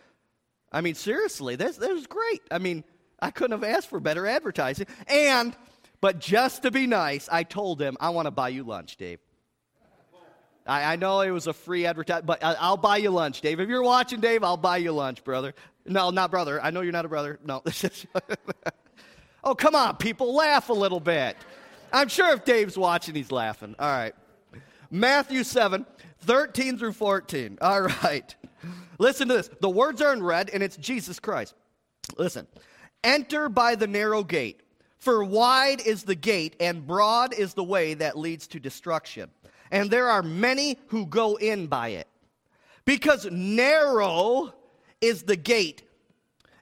I 0.70 0.80
mean, 0.80 0.94
seriously, 0.94 1.56
that, 1.56 1.76
that 1.76 1.90
was 1.90 2.06
great. 2.06 2.42
I 2.50 2.58
mean, 2.58 2.84
I 3.20 3.30
couldn't 3.30 3.60
have 3.60 3.64
asked 3.64 3.88
for 3.88 4.00
better 4.00 4.26
advertising. 4.26 4.86
And, 5.08 5.56
but 6.00 6.20
just 6.20 6.62
to 6.62 6.70
be 6.70 6.86
nice, 6.86 7.28
I 7.30 7.42
told 7.42 7.80
him, 7.80 7.96
I 8.00 8.10
want 8.10 8.26
to 8.26 8.30
buy 8.30 8.50
you 8.50 8.62
lunch, 8.62 8.96
Dave. 8.96 9.18
I, 10.66 10.94
I 10.94 10.96
know 10.96 11.20
it 11.20 11.30
was 11.30 11.46
a 11.46 11.52
free 11.52 11.86
advertisement, 11.86 12.26
but 12.26 12.44
I, 12.44 12.54
I'll 12.54 12.76
buy 12.76 12.98
you 12.98 13.10
lunch, 13.10 13.40
Dave. 13.40 13.60
If 13.60 13.68
you're 13.68 13.82
watching, 13.82 14.20
Dave, 14.20 14.44
I'll 14.44 14.56
buy 14.56 14.78
you 14.78 14.92
lunch, 14.92 15.24
brother. 15.24 15.54
No, 15.84 16.10
not 16.10 16.30
brother. 16.30 16.62
I 16.62 16.70
know 16.70 16.80
you're 16.80 16.92
not 16.92 17.04
a 17.04 17.08
brother. 17.08 17.38
No. 17.44 17.62
Oh, 19.44 19.54
come 19.54 19.74
on, 19.74 19.96
people, 19.96 20.34
laugh 20.34 20.70
a 20.70 20.72
little 20.72 21.00
bit. 21.00 21.36
I'm 21.92 22.08
sure 22.08 22.32
if 22.32 22.44
Dave's 22.44 22.78
watching, 22.78 23.14
he's 23.14 23.30
laughing. 23.30 23.76
All 23.78 23.90
right. 23.90 24.14
Matthew 24.90 25.44
7, 25.44 25.84
13 26.20 26.78
through 26.78 26.94
14. 26.94 27.58
All 27.60 27.82
right. 27.82 28.34
Listen 28.98 29.28
to 29.28 29.34
this. 29.34 29.50
The 29.60 29.68
words 29.68 30.00
are 30.00 30.12
in 30.12 30.22
red, 30.22 30.50
and 30.50 30.62
it's 30.62 30.76
Jesus 30.76 31.20
Christ. 31.20 31.54
Listen. 32.16 32.46
Enter 33.02 33.50
by 33.50 33.74
the 33.74 33.86
narrow 33.86 34.24
gate, 34.24 34.62
for 34.96 35.22
wide 35.22 35.82
is 35.82 36.04
the 36.04 36.14
gate, 36.14 36.56
and 36.58 36.86
broad 36.86 37.34
is 37.34 37.52
the 37.52 37.62
way 37.62 37.92
that 37.94 38.18
leads 38.18 38.46
to 38.48 38.58
destruction. 38.58 39.30
And 39.70 39.90
there 39.90 40.08
are 40.08 40.22
many 40.22 40.78
who 40.86 41.04
go 41.04 41.36
in 41.36 41.66
by 41.66 41.88
it. 41.88 42.08
Because 42.86 43.26
narrow 43.30 44.54
is 45.00 45.24
the 45.24 45.36
gate 45.36 45.82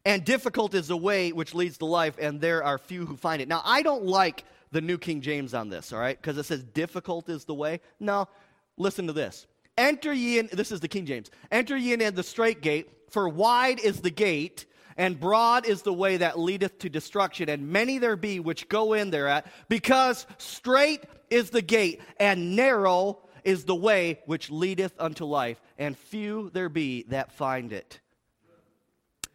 and 0.05 0.25
difficult 0.25 0.75
is 0.75 0.89
the 0.89 0.97
way 0.97 1.33
which 1.33 1.55
leads 1.55 1.79
to 1.79 1.85
life, 1.85 2.17
and 2.19 2.41
there 2.41 2.65
are 2.65 2.79
few 2.79 3.07
who 3.07 3.17
find 3.17 3.41
it. 3.41 3.49
Now, 3.49 3.63
I 3.65 3.83
don't 3.83 4.05
like 4.05 4.45
the 4.73 4.81
New 4.81 4.99
King 4.99 5.21
James 5.21 5.55
on 5.55 5.69
this, 5.69 5.93
all 5.93 6.01
right? 6.01 6.21
Because 6.21 6.39
it 6.39 6.45
says 6.45 6.63
difficult 6.63 7.29
is 7.29 7.45
the 7.45 7.55
way. 7.55 7.81
No, 8.01 8.29
listen 8.77 9.07
to 9.07 9.13
this. 9.13 9.47
Enter 9.79 10.13
ye 10.13 10.39
in, 10.39 10.49
this 10.53 10.73
is 10.73 10.81
the 10.81 10.89
King 10.89 11.07
James. 11.07 11.31
Enter 11.51 11.77
ye 11.77 11.93
in 11.93 12.15
the 12.15 12.23
strait 12.23 12.61
gate, 12.61 12.91
for 13.11 13.29
wide 13.29 13.81
is 13.81 14.01
the 14.01 14.11
gate, 14.11 14.67
and 14.97 15.19
broad 15.19 15.67
is 15.67 15.83
the 15.83 15.93
way 15.93 16.19
that 16.19 16.39
leadeth 16.39 16.79
to 16.81 16.89
destruction, 16.89 17.49
and 17.49 17.69
many 17.69 17.99
there 17.99 18.17
be 18.17 18.41
which 18.41 18.69
go 18.69 18.93
in 18.93 19.11
thereat, 19.11 19.47
because 19.69 20.27
strait 20.39 21.05
is 21.31 21.51
the 21.51 21.63
gate, 21.63 22.01
and 22.19 22.57
narrow 22.57 23.19
is 23.45 23.65
the 23.65 23.75
way 23.75 24.21
which 24.27 24.51
leadeth 24.51 24.95
unto 24.99 25.25
life, 25.25 25.61
and 25.79 25.97
few 25.97 26.51
there 26.51 26.69
be 26.69 27.05
that 27.09 27.33
find 27.33 27.73
it. 27.73 28.01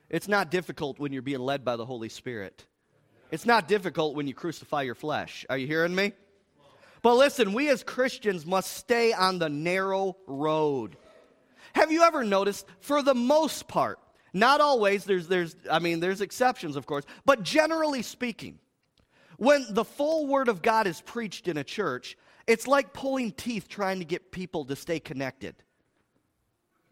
It's 0.09 0.27
not 0.27 0.51
difficult 0.51 0.99
when 0.99 1.11
you're 1.11 1.21
being 1.21 1.39
led 1.39 1.65
by 1.65 1.75
the 1.75 1.85
Holy 1.85 2.09
Spirit. 2.09 2.65
It's 3.31 3.45
not 3.45 3.67
difficult 3.67 4.15
when 4.15 4.27
you 4.27 4.33
crucify 4.33 4.83
your 4.83 4.95
flesh. 4.95 5.45
Are 5.49 5.57
you 5.57 5.67
hearing 5.67 5.93
me? 5.93 6.13
But 7.01 7.15
listen, 7.15 7.53
we 7.53 7.69
as 7.69 7.83
Christians 7.83 8.45
must 8.45 8.73
stay 8.73 9.13
on 9.13 9.39
the 9.39 9.49
narrow 9.49 10.15
road. 10.25 10.97
Have 11.73 11.91
you 11.91 12.03
ever 12.03 12.23
noticed, 12.23 12.65
for 12.79 13.03
the 13.03 13.13
most 13.13 13.67
part, 13.67 13.99
not 14.33 14.61
always, 14.61 15.03
there's, 15.03 15.27
there's, 15.27 15.55
I 15.69 15.79
mean, 15.79 15.99
there's 15.99 16.21
exceptions, 16.21 16.75
of 16.75 16.85
course, 16.85 17.05
but 17.25 17.43
generally 17.43 18.01
speaking, 18.01 18.59
when 19.37 19.65
the 19.69 19.85
full 19.85 20.25
Word 20.27 20.47
of 20.47 20.61
God 20.61 20.87
is 20.87 21.01
preached 21.01 21.47
in 21.47 21.57
a 21.57 21.63
church, 21.63 22.17
it's 22.47 22.65
like 22.65 22.93
pulling 22.93 23.31
teeth 23.31 23.67
trying 23.67 23.99
to 23.99 24.05
get 24.05 24.31
people 24.31 24.65
to 24.65 24.75
stay 24.75 24.99
connected. 24.99 25.55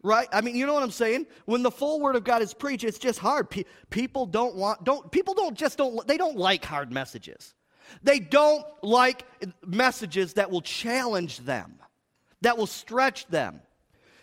Right? 0.02 0.28
I 0.32 0.40
mean, 0.40 0.54
you 0.54 0.66
know 0.66 0.74
what 0.74 0.82
I'm 0.82 0.90
saying? 0.90 1.26
When 1.46 1.62
the 1.62 1.70
full 1.70 2.00
word 2.00 2.16
of 2.16 2.22
God 2.22 2.40
is 2.42 2.54
preached, 2.54 2.84
it's 2.84 2.98
just 2.98 3.18
hard. 3.18 3.50
Pe- 3.50 3.64
people 3.90 4.26
don't 4.26 4.54
want 4.54 4.84
don't 4.84 5.10
people 5.10 5.34
don't 5.34 5.56
just 5.56 5.78
don't 5.78 6.06
they 6.06 6.16
don't 6.16 6.36
like 6.36 6.64
hard 6.64 6.92
messages. 6.92 7.54
They 8.02 8.18
don't 8.18 8.64
like 8.82 9.24
messages 9.64 10.34
that 10.34 10.50
will 10.50 10.60
challenge 10.60 11.38
them, 11.38 11.78
that 12.42 12.58
will 12.58 12.66
stretch 12.66 13.26
them. 13.28 13.60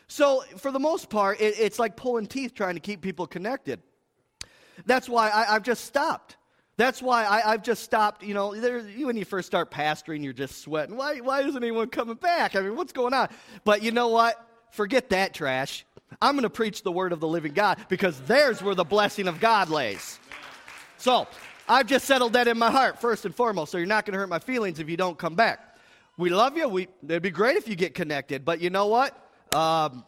So, 0.08 0.44
for 0.58 0.72
the 0.72 0.80
most 0.80 1.10
part, 1.10 1.42
it, 1.42 1.56
it's 1.58 1.80
like 1.80 1.96
pulling 1.96 2.28
teeth 2.28 2.54
trying 2.54 2.76
to 2.76 2.80
keep 2.80 3.02
people 3.02 3.26
connected. 3.26 3.82
That's 4.86 5.08
why 5.08 5.32
I, 5.32 5.54
have 5.54 5.64
just 5.64 5.86
stopped. 5.86 6.38
That's 6.78 7.02
why 7.02 7.26
I, 7.26 7.52
have 7.52 7.64
just 7.64 7.84
stopped. 7.84 8.24
You 8.24 8.34
know, 8.34 8.50
when 8.50 9.18
you 9.18 9.26
first 9.26 9.48
start 9.48 9.72
pastoring, 9.72 10.24
you're 10.24 10.34
just 10.34 10.62
sweating. 10.62 10.98
Why, 10.98 11.18
why 11.18 11.42
isn't 11.42 11.64
anyone 11.64 11.88
coming 11.88 12.16
back? 12.16 12.56
I 12.56 12.62
mean, 12.62 12.76
what's 12.76 12.94
going 12.94 13.14
on? 13.14 13.30
But 13.64 13.84
you 13.84 13.92
know 13.92 14.10
what? 14.10 14.36
Forget 14.74 15.10
that 15.12 15.34
trash. 15.34 15.86
I'm 16.22 16.36
going 16.36 16.44
to 16.44 16.50
preach 16.50 16.84
the 16.84 16.92
word 16.92 17.12
of 17.12 17.20
the 17.20 17.28
living 17.28 17.54
God 17.54 17.80
because 17.90 18.20
there's 18.22 18.62
where 18.62 18.76
the 18.76 18.84
blessing 18.84 19.28
of 19.28 19.40
God 19.40 19.70
lays. 19.70 20.20
So 20.98 21.28
I've 21.68 21.88
just 21.88 22.06
settled 22.06 22.34
that 22.34 22.48
in 22.48 22.58
my 22.58 22.72
heart, 22.72 23.00
first 23.00 23.26
and 23.26 23.34
foremost. 23.34 23.72
So 23.72 23.78
you're 23.78 23.88
not 23.88 24.06
going 24.06 24.14
to 24.14 24.20
hurt 24.20 24.30
my 24.30 24.40
feelings 24.40 24.80
if 24.80 24.90
you 24.90 24.98
don't 24.98 25.18
come 25.18 25.36
back. 25.36 25.78
We 26.18 26.30
love 26.30 26.58
you. 26.58 26.68
We, 26.68 26.88
it'd 27.04 27.24
be 27.24 27.32
great 27.32 27.58
if 27.58 27.68
you 27.68 27.76
get 27.76 27.94
connected. 27.96 28.46
But 28.46 28.62
you 28.62 28.70
know 28.70 28.88
what? 28.88 29.18
Um, 29.54 30.06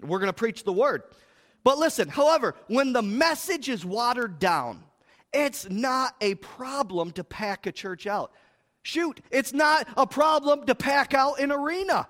we're 0.00 0.18
going 0.18 0.28
to 0.28 0.32
preach 0.32 0.64
the 0.64 0.72
word. 0.72 1.02
But 1.62 1.78
listen, 1.78 2.08
however, 2.08 2.54
when 2.68 2.92
the 2.92 3.02
message 3.02 3.68
is 3.68 3.84
watered 3.84 4.38
down, 4.38 4.82
it's 5.32 5.68
not 5.68 6.14
a 6.20 6.34
problem 6.36 7.10
to 7.12 7.24
pack 7.24 7.66
a 7.66 7.72
church 7.72 8.06
out. 8.06 8.32
Shoot, 8.82 9.20
it's 9.30 9.52
not 9.52 9.88
a 9.96 10.06
problem 10.06 10.66
to 10.66 10.74
pack 10.74 11.14
out 11.14 11.40
an 11.40 11.50
arena. 11.50 12.06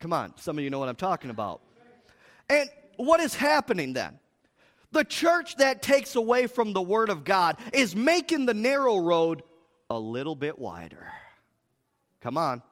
Come 0.00 0.12
on, 0.12 0.32
some 0.36 0.58
of 0.58 0.64
you 0.64 0.70
know 0.70 0.78
what 0.78 0.88
I'm 0.88 0.96
talking 0.96 1.30
about. 1.30 1.60
And 2.48 2.68
what 2.96 3.20
is 3.20 3.34
happening 3.34 3.92
then? 3.92 4.18
The 4.92 5.04
church 5.04 5.56
that 5.56 5.82
takes 5.82 6.16
away 6.16 6.46
from 6.46 6.72
the 6.72 6.82
Word 6.82 7.10
of 7.10 7.22
God 7.22 7.58
is 7.72 7.94
making 7.94 8.46
the 8.46 8.54
narrow 8.54 8.98
road 8.98 9.42
a 9.88 9.98
little 9.98 10.34
bit 10.34 10.58
wider. 10.58 11.12
Come 12.20 12.36
on. 12.36 12.62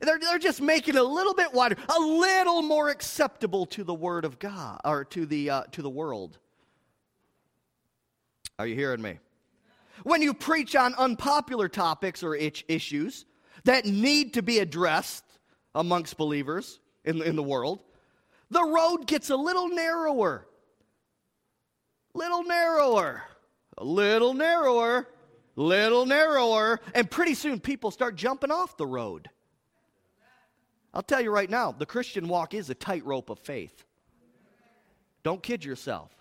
They're, 0.00 0.18
they're 0.18 0.38
just 0.38 0.60
making 0.60 0.94
it 0.94 1.00
a 1.00 1.04
little 1.04 1.34
bit 1.34 1.52
wider, 1.52 1.76
a 1.88 2.00
little 2.00 2.62
more 2.62 2.90
acceptable 2.90 3.66
to 3.66 3.84
the 3.84 3.94
Word 3.94 4.24
of 4.24 4.38
God, 4.38 4.80
or 4.84 5.04
to 5.06 5.26
the, 5.26 5.50
uh, 5.50 5.62
to 5.72 5.82
the 5.82 5.90
world. 5.90 6.38
Are 8.58 8.66
you 8.66 8.74
hearing 8.74 9.02
me? 9.02 9.18
When 10.02 10.22
you 10.22 10.34
preach 10.34 10.76
on 10.76 10.94
unpopular 10.94 11.68
topics 11.68 12.22
or 12.22 12.34
issues 12.36 13.24
that 13.64 13.86
need 13.86 14.34
to 14.34 14.42
be 14.42 14.58
addressed, 14.58 15.24
amongst 15.74 16.16
believers 16.16 16.80
in, 17.04 17.22
in 17.22 17.36
the 17.36 17.42
world, 17.42 17.80
the 18.50 18.64
road 18.64 19.06
gets 19.06 19.30
a 19.30 19.36
little 19.36 19.68
narrower. 19.68 20.46
Little 22.14 22.44
narrower. 22.44 23.22
A 23.78 23.84
little 23.84 24.34
narrower. 24.34 25.08
Little 25.56 26.06
narrower. 26.06 26.80
And 26.94 27.10
pretty 27.10 27.34
soon 27.34 27.60
people 27.60 27.90
start 27.90 28.16
jumping 28.16 28.50
off 28.50 28.76
the 28.76 28.86
road. 28.86 29.28
I'll 30.92 31.02
tell 31.02 31.20
you 31.20 31.30
right 31.30 31.50
now, 31.50 31.72
the 31.72 31.86
Christian 31.86 32.28
walk 32.28 32.54
is 32.54 32.70
a 32.70 32.74
tightrope 32.74 33.30
of 33.30 33.40
faith. 33.40 33.84
Don't 35.24 35.42
kid 35.42 35.64
yourself. 35.64 36.12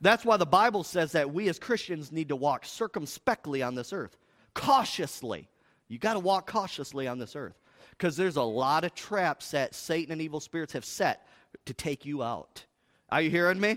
That's 0.00 0.24
why 0.24 0.38
the 0.38 0.46
Bible 0.46 0.84
says 0.84 1.12
that 1.12 1.30
we 1.30 1.50
as 1.50 1.58
Christians 1.58 2.10
need 2.10 2.28
to 2.28 2.36
walk 2.36 2.64
circumspectly 2.64 3.62
on 3.62 3.74
this 3.74 3.92
earth, 3.92 4.16
cautiously. 4.54 5.50
You 5.88 5.98
got 5.98 6.14
to 6.14 6.20
walk 6.20 6.46
cautiously 6.50 7.06
on 7.06 7.18
this 7.18 7.36
earth 7.36 7.60
because 8.00 8.16
there's 8.16 8.36
a 8.36 8.42
lot 8.42 8.84
of 8.84 8.94
traps 8.94 9.50
that 9.50 9.74
Satan 9.74 10.10
and 10.10 10.22
evil 10.22 10.40
spirits 10.40 10.72
have 10.72 10.86
set 10.86 11.26
to 11.66 11.74
take 11.74 12.06
you 12.06 12.22
out. 12.22 12.64
Are 13.10 13.20
you 13.20 13.28
hearing 13.28 13.60
me? 13.60 13.76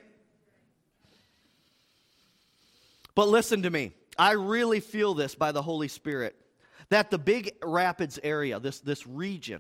But 3.16 3.28
listen 3.28 3.64
to 3.64 3.70
me. 3.70 3.92
I 4.18 4.32
really 4.32 4.80
feel 4.80 5.14
this 5.14 5.36
by 5.36 5.52
the 5.52 5.62
Holy 5.62 5.90
Spirit 5.90 6.38
that 6.88 7.12
the 7.12 7.18
Big 7.18 7.52
Rapids 7.62 8.18
area, 8.24 8.62
this, 8.62 8.80
this 8.80 9.06
region, 9.06 9.60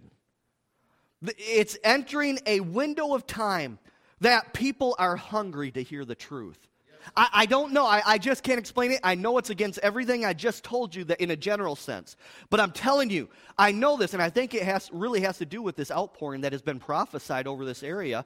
it's 1.21 1.77
entering 1.83 2.39
a 2.45 2.61
window 2.61 3.15
of 3.15 3.27
time 3.27 3.79
that 4.21 4.53
people 4.53 4.95
are 4.97 5.17
hungry 5.17 5.71
to 5.71 5.83
hear 5.83 6.05
the 6.05 6.15
truth. 6.15 6.69
I, 7.15 7.27
I 7.33 7.45
don't 7.45 7.73
know. 7.73 7.85
I, 7.85 8.01
I 8.05 8.17
just 8.17 8.43
can't 8.43 8.59
explain 8.59 8.91
it. 8.91 8.99
I 9.03 9.15
know 9.15 9.37
it's 9.37 9.49
against 9.49 9.79
everything 9.79 10.25
I 10.25 10.33
just 10.33 10.63
told 10.63 10.95
you 10.95 11.03
that 11.05 11.21
in 11.21 11.31
a 11.31 11.35
general 11.35 11.75
sense. 11.75 12.15
But 12.49 12.59
I'm 12.59 12.71
telling 12.71 13.09
you, 13.09 13.29
I 13.57 13.71
know 13.71 13.97
this, 13.97 14.13
and 14.13 14.21
I 14.21 14.29
think 14.29 14.53
it 14.53 14.63
has 14.63 14.89
really 14.91 15.21
has 15.21 15.37
to 15.39 15.45
do 15.45 15.61
with 15.61 15.75
this 15.75 15.91
outpouring 15.91 16.41
that 16.41 16.51
has 16.51 16.61
been 16.61 16.79
prophesied 16.79 17.47
over 17.47 17.65
this 17.65 17.83
area. 17.83 18.25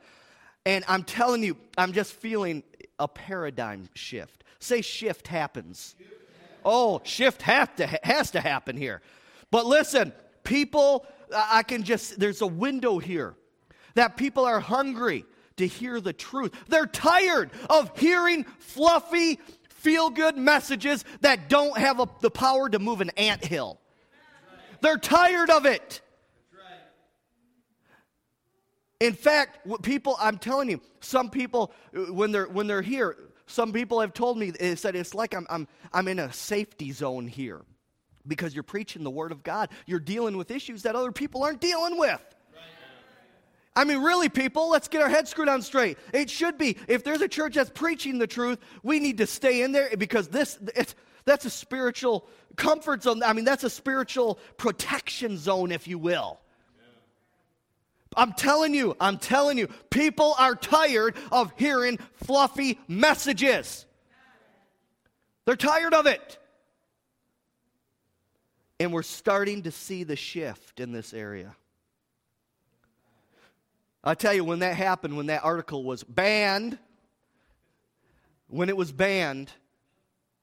And 0.66 0.84
I'm 0.88 1.04
telling 1.04 1.44
you, 1.44 1.58
I'm 1.78 1.94
just 1.94 2.14
feeling 2.14 2.64
a 3.00 3.08
paradigm 3.08 3.90
shift. 3.94 4.44
Say 4.60 4.82
shift 4.82 5.28
happens. 5.28 5.96
Oh, 6.66 7.02
shift 7.04 7.42
have 7.44 7.76
to, 7.78 7.88
has 8.04 8.32
to 8.32 8.42
happen 8.42 8.76
here. 8.76 9.02
But 9.52 9.66
listen, 9.66 10.12
people, 10.44 11.06
I 11.34 11.64
can 11.64 11.84
just, 11.84 12.20
there's 12.20 12.42
a 12.42 12.48
window 12.48 13.00
here 13.00 13.36
that 13.94 14.18
people 14.18 14.46
are 14.46 14.60
hungry 14.60 15.26
to 15.58 15.68
hear 15.68 15.99
the 15.99 16.14
truth. 16.14 16.53
They're 16.68 16.86
tired 16.86 17.51
of 17.70 17.97
hearing 17.97 18.45
fluffy, 18.60 19.39
feel 19.70 20.10
good 20.10 20.38
messages 20.38 21.05
that 21.22 21.49
don't 21.49 21.78
have 21.78 21.99
a, 21.99 22.08
the 22.22 22.32
power 22.32 22.70
to 22.70 22.80
move 22.80 23.01
an 23.01 23.12
ant 23.18 23.43
hill. 23.43 23.80
They're 24.82 24.97
tired 24.97 25.49
of 25.49 25.66
it. 25.66 26.01
In 28.99 29.14
fact, 29.14 29.60
people, 29.84 30.18
I'm 30.20 30.38
telling 30.39 30.70
you, 30.70 30.82
some 31.01 31.30
people, 31.30 31.72
uh, 31.95 32.12
when 32.12 32.32
they're, 32.32 32.47
when 32.47 32.66
they're 32.66 32.82
here, 32.82 33.16
some 33.45 33.72
people 33.72 34.01
have 34.01 34.14
told 34.14 34.38
me, 34.38 34.51
they 34.51 34.76
said, 34.76 34.95
it's 34.95 35.14
like 35.14 35.36
I'm, 35.36 35.45
I'm, 35.49 35.68
I'm 35.93 36.08
in 36.08 36.20
a 36.20 36.34
safety 36.34 36.91
zone 36.91 37.28
here 37.28 37.62
because 38.26 38.53
you're 38.53 38.64
preaching 38.64 39.03
the 39.03 39.12
Word 39.12 39.32
of 39.32 39.43
God. 39.43 39.70
You're 39.86 39.99
dealing 39.99 40.36
with 40.36 40.51
issues 40.51 40.84
that 40.84 40.95
other 40.95 41.12
people 41.12 41.43
aren't 41.43 41.62
dealing 41.62 41.97
with. 41.97 42.22
I 43.78 43.84
mean, 43.84 44.00
really, 44.00 44.28
people, 44.28 44.72
let's 44.72 44.88
get 44.88 45.04
our 45.04 45.08
heads 45.08 45.30
screwed 45.30 45.48
on 45.48 45.62
straight. 45.62 46.00
It 46.12 46.32
should 46.32 46.58
be. 46.58 46.78
If 46.88 47.04
there's 47.04 47.22
a 47.22 47.28
church 47.28 47.54
that's 47.54 47.70
preaching 47.70 48.18
the 48.18 48.26
truth, 48.26 48.58
we 48.82 49.00
need 49.00 49.20
to 49.20 49.28
stay 49.28 49.62
in 49.62 49.72
there 49.72 49.96
because 49.96 50.30
this, 50.30 50.58
that's 51.26 51.46
a 51.46 51.50
spiritual 51.52 52.28
comfort 52.56 53.04
zone. 53.04 53.22
I 53.22 53.34
mean, 53.34 53.46
that's 53.46 53.64
a 53.64 53.70
spiritual 53.70 54.40
protection 54.58 55.38
zone, 55.38 55.72
if 55.72 55.88
you 55.88 56.00
will. 56.00 56.40
I'm 58.16 58.34
telling 58.34 58.74
you, 58.74 58.98
I'm 59.00 59.20
telling 59.20 59.60
you, 59.60 59.68
people 59.92 60.34
are 60.40 60.56
tired 60.56 61.16
of 61.32 61.54
hearing 61.56 62.00
fluffy 62.16 62.80
messages. 62.88 63.86
They're 65.46 65.56
tired 65.56 65.94
of 65.94 66.08
it. 66.08 66.40
And 68.80 68.92
we're 68.92 69.04
starting 69.04 69.62
to 69.64 69.72
see 69.72 70.04
the 70.04 70.16
shift 70.16 70.80
in 70.80 70.94
this 70.94 71.14
area. 71.14 71.56
I 74.08 74.16
tell 74.16 74.34
you, 74.34 74.43
when 74.43 74.60
that 74.60 74.76
happened, 74.76 75.18
when 75.18 75.28
that 75.28 75.43
article 75.43 75.84
was 75.84 76.03
banned, 76.03 76.78
when 78.47 78.70
it 78.70 78.78
was 78.78 78.91
banned, 78.91 79.51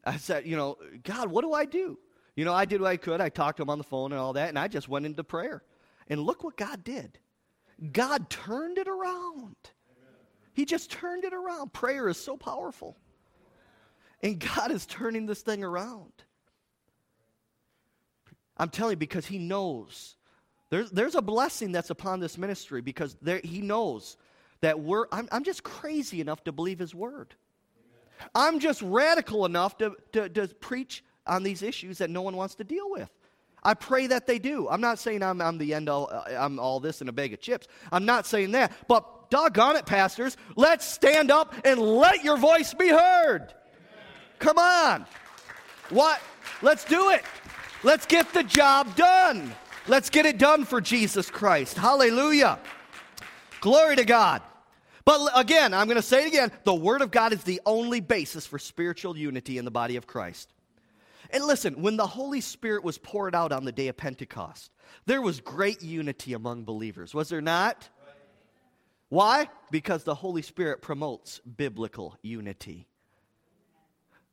I 0.04 0.18
said, 0.18 0.46
you 0.46 0.56
know, 0.56 0.76
God, 1.02 1.30
what 1.30 1.42
do 1.42 1.52
I 1.52 1.64
do? 1.64 1.98
You 2.36 2.44
know, 2.44 2.52
I 2.52 2.64
did 2.64 2.80
what 2.80 2.88
I 2.88 2.96
could. 2.96 3.20
I 3.20 3.28
talked 3.28 3.56
to 3.58 3.62
him 3.62 3.70
on 3.70 3.78
the 3.78 3.84
phone 3.84 4.12
and 4.12 4.20
all 4.20 4.34
that, 4.34 4.48
and 4.48 4.58
I 4.58 4.68
just 4.68 4.88
went 4.88 5.06
into 5.06 5.24
prayer. 5.24 5.62
And 6.08 6.20
look 6.20 6.44
what 6.44 6.56
God 6.56 6.84
did. 6.84 7.18
God 7.92 8.28
turned 8.28 8.78
it 8.78 8.88
around. 8.88 9.56
He 10.52 10.64
just 10.64 10.90
turned 10.90 11.24
it 11.24 11.32
around. 11.32 11.72
Prayer 11.72 12.08
is 12.08 12.18
so 12.18 12.36
powerful. 12.36 12.96
And 14.22 14.38
God 14.38 14.70
is 14.70 14.86
turning 14.86 15.26
this 15.26 15.42
thing 15.42 15.64
around. 15.64 16.12
I'm 18.56 18.68
telling 18.68 18.92
you, 18.92 18.98
because 18.98 19.26
He 19.26 19.38
knows 19.38 20.16
there's, 20.74 20.90
there's 20.90 21.14
a 21.14 21.22
blessing 21.22 21.70
that's 21.70 21.90
upon 21.90 22.18
this 22.18 22.36
ministry 22.36 22.80
because 22.80 23.16
there, 23.22 23.40
he 23.44 23.60
knows 23.60 24.16
that 24.60 24.80
we're, 24.80 25.06
I'm, 25.12 25.28
I'm 25.30 25.44
just 25.44 25.62
crazy 25.62 26.20
enough 26.20 26.42
to 26.44 26.52
believe 26.52 26.80
his 26.80 26.92
word. 26.92 27.36
I'm 28.34 28.58
just 28.58 28.82
radical 28.82 29.44
enough 29.44 29.78
to, 29.78 29.94
to, 30.14 30.28
to 30.30 30.48
preach 30.48 31.04
on 31.28 31.44
these 31.44 31.62
issues 31.62 31.98
that 31.98 32.10
no 32.10 32.22
one 32.22 32.36
wants 32.36 32.56
to 32.56 32.64
deal 32.64 32.90
with. 32.90 33.08
I 33.62 33.74
pray 33.74 34.08
that 34.08 34.26
they 34.26 34.40
do. 34.40 34.68
I'm 34.68 34.80
not 34.80 34.98
saying 34.98 35.22
I'm, 35.22 35.40
I'm 35.40 35.58
the 35.58 35.74
end 35.74 35.88
all, 35.88 36.10
uh, 36.10 36.24
I'm 36.36 36.58
all 36.58 36.80
this 36.80 37.00
in 37.00 37.08
a 37.08 37.12
bag 37.12 37.32
of 37.32 37.40
chips. 37.40 37.68
I'm 37.92 38.04
not 38.04 38.26
saying 38.26 38.50
that. 38.52 38.72
But 38.88 39.30
doggone 39.30 39.76
it, 39.76 39.86
pastors, 39.86 40.36
let's 40.56 40.84
stand 40.84 41.30
up 41.30 41.54
and 41.64 41.78
let 41.78 42.24
your 42.24 42.36
voice 42.36 42.74
be 42.74 42.88
heard. 42.88 43.54
Come 44.40 44.58
on. 44.58 45.06
What? 45.90 46.20
Let's 46.62 46.84
do 46.84 47.10
it. 47.10 47.22
Let's 47.84 48.06
get 48.06 48.32
the 48.32 48.42
job 48.42 48.96
done. 48.96 49.54
Let's 49.86 50.08
get 50.08 50.24
it 50.24 50.38
done 50.38 50.64
for 50.64 50.80
Jesus 50.80 51.30
Christ. 51.30 51.76
Hallelujah. 51.76 52.58
Glory 53.60 53.96
to 53.96 54.04
God. 54.04 54.40
But 55.04 55.30
again, 55.36 55.74
I'm 55.74 55.86
going 55.86 55.96
to 55.96 56.02
say 56.02 56.24
it 56.24 56.28
again 56.28 56.50
the 56.64 56.74
Word 56.74 57.02
of 57.02 57.10
God 57.10 57.34
is 57.34 57.42
the 57.44 57.60
only 57.66 58.00
basis 58.00 58.46
for 58.46 58.58
spiritual 58.58 59.16
unity 59.16 59.58
in 59.58 59.66
the 59.66 59.70
body 59.70 59.96
of 59.96 60.06
Christ. 60.06 60.50
And 61.30 61.44
listen, 61.44 61.82
when 61.82 61.96
the 61.96 62.06
Holy 62.06 62.40
Spirit 62.40 62.84
was 62.84 62.96
poured 62.96 63.34
out 63.34 63.52
on 63.52 63.64
the 63.64 63.72
day 63.72 63.88
of 63.88 63.96
Pentecost, 63.96 64.70
there 65.04 65.20
was 65.20 65.40
great 65.40 65.82
unity 65.82 66.32
among 66.32 66.64
believers, 66.64 67.12
was 67.12 67.28
there 67.28 67.42
not? 67.42 67.88
Why? 69.10 69.48
Because 69.70 70.04
the 70.04 70.14
Holy 70.14 70.42
Spirit 70.42 70.80
promotes 70.80 71.40
biblical 71.40 72.16
unity. 72.22 72.86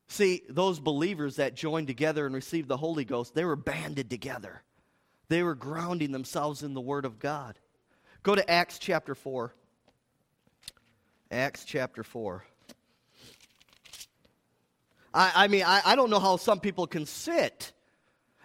See, 0.08 0.44
those 0.50 0.80
believers 0.80 1.38
that 1.38 1.56
joined 1.56 1.88
together 1.88 2.26
and 2.26 2.36
received 2.36 2.68
the 2.68 2.78
Holy 2.78 3.06
Ghost, 3.06 3.34
they 3.34 3.46
were 3.46 3.56
banded 3.56 4.10
together. 4.10 4.64
They 5.32 5.44
were 5.44 5.56
grounding 5.56 6.12
themselves 6.12 6.62
in 6.62 6.74
the 6.74 6.82
Word 6.82 7.06
of 7.06 7.18
God. 7.18 7.58
Go 8.22 8.36
to 8.36 8.52
Acts 8.52 8.78
chapter 8.80 9.16
4. 9.16 9.56
Acts 11.32 11.64
chapter 11.64 12.04
4. 12.04 12.44
I, 15.14 15.32
I 15.34 15.48
mean, 15.48 15.64
I, 15.66 15.84
I 15.86 15.96
don't 15.96 16.10
know 16.10 16.20
how 16.20 16.36
some 16.36 16.60
people 16.60 16.86
can 16.86 17.06
sit 17.06 17.72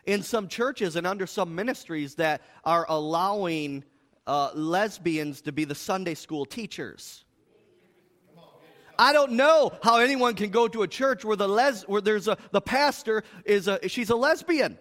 in 0.04 0.22
some 0.22 0.46
churches 0.46 0.94
and 0.94 1.08
under 1.08 1.26
some 1.26 1.56
ministries 1.56 2.14
that 2.14 2.42
are 2.64 2.86
allowing 2.88 3.82
uh, 4.28 4.50
lesbians 4.54 5.40
to 5.40 5.50
be 5.50 5.64
the 5.64 5.74
Sunday 5.74 6.14
school 6.14 6.44
teachers. 6.44 7.24
I 8.96 9.12
don't 9.12 9.32
know 9.32 9.72
how 9.82 9.96
anyone 9.96 10.36
can 10.36 10.50
go 10.50 10.68
to 10.68 10.82
a 10.82 10.88
church 10.88 11.24
where 11.24 11.36
the 11.36 11.48
les- 11.48 11.82
where 11.88 12.00
there's 12.00 12.28
a 12.28 12.38
the 12.52 12.60
pastor 12.60 13.24
is 13.44 13.66
a 13.66 13.88
she's 13.88 14.10
a 14.10 14.16
lesbian. 14.16 14.78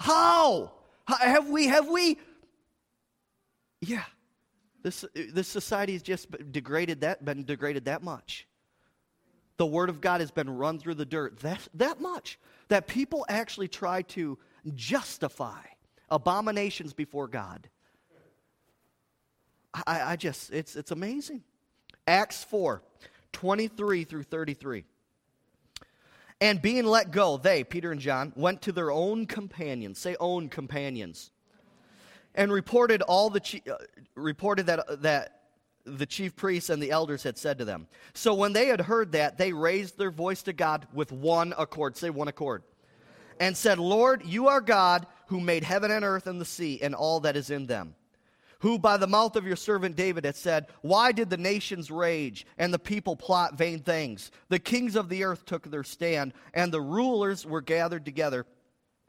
How? 0.00 0.72
Have 1.06 1.48
we, 1.48 1.66
have 1.66 1.88
we? 1.88 2.18
Yeah. 3.80 4.02
This, 4.82 5.04
this 5.14 5.46
society 5.46 5.92
has 5.92 6.02
just 6.02 6.28
degraded 6.50 7.02
that, 7.02 7.24
been 7.24 7.44
degraded 7.44 7.84
that 7.84 8.02
much. 8.02 8.48
The 9.58 9.66
Word 9.66 9.90
of 9.90 10.00
God 10.00 10.22
has 10.22 10.30
been 10.30 10.48
run 10.48 10.78
through 10.78 10.94
the 10.94 11.04
dirt 11.04 11.40
that, 11.40 11.60
that 11.74 12.00
much 12.00 12.38
that 12.68 12.86
people 12.86 13.26
actually 13.28 13.68
try 13.68 14.00
to 14.02 14.38
justify 14.74 15.60
abominations 16.08 16.94
before 16.94 17.28
God. 17.28 17.68
I, 19.74 20.12
I 20.12 20.16
just, 20.16 20.50
it's, 20.50 20.76
it's 20.76 20.90
amazing. 20.90 21.42
Acts 22.06 22.42
4 22.44 22.82
23 23.32 24.04
through 24.04 24.22
33. 24.24 24.84
And 26.40 26.62
being 26.62 26.86
let 26.86 27.10
go, 27.10 27.36
they, 27.36 27.64
Peter 27.64 27.92
and 27.92 28.00
John, 28.00 28.32
went 28.34 28.62
to 28.62 28.72
their 28.72 28.90
own 28.90 29.26
companions, 29.26 29.98
say 29.98 30.16
own 30.18 30.48
companions, 30.48 31.30
and 32.34 32.50
reported 32.50 33.02
all 33.02 33.28
the 33.28 33.40
chi- 33.40 33.62
uh, 33.70 33.76
reported 34.14 34.66
that 34.66 34.78
uh, 34.78 34.96
that 34.96 35.40
the 35.84 36.06
chief 36.06 36.36
priests 36.36 36.70
and 36.70 36.82
the 36.82 36.92
elders 36.92 37.22
had 37.22 37.36
said 37.36 37.58
to 37.58 37.64
them. 37.64 37.88
So 38.14 38.34
when 38.34 38.52
they 38.52 38.66
had 38.66 38.80
heard 38.80 39.12
that, 39.12 39.36
they 39.36 39.52
raised 39.52 39.98
their 39.98 40.10
voice 40.10 40.42
to 40.44 40.52
God 40.52 40.86
with 40.94 41.12
one 41.12 41.52
accord, 41.58 41.96
say 41.96 42.08
one 42.10 42.28
accord, 42.28 42.62
and 43.38 43.54
said, 43.54 43.78
"Lord, 43.78 44.24
you 44.24 44.48
are 44.48 44.62
God 44.62 45.06
who 45.26 45.40
made 45.40 45.64
heaven 45.64 45.90
and 45.90 46.04
earth 46.04 46.26
and 46.26 46.40
the 46.40 46.46
sea 46.46 46.78
and 46.80 46.94
all 46.94 47.20
that 47.20 47.36
is 47.36 47.50
in 47.50 47.66
them." 47.66 47.94
Who 48.60 48.78
by 48.78 48.96
the 48.96 49.06
mouth 49.06 49.36
of 49.36 49.46
your 49.46 49.56
servant 49.56 49.96
David 49.96 50.24
had 50.24 50.36
said, 50.36 50.66
Why 50.82 51.12
did 51.12 51.28
the 51.28 51.36
nations 51.36 51.90
rage 51.90 52.46
and 52.56 52.72
the 52.72 52.78
people 52.78 53.16
plot 53.16 53.58
vain 53.58 53.80
things? 53.80 54.30
The 54.48 54.58
kings 54.58 54.96
of 54.96 55.08
the 55.08 55.24
earth 55.24 55.44
took 55.44 55.70
their 55.70 55.84
stand, 55.84 56.32
and 56.54 56.72
the 56.72 56.80
rulers 56.80 57.44
were 57.44 57.60
gathered 57.60 58.04
together 58.04 58.46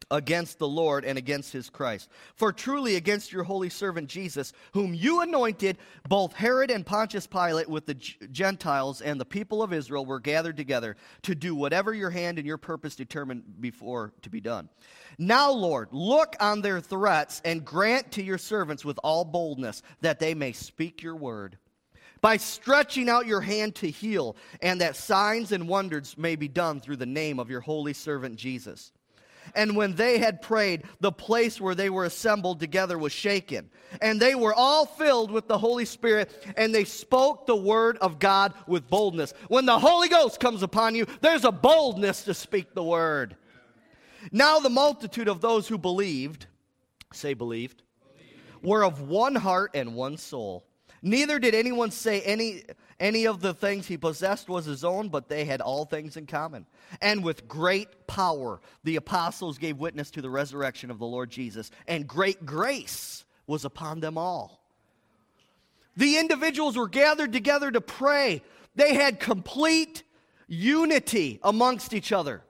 against 0.10 0.60
the 0.60 0.68
Lord 0.68 1.06
and 1.06 1.18
against 1.18 1.54
his 1.54 1.70
Christ. 1.70 2.10
For 2.36 2.52
truly 2.52 2.95
against 2.95 3.32
your 3.32 3.43
holy 3.43 3.70
servant 3.70 4.10
Jesus, 4.10 4.54
whom 4.74 4.93
you 4.93 5.22
anointed, 5.22 5.78
both 6.08 6.34
Herod 6.34 6.72
and 6.72 6.86
Pontius 6.86 7.28
Pilate 7.28 7.70
with 7.70 7.86
the 7.86 7.93
Gentiles 7.93 9.02
and 9.02 9.20
the 9.20 9.26
people 9.26 9.62
of 9.62 9.74
Israel 9.74 10.06
were 10.06 10.20
gathered 10.20 10.58
together 10.58 10.95
to 11.24 11.36
do 11.36 11.56
whatever 11.56 11.93
your 11.93 12.10
hand 12.10 12.38
and 12.38 12.47
your 12.47 12.58
purpose 12.58 12.95
determined 12.95 13.43
before 13.60 14.14
to 14.22 14.30
be 14.30 14.41
done. 14.41 14.70
Now, 15.18 15.52
Lord, 15.52 15.89
look 15.91 16.36
on 16.39 16.62
their 16.62 16.82
threats 16.82 17.41
and 17.45 17.64
grant 17.64 18.12
to 18.14 18.24
your 18.24 18.38
servants 18.38 18.84
with 18.84 18.99
all 19.04 19.24
boldness 19.24 19.84
that 20.02 20.20
they 20.20 20.34
may 20.34 20.52
speak 20.52 21.04
your 21.04 21.16
word. 21.16 21.58
By 22.22 22.38
stretching 22.38 23.10
out 23.10 23.26
your 23.26 23.41
hand 23.41 23.74
to 23.76 23.89
heal, 23.89 24.36
and 24.62 24.80
that 24.80 24.95
signs 24.95 25.52
and 25.52 25.68
wonders 25.68 26.16
may 26.20 26.36
be 26.36 26.47
done 26.47 26.80
through 26.80 26.97
the 26.97 27.06
name 27.08 27.39
of 27.39 27.49
your 27.49 27.62
holy 27.62 27.93
servant 27.93 28.36
Jesus. 28.36 28.91
And 29.56 29.76
when 29.76 29.96
they 29.96 30.18
had 30.18 30.42
prayed, 30.42 30.84
the 31.00 31.12
place 31.12 31.60
where 31.60 31.76
they 31.76 31.89
were 31.89 32.06
assembled 32.06 32.60
together 32.60 32.98
was 32.98 33.12
shaken. 33.12 33.70
And 34.02 34.20
they 34.20 34.36
were 34.36 34.54
all 34.54 34.86
filled 34.86 35.32
with 35.32 35.48
the 35.48 35.58
Holy 35.58 35.86
Spirit, 35.86 36.32
and 36.56 36.74
they 36.74 36.86
spoke 36.86 37.46
the 37.46 37.56
word 37.56 37.98
of 37.98 38.20
God 38.20 38.54
with 38.68 38.89
boldness. 38.89 39.34
When 39.48 39.66
the 39.66 39.80
Holy 39.80 40.08
Ghost 40.08 40.39
comes 40.39 40.64
upon 40.64 40.96
you, 40.96 41.06
there's 41.20 41.46
a 41.46 41.52
boldness 41.52 42.24
to 42.24 42.34
speak 42.34 42.74
the 42.74 42.84
word. 42.84 43.36
Now 44.32 44.60
the 44.60 44.70
multitude 44.70 45.28
of 45.28 45.42
those 45.42 45.68
who 45.68 45.78
believed, 45.78 46.46
say 47.12 47.34
believed, 47.34 47.82
were 48.62 48.84
of 48.84 49.02
one 49.02 49.36
heart 49.36 49.72
and 49.74 49.96
one 49.96 50.18
soul. 50.18 50.66
Neither 51.02 51.39
did 51.39 51.56
anyone 51.56 51.89
say 51.89 52.22
any, 52.22 52.64
any 52.99 53.26
of 53.26 53.41
the 53.41 53.54
things 53.54 53.88
he 53.88 53.97
possessed 53.97 54.47
was 54.47 54.66
his 54.66 54.84
own, 54.84 55.10
but 55.10 55.28
they 55.28 55.45
had 55.45 55.60
all 55.60 55.86
things 55.86 56.16
in 56.16 56.28
common. 56.28 56.68
And 57.02 57.24
with 57.24 57.47
great 57.47 58.06
power, 58.06 58.62
the 58.84 58.97
apostles 58.97 59.58
gave 59.58 59.78
witness 59.78 60.12
to 60.12 60.22
the 60.22 60.30
resurrection 60.30 60.91
of 60.91 60.99
the 60.99 61.06
Lord 61.06 61.32
Jesus, 61.32 61.72
and 61.88 62.08
great 62.08 62.45
grace 62.45 63.26
was 63.47 63.66
upon 63.66 63.99
them 63.99 64.18
all. 64.18 64.62
The 65.97 66.18
individuals 66.18 66.78
were 66.78 66.88
gathered 66.88 67.34
together 67.34 67.72
to 67.72 67.82
pray. 67.82 68.43
They 68.76 68.93
had 68.93 69.20
complete 69.20 70.04
unity 70.47 71.39
amongst 71.43 71.93
each 71.93 72.12
other. 72.12 72.43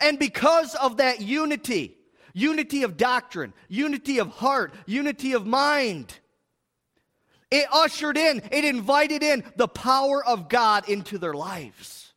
And 0.00 0.18
because 0.18 0.74
of 0.74 0.98
that 0.98 1.20
unity, 1.20 1.96
unity 2.32 2.82
of 2.82 2.96
doctrine, 2.96 3.52
unity 3.68 4.18
of 4.18 4.28
heart, 4.28 4.72
unity 4.86 5.32
of 5.32 5.46
mind, 5.46 6.18
it 7.50 7.66
ushered 7.72 8.16
in, 8.16 8.42
it 8.50 8.64
invited 8.64 9.22
in 9.22 9.44
the 9.56 9.68
power 9.68 10.24
of 10.24 10.48
God 10.48 10.88
into 10.88 11.18
their 11.18 11.34
lives. 11.34 12.12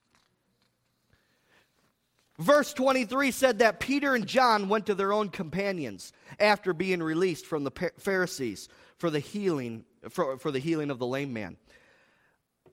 Verse 2.37 2.73
23 2.73 3.29
said 3.31 3.59
that 3.59 3.79
Peter 3.79 4.15
and 4.15 4.25
John 4.25 4.67
went 4.67 4.87
to 4.87 4.95
their 4.95 5.13
own 5.13 5.29
companions 5.29 6.11
after 6.39 6.73
being 6.73 7.01
released 7.01 7.45
from 7.45 7.63
the 7.63 7.91
Pharisees 7.99 8.67
for 8.97 9.11
the 9.11 9.19
healing 9.19 9.85
for, 10.09 10.37
for 10.37 10.49
the 10.49 10.59
healing 10.59 10.89
of 10.89 10.97
the 10.97 11.05
lame 11.05 11.33
man. 11.33 11.57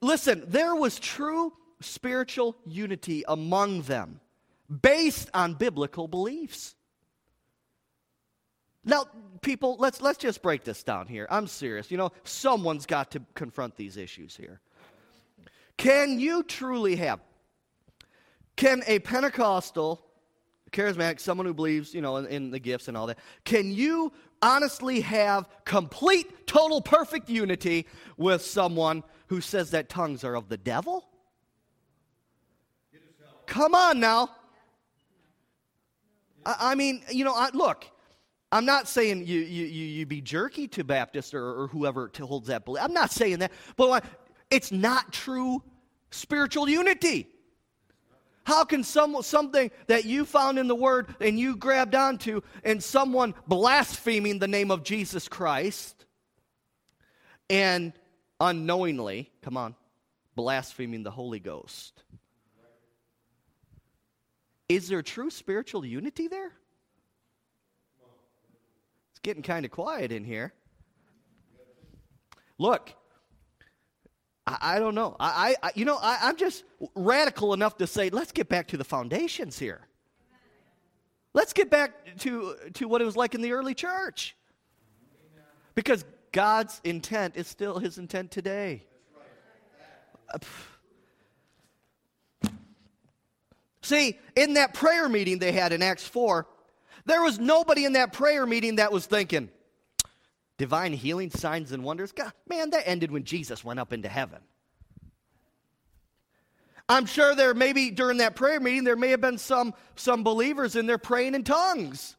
Listen, 0.01 0.45
there 0.47 0.75
was 0.75 0.99
true 0.99 1.53
spiritual 1.81 2.57
unity 2.65 3.25
among 3.29 3.83
them 3.83 4.21
based 4.83 5.31
on 5.35 5.55
biblical 5.55 6.09
beliefs. 6.09 6.75
Now, 8.85 9.05
people, 9.43 9.77
let's, 9.79 10.01
let's 10.01 10.19
just 10.19 10.43
break 10.43 10.65
this 10.65 10.83
down 10.83 11.07
here. 11.07 11.27
I'm 11.31 11.47
serious. 11.47 11.91
You 11.91 11.99
know, 11.99 12.13
someone's 12.25 12.87
got 12.87 13.11
to 13.13 13.23
confront 13.35 13.77
these 13.77 13.97
issues 13.97 14.37
here. 14.37 14.61
Can 15.77 16.19
you 16.19 16.43
truly 16.43 16.97
have, 16.97 17.21
can 18.57 18.83
a 18.87 18.99
Pentecostal, 18.99 20.05
charismatic, 20.73 21.21
someone 21.21 21.47
who 21.47 21.55
believes, 21.55 21.95
you 21.95 22.01
know, 22.01 22.17
in, 22.17 22.27
in 22.27 22.51
the 22.51 22.59
gifts 22.59 22.89
and 22.89 22.97
all 22.97 23.07
that, 23.07 23.19
can 23.45 23.71
you 23.71 24.13
honestly 24.43 25.01
have 25.01 25.49
complete, 25.65 26.47
total, 26.47 26.81
perfect 26.81 27.29
unity 27.29 27.87
with 28.17 28.43
someone 28.43 29.03
who 29.29 29.41
says 29.41 29.71
that 29.71 29.89
tongues 29.89 30.25
are 30.25 30.35
of 30.35 30.49
the 30.49 30.57
devil? 30.57 31.09
Come 33.47 33.75
on 33.75 34.01
now. 34.01 34.31
I, 36.45 36.57
I 36.73 36.75
mean, 36.75 37.03
you 37.11 37.25
know, 37.25 37.35
I, 37.35 37.51
look, 37.55 37.87
I'm 38.51 38.65
not 38.65 38.89
saying 38.89 39.27
you, 39.27 39.41
you, 39.41 39.67
you 39.67 40.07
be 40.07 40.21
jerky 40.21 40.69
to 40.69 40.85
Baptist 40.85 41.35
or, 41.35 41.63
or 41.63 41.69
whoever 41.69 42.11
holds 42.19 42.49
that 42.49 42.65
belief. 42.65 42.83
I'm 42.83 42.95
not 42.95 43.11
saying 43.11 43.41
that. 43.41 43.53
But 43.77 44.05
it's 44.51 44.73
not 44.73 45.13
true 45.13 45.63
spiritual 46.11 46.69
unity. 46.69 47.29
How 48.45 48.65
can 48.65 48.83
some, 48.83 49.21
something 49.21 49.71
that 49.89 50.07
you 50.07 50.25
found 50.25 50.59
in 50.59 50.69
the 50.69 50.75
Word 50.75 51.15
and 51.21 51.39
you 51.39 51.57
grabbed 51.57 51.95
onto 51.95 52.41
and 52.65 52.83
someone 52.83 53.35
blaspheming 53.47 54.39
the 54.39 54.49
name 54.49 54.71
of 54.71 54.83
Jesus 54.83 55.29
Christ 55.29 56.07
and 57.51 57.93
unknowingly, 58.41 59.31
come 59.43 59.59
on, 59.59 59.75
blaspheming 60.35 61.03
the 61.03 61.11
Holy 61.11 61.41
Ghost? 61.41 62.03
Is 64.71 64.89
there 64.89 65.03
true 65.03 65.29
spiritual 65.29 65.85
unity 65.85 66.29
there? 66.29 66.53
It's 69.19 69.23
getting 69.25 69.43
kind 69.43 69.65
of 69.65 69.73
quiet 69.73 70.13
in 70.13 70.23
here. 70.23 70.53
Look, 72.57 72.95
I, 74.47 74.59
I 74.61 74.79
don't 74.79 74.95
know. 74.95 75.17
I, 75.19 75.57
I 75.61 75.73
you 75.75 75.85
know, 75.85 75.99
I, 76.01 76.19
I'm 76.23 76.37
just 76.37 76.63
radical 76.95 77.53
enough 77.53 77.79
to 77.79 77.89
say, 77.89 78.11
let's 78.11 78.31
get 78.31 78.49
back 78.49 78.69
to 78.69 78.77
the 78.77 78.85
foundations 78.85 79.59
here. 79.59 79.81
Let's 81.35 81.53
get 81.53 81.69
back 81.69 82.17
to, 82.21 82.55
to 82.75 82.87
what 82.87 83.03
it 83.03 83.07
was 83.07 83.17
like 83.17 83.35
in 83.35 83.43
the 83.43 83.51
early 83.51 83.75
church. 83.75 84.37
Because 85.75 86.05
God's 86.31 86.81
intent 86.85 87.35
is 87.37 87.49
still 87.49 87.81
his 87.81 87.99
intent 87.99 88.31
today. 88.31 88.85
See, 93.83 94.17
in 94.37 94.55
that 94.55 94.75
prayer 94.75 95.09
meeting 95.09 95.41
they 95.41 95.51
had 95.51 95.73
in 95.73 95.83
Acts 95.83 96.07
4, 96.07 96.47
there 97.09 97.23
was 97.23 97.39
nobody 97.39 97.85
in 97.85 97.95
that 97.95 98.13
prayer 98.13 98.47
meeting 98.47 98.77
that 98.77 98.93
was 98.93 99.07
thinking, 99.07 99.49
divine 100.57 100.93
healing, 100.93 101.31
signs, 101.31 101.73
and 101.73 101.83
wonders. 101.83 102.13
God, 102.13 102.33
man, 102.49 102.71
that 102.71 102.87
ended 102.87 103.11
when 103.11 103.25
Jesus 103.25 103.65
went 103.65 103.81
up 103.81 103.93
into 103.93 104.09
heaven. 104.09 104.39
I'm 106.89 107.07
sure 107.07 107.35
there 107.35 107.53
maybe 107.53 107.91
during 107.91 108.19
that 108.19 108.35
prayer 108.35 108.61
meeting 108.61 108.85
there 108.85 108.97
may 108.97 109.11
have 109.11 109.21
been 109.21 109.37
some 109.37 109.75
some 109.95 110.25
believers 110.25 110.75
in 110.75 110.87
there 110.87 110.97
praying 110.97 111.35
in 111.35 111.45
tongues, 111.45 112.17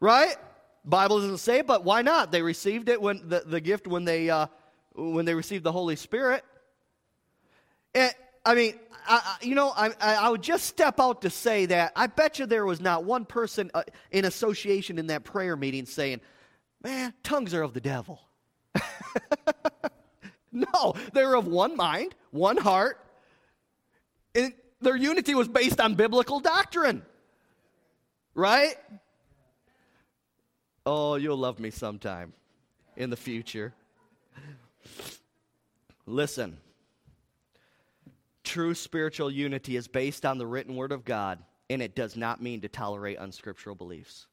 right? 0.00 0.36
Bible 0.84 1.20
doesn't 1.20 1.38
say, 1.38 1.62
but 1.62 1.84
why 1.84 2.02
not? 2.02 2.30
They 2.30 2.40
received 2.40 2.88
it 2.88 3.02
when 3.02 3.28
the, 3.28 3.42
the 3.44 3.60
gift 3.60 3.86
when 3.86 4.04
they 4.04 4.30
uh, 4.30 4.46
when 4.94 5.24
they 5.26 5.34
received 5.34 5.64
the 5.64 5.72
Holy 5.72 5.96
Spirit. 5.96 6.44
And 7.94 8.14
I 8.46 8.54
mean, 8.54 8.74
I, 9.08 9.36
you 9.42 9.56
know, 9.56 9.72
I, 9.76 9.90
I 10.00 10.30
would 10.30 10.42
just 10.42 10.66
step 10.66 11.00
out 11.00 11.22
to 11.22 11.30
say 11.30 11.66
that 11.66 11.92
I 11.96 12.06
bet 12.06 12.38
you 12.38 12.46
there 12.46 12.64
was 12.64 12.80
not 12.80 13.04
one 13.04 13.24
person 13.24 13.72
uh, 13.74 13.82
in 14.12 14.24
association 14.24 14.98
in 14.98 15.08
that 15.08 15.24
prayer 15.24 15.56
meeting 15.56 15.84
saying, 15.84 16.20
man, 16.82 17.12
tongues 17.24 17.54
are 17.54 17.62
of 17.62 17.74
the 17.74 17.80
devil. 17.80 18.20
no, 20.52 20.94
they 21.12 21.24
were 21.24 21.34
of 21.34 21.48
one 21.48 21.76
mind, 21.76 22.14
one 22.30 22.56
heart, 22.56 23.04
and 24.34 24.52
their 24.80 24.96
unity 24.96 25.34
was 25.34 25.48
based 25.48 25.80
on 25.80 25.94
biblical 25.94 26.38
doctrine. 26.38 27.02
Right? 28.34 28.76
Oh, 30.84 31.16
you'll 31.16 31.36
love 31.36 31.58
me 31.58 31.70
sometime 31.70 32.32
in 32.96 33.10
the 33.10 33.16
future. 33.16 33.74
Listen. 36.06 36.58
True 38.46 38.74
spiritual 38.74 39.28
unity 39.28 39.76
is 39.76 39.88
based 39.88 40.24
on 40.24 40.38
the 40.38 40.46
written 40.46 40.76
word 40.76 40.92
of 40.92 41.04
God, 41.04 41.40
and 41.68 41.82
it 41.82 41.96
does 41.96 42.16
not 42.16 42.40
mean 42.40 42.60
to 42.60 42.68
tolerate 42.68 43.18
unscriptural 43.18 43.74
beliefs. 43.74 44.28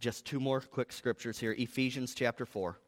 Just 0.00 0.24
two 0.24 0.40
more 0.40 0.62
quick 0.62 0.92
scriptures 0.92 1.38
here 1.38 1.54
Ephesians 1.58 2.14
chapter 2.14 2.46
4. 2.46 2.78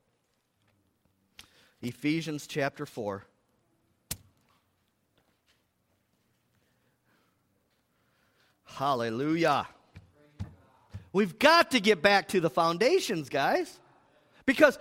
Ephesians 1.82 2.46
chapter 2.46 2.86
4. 2.86 3.22
Hallelujah. 8.64 9.66
We've 11.12 11.38
got 11.38 11.72
to 11.72 11.80
get 11.80 12.00
back 12.00 12.28
to 12.28 12.40
the 12.40 12.50
foundations, 12.50 13.28
guys. 13.28 13.78
Because 14.46 14.78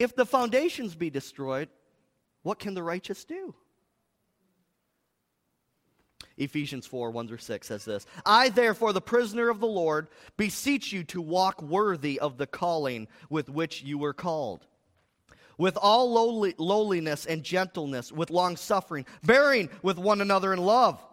if 0.00 0.16
the 0.16 0.26
foundations 0.26 0.96
be 0.96 1.10
destroyed, 1.10 1.68
what 2.42 2.58
can 2.58 2.74
the 2.74 2.82
righteous 2.82 3.24
do? 3.24 3.54
Ephesians 6.36 6.86
4 6.86 7.10
1 7.10 7.28
through 7.28 7.38
6 7.38 7.66
says 7.66 7.84
this 7.84 8.06
I, 8.24 8.48
therefore, 8.48 8.92
the 8.92 9.00
prisoner 9.00 9.48
of 9.48 9.60
the 9.60 9.66
Lord, 9.66 10.08
beseech 10.36 10.92
you 10.92 11.04
to 11.04 11.20
walk 11.20 11.62
worthy 11.62 12.18
of 12.18 12.38
the 12.38 12.46
calling 12.46 13.08
with 13.28 13.48
which 13.48 13.82
you 13.82 13.98
were 13.98 14.14
called, 14.14 14.66
with 15.58 15.76
all 15.76 16.12
lowly, 16.12 16.54
lowliness 16.58 17.26
and 17.26 17.42
gentleness, 17.42 18.10
with 18.10 18.30
long 18.30 18.56
suffering, 18.56 19.06
bearing 19.22 19.68
with 19.82 19.98
one 19.98 20.20
another 20.20 20.52
in 20.52 20.60
love, 20.60 21.04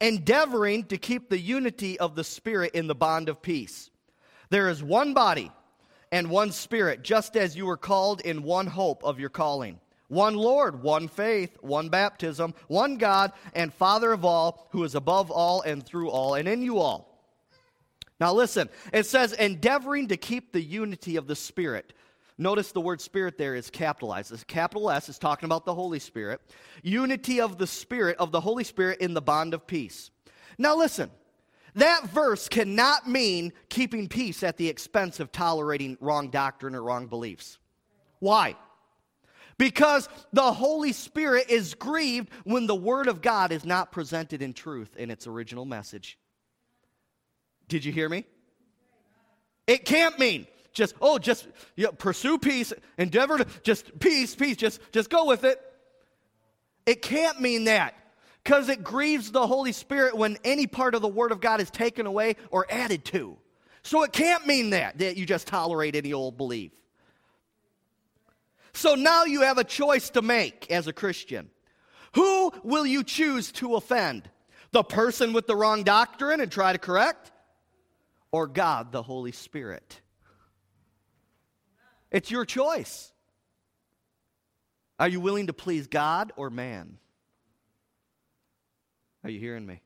endeavoring 0.00 0.84
to 0.84 0.98
keep 0.98 1.28
the 1.28 1.40
unity 1.40 1.98
of 1.98 2.14
the 2.14 2.24
Spirit 2.24 2.74
in 2.74 2.86
the 2.86 2.94
bond 2.94 3.28
of 3.28 3.42
peace. 3.42 3.90
There 4.50 4.68
is 4.68 4.82
one 4.82 5.14
body 5.14 5.50
and 6.12 6.30
one 6.30 6.52
Spirit, 6.52 7.02
just 7.02 7.36
as 7.36 7.56
you 7.56 7.66
were 7.66 7.76
called 7.76 8.20
in 8.20 8.42
one 8.42 8.66
hope 8.66 9.02
of 9.02 9.18
your 9.18 9.30
calling 9.30 9.80
one 10.08 10.34
Lord, 10.34 10.82
one 10.82 11.08
faith, 11.08 11.56
one 11.60 11.88
baptism, 11.88 12.54
one 12.68 12.96
God 12.96 13.32
and 13.54 13.74
Father 13.74 14.12
of 14.12 14.24
all, 14.24 14.68
who 14.70 14.84
is 14.84 14.94
above 14.94 15.30
all 15.30 15.62
and 15.62 15.84
through 15.84 16.10
all 16.10 16.34
and 16.34 16.46
in 16.46 16.62
you 16.62 16.78
all. 16.78 17.12
Now 18.20 18.32
listen, 18.32 18.68
it 18.92 19.06
says, 19.06 19.32
endeavoring 19.32 20.08
to 20.08 20.16
keep 20.16 20.52
the 20.52 20.62
unity 20.62 21.16
of 21.16 21.26
the 21.26 21.36
Spirit. 21.36 21.92
Notice 22.38 22.72
the 22.72 22.80
word 22.80 23.00
Spirit 23.00 23.38
there 23.38 23.54
is 23.54 23.70
capitalized. 23.70 24.30
This 24.30 24.44
capital 24.44 24.90
S 24.90 25.08
is 25.08 25.18
talking 25.18 25.46
about 25.46 25.64
the 25.64 25.74
Holy 25.74 25.98
Spirit. 25.98 26.40
Unity 26.82 27.40
of 27.40 27.58
the 27.58 27.66
Spirit, 27.66 28.16
of 28.18 28.30
the 28.30 28.40
Holy 28.40 28.64
Spirit 28.64 29.00
in 29.00 29.14
the 29.14 29.22
bond 29.22 29.54
of 29.54 29.66
peace. 29.66 30.10
Now 30.58 30.76
listen, 30.76 31.10
That 31.76 32.08
verse 32.08 32.48
cannot 32.48 33.06
mean 33.06 33.52
keeping 33.68 34.08
peace 34.08 34.42
at 34.42 34.56
the 34.56 34.68
expense 34.68 35.20
of 35.20 35.30
tolerating 35.30 35.98
wrong 36.00 36.30
doctrine 36.30 36.74
or 36.74 36.82
wrong 36.82 37.06
beliefs. 37.06 37.58
Why? 38.18 38.56
Because 39.58 40.08
the 40.32 40.52
Holy 40.52 40.92
Spirit 40.92 41.46
is 41.48 41.74
grieved 41.74 42.30
when 42.44 42.66
the 42.66 42.74
Word 42.74 43.08
of 43.08 43.22
God 43.22 43.52
is 43.52 43.64
not 43.64 43.90
presented 43.90 44.42
in 44.42 44.52
truth 44.52 44.94
in 44.96 45.10
its 45.10 45.26
original 45.26 45.64
message. 45.64 46.18
Did 47.68 47.84
you 47.84 47.92
hear 47.92 48.08
me? 48.08 48.24
It 49.66 49.84
can't 49.84 50.18
mean 50.18 50.46
just, 50.72 50.94
oh, 51.00 51.18
just 51.18 51.48
you 51.74 51.86
know, 51.86 51.92
pursue 51.92 52.38
peace, 52.38 52.72
endeavor 52.98 53.38
to 53.38 53.46
just 53.62 53.98
peace, 53.98 54.34
peace, 54.34 54.56
just, 54.56 54.80
just 54.92 55.10
go 55.10 55.24
with 55.24 55.42
it. 55.44 55.60
It 56.84 57.02
can't 57.02 57.40
mean 57.40 57.64
that 57.64 57.94
because 58.44 58.68
it 58.68 58.84
grieves 58.84 59.32
the 59.32 59.46
Holy 59.46 59.72
Spirit 59.72 60.16
when 60.16 60.38
any 60.44 60.66
part 60.66 60.94
of 60.94 61.02
the 61.02 61.08
Word 61.08 61.32
of 61.32 61.40
God 61.40 61.60
is 61.60 61.70
taken 61.70 62.06
away 62.06 62.36
or 62.50 62.66
added 62.70 63.04
to. 63.06 63.38
So 63.82 64.02
it 64.02 64.12
can't 64.12 64.46
mean 64.46 64.70
that, 64.70 64.98
that 64.98 65.16
you 65.16 65.26
just 65.26 65.46
tolerate 65.46 65.96
any 65.96 66.12
old 66.12 66.36
belief. 66.36 66.72
So 68.76 68.94
now 68.94 69.24
you 69.24 69.40
have 69.40 69.56
a 69.56 69.64
choice 69.64 70.10
to 70.10 70.22
make 70.22 70.70
as 70.70 70.86
a 70.86 70.92
Christian. 70.92 71.50
Who 72.14 72.52
will 72.62 72.84
you 72.84 73.04
choose 73.04 73.50
to 73.52 73.74
offend? 73.74 74.28
The 74.70 74.84
person 74.84 75.32
with 75.32 75.46
the 75.46 75.56
wrong 75.56 75.82
doctrine 75.82 76.42
and 76.42 76.52
try 76.52 76.72
to 76.72 76.78
correct? 76.78 77.32
Or 78.32 78.46
God, 78.46 78.92
the 78.92 79.02
Holy 79.02 79.32
Spirit? 79.32 80.02
It's 82.10 82.30
your 82.30 82.44
choice. 82.44 83.12
Are 84.98 85.08
you 85.08 85.20
willing 85.20 85.46
to 85.46 85.54
please 85.54 85.86
God 85.86 86.32
or 86.36 86.50
man? 86.50 86.98
Are 89.24 89.30
you 89.30 89.40
hearing 89.40 89.64
me? 89.64 89.80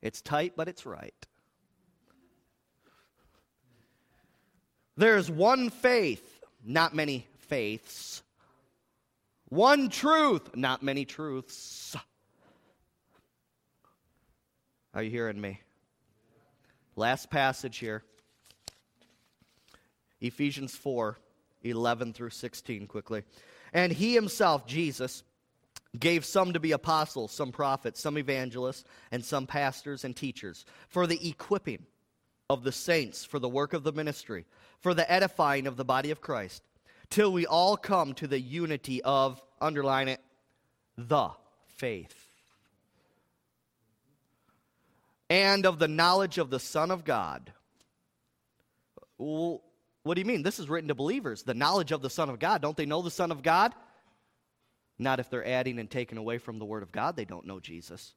It's 0.00 0.22
tight, 0.22 0.54
but 0.56 0.68
it's 0.68 0.86
right. 0.86 1.14
There's 4.96 5.30
one 5.30 5.68
faith, 5.68 6.40
not 6.64 6.94
many 6.94 7.27
faiths. 7.48 8.22
One 9.48 9.88
truth, 9.88 10.54
not 10.54 10.82
many 10.82 11.04
truths. 11.04 11.96
Are 14.94 15.02
you 15.02 15.10
hearing 15.10 15.40
me? 15.40 15.60
Last 16.96 17.30
passage 17.30 17.78
here. 17.78 18.02
Ephesians 20.20 20.74
4 20.74 21.18
11 21.62 22.12
through 22.12 22.30
16, 22.30 22.86
quickly. 22.86 23.22
And 23.72 23.92
he 23.92 24.14
himself, 24.14 24.66
Jesus, 24.66 25.22
gave 25.98 26.24
some 26.24 26.52
to 26.52 26.60
be 26.60 26.72
apostles, 26.72 27.32
some 27.32 27.52
prophets, 27.52 28.00
some 28.00 28.16
evangelists, 28.18 28.84
and 29.10 29.24
some 29.24 29.46
pastors 29.46 30.04
and 30.04 30.14
teachers 30.14 30.64
for 30.88 31.06
the 31.06 31.28
equipping 31.28 31.84
of 32.48 32.62
the 32.62 32.72
saints, 32.72 33.24
for 33.24 33.38
the 33.38 33.48
work 33.48 33.72
of 33.72 33.82
the 33.82 33.92
ministry, 33.92 34.46
for 34.80 34.94
the 34.94 35.10
edifying 35.10 35.66
of 35.66 35.76
the 35.76 35.84
body 35.84 36.10
of 36.10 36.20
Christ, 36.20 36.62
till 37.10 37.32
we 37.32 37.46
all 37.46 37.76
come 37.76 38.14
to 38.14 38.26
the 38.26 38.40
unity 38.40 39.02
of, 39.02 39.40
underline 39.60 40.08
it, 40.08 40.20
the 40.96 41.30
faith. 41.76 42.14
And 45.30 45.66
of 45.66 45.78
the 45.78 45.88
knowledge 45.88 46.38
of 46.38 46.50
the 46.50 46.60
Son 46.60 46.90
of 46.90 47.04
God. 47.04 47.52
What 49.16 50.14
do 50.14 50.20
you 50.20 50.24
mean? 50.24 50.42
This 50.42 50.58
is 50.58 50.68
written 50.68 50.88
to 50.88 50.94
believers. 50.94 51.42
The 51.42 51.54
knowledge 51.54 51.92
of 51.92 52.02
the 52.02 52.10
Son 52.10 52.30
of 52.30 52.38
God. 52.38 52.62
Don't 52.62 52.76
they 52.76 52.86
know 52.86 53.02
the 53.02 53.10
Son 53.10 53.30
of 53.30 53.42
God? 53.42 53.74
Not 54.98 55.20
if 55.20 55.28
they're 55.28 55.46
adding 55.46 55.78
and 55.78 55.90
taking 55.90 56.18
away 56.18 56.38
from 56.38 56.58
the 56.58 56.64
Word 56.64 56.82
of 56.82 56.90
God, 56.90 57.14
they 57.14 57.24
don't 57.24 57.46
know 57.46 57.60
Jesus. 57.60 58.14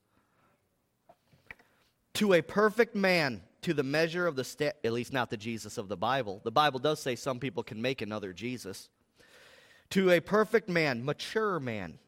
To 2.16 2.34
a 2.34 2.42
perfect 2.42 2.96
man, 2.96 3.42
to 3.62 3.74
the 3.74 3.84
measure 3.84 4.28
of 4.28 4.36
the, 4.36 4.44
sta- 4.44 4.74
at 4.84 4.92
least 4.92 5.14
not 5.14 5.30
the 5.30 5.38
Jesus 5.38 5.78
of 5.78 5.88
the 5.88 5.98
Bible. 5.98 6.42
The 6.44 6.52
Bible 6.52 6.80
does 6.80 7.00
say 7.00 7.16
some 7.16 7.40
people 7.40 7.64
can 7.64 7.82
make 7.82 8.02
another 8.02 8.34
Jesus. 8.34 8.90
To 9.92 10.12
a 10.12 10.20
perfect 10.20 10.70
man, 10.70 11.04
mature 11.06 11.60
man, 11.60 12.00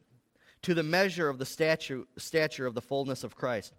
to 0.63 0.73
the 0.73 0.83
measure 0.83 1.29
of 1.29 1.37
the 1.37 1.45
stature, 1.45 2.03
stature 2.17 2.65
of 2.65 2.73
the 2.73 2.81
fullness 2.81 3.23
of 3.23 3.35
Christ, 3.35 3.73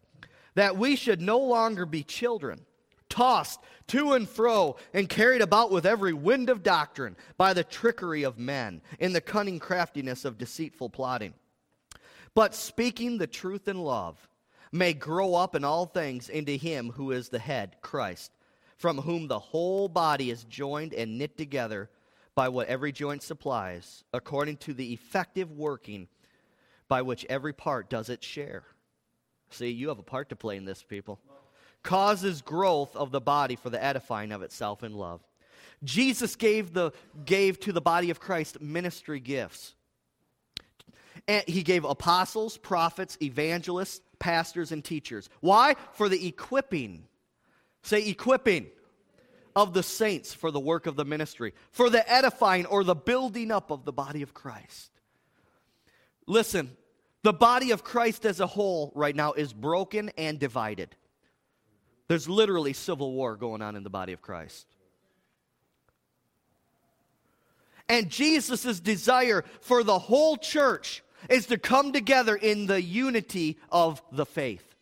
that 0.54 0.76
we 0.76 0.94
should 0.94 1.20
no 1.20 1.38
longer 1.38 1.86
be 1.86 2.02
children 2.02 2.60
tossed 3.08 3.60
to 3.86 4.14
and 4.14 4.28
fro 4.28 4.76
and 4.92 5.08
carried 5.08 5.40
about 5.40 5.70
with 5.70 5.86
every 5.86 6.12
wind 6.12 6.50
of 6.50 6.62
doctrine 6.62 7.16
by 7.36 7.52
the 7.52 7.62
trickery 7.62 8.24
of 8.24 8.38
men 8.38 8.82
in 8.98 9.12
the 9.12 9.20
cunning 9.20 9.58
craftiness 9.58 10.24
of 10.24 10.38
deceitful 10.38 10.90
plotting. 10.90 11.32
But 12.34 12.54
speaking 12.54 13.18
the 13.18 13.26
truth 13.26 13.68
in 13.68 13.78
love 13.78 14.28
may 14.74 14.92
grow 14.92 15.34
up 15.34 15.54
in 15.54 15.64
all 15.64 15.86
things 15.86 16.28
into 16.28 16.52
him 16.52 16.90
who 16.90 17.12
is 17.12 17.28
the 17.28 17.38
head, 17.38 17.76
Christ, 17.80 18.32
from 18.76 18.98
whom 18.98 19.28
the 19.28 19.38
whole 19.38 19.88
body 19.88 20.30
is 20.30 20.44
joined 20.44 20.92
and 20.92 21.16
knit 21.16 21.38
together 21.38 21.88
by 22.34 22.48
what 22.48 22.66
every 22.66 22.90
joint 22.90 23.22
supplies, 23.22 24.02
according 24.12 24.56
to 24.58 24.74
the 24.74 24.92
effective 24.92 25.52
working 25.52 26.08
by 26.88 27.02
which 27.02 27.24
every 27.30 27.52
part 27.52 27.88
does 27.88 28.08
its 28.08 28.26
share. 28.26 28.64
See, 29.50 29.68
you 29.68 29.88
have 29.88 30.00
a 30.00 30.02
part 30.02 30.28
to 30.30 30.36
play 30.36 30.56
in 30.56 30.64
this, 30.64 30.82
people 30.82 31.20
causes 31.84 32.42
growth 32.42 32.96
of 32.96 33.12
the 33.12 33.20
body 33.20 33.54
for 33.54 33.70
the 33.70 33.82
edifying 33.82 34.32
of 34.32 34.42
itself 34.42 34.82
in 34.82 34.94
love. 34.94 35.20
Jesus 35.84 36.34
gave, 36.34 36.72
the, 36.72 36.90
gave 37.24 37.60
to 37.60 37.72
the 37.72 37.80
body 37.80 38.10
of 38.10 38.18
Christ 38.18 38.60
ministry 38.60 39.20
gifts. 39.20 39.74
And 41.28 41.44
he 41.46 41.62
gave 41.62 41.84
apostles, 41.84 42.56
prophets, 42.56 43.16
evangelists, 43.22 44.00
pastors, 44.24 44.72
and 44.72 44.82
teachers. 44.82 45.28
Why? 45.40 45.76
For 45.92 46.08
the 46.08 46.26
equipping. 46.26 47.04
Say, 47.82 48.08
equipping 48.08 48.68
of 49.54 49.74
the 49.74 49.82
saints 49.82 50.32
for 50.32 50.50
the 50.50 50.58
work 50.58 50.86
of 50.86 50.96
the 50.96 51.04
ministry, 51.04 51.52
for 51.72 51.90
the 51.90 52.10
edifying 52.10 52.64
or 52.64 52.84
the 52.84 52.94
building 52.94 53.50
up 53.50 53.70
of 53.70 53.84
the 53.84 53.92
body 53.92 54.22
of 54.22 54.32
Christ. 54.32 54.90
Listen, 56.26 56.74
the 57.22 57.34
body 57.34 57.70
of 57.70 57.84
Christ 57.84 58.24
as 58.24 58.40
a 58.40 58.46
whole 58.46 58.92
right 58.94 59.14
now 59.14 59.34
is 59.34 59.52
broken 59.52 60.10
and 60.16 60.38
divided. 60.38 60.96
There's 62.08 62.26
literally 62.26 62.72
civil 62.72 63.12
war 63.12 63.36
going 63.36 63.60
on 63.60 63.76
in 63.76 63.82
the 63.82 63.90
body 63.90 64.14
of 64.14 64.22
Christ. 64.22 64.66
And 67.90 68.08
Jesus' 68.08 68.80
desire 68.80 69.44
for 69.60 69.84
the 69.84 69.98
whole 69.98 70.38
church 70.38 71.03
is 71.28 71.46
to 71.46 71.58
come 71.58 71.92
together 71.92 72.36
in 72.36 72.66
the 72.66 72.80
unity 72.80 73.58
of 73.70 74.02
the 74.12 74.26
faith. 74.26 74.74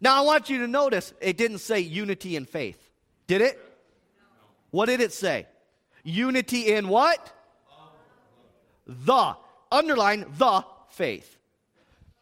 Now, 0.00 0.18
I 0.18 0.20
want 0.20 0.50
you 0.50 0.58
to 0.58 0.68
notice 0.68 1.12
it 1.20 1.36
didn't 1.36 1.58
say 1.58 1.80
unity 1.80 2.36
in 2.36 2.44
faith. 2.44 2.78
Did 3.26 3.40
it? 3.40 3.58
What 4.70 4.86
did 4.86 5.00
it 5.00 5.12
say? 5.12 5.46
Unity 6.04 6.72
in 6.72 6.88
what? 6.88 7.32
The. 8.86 9.36
Underline 9.72 10.26
the 10.36 10.64
faith. 10.90 11.36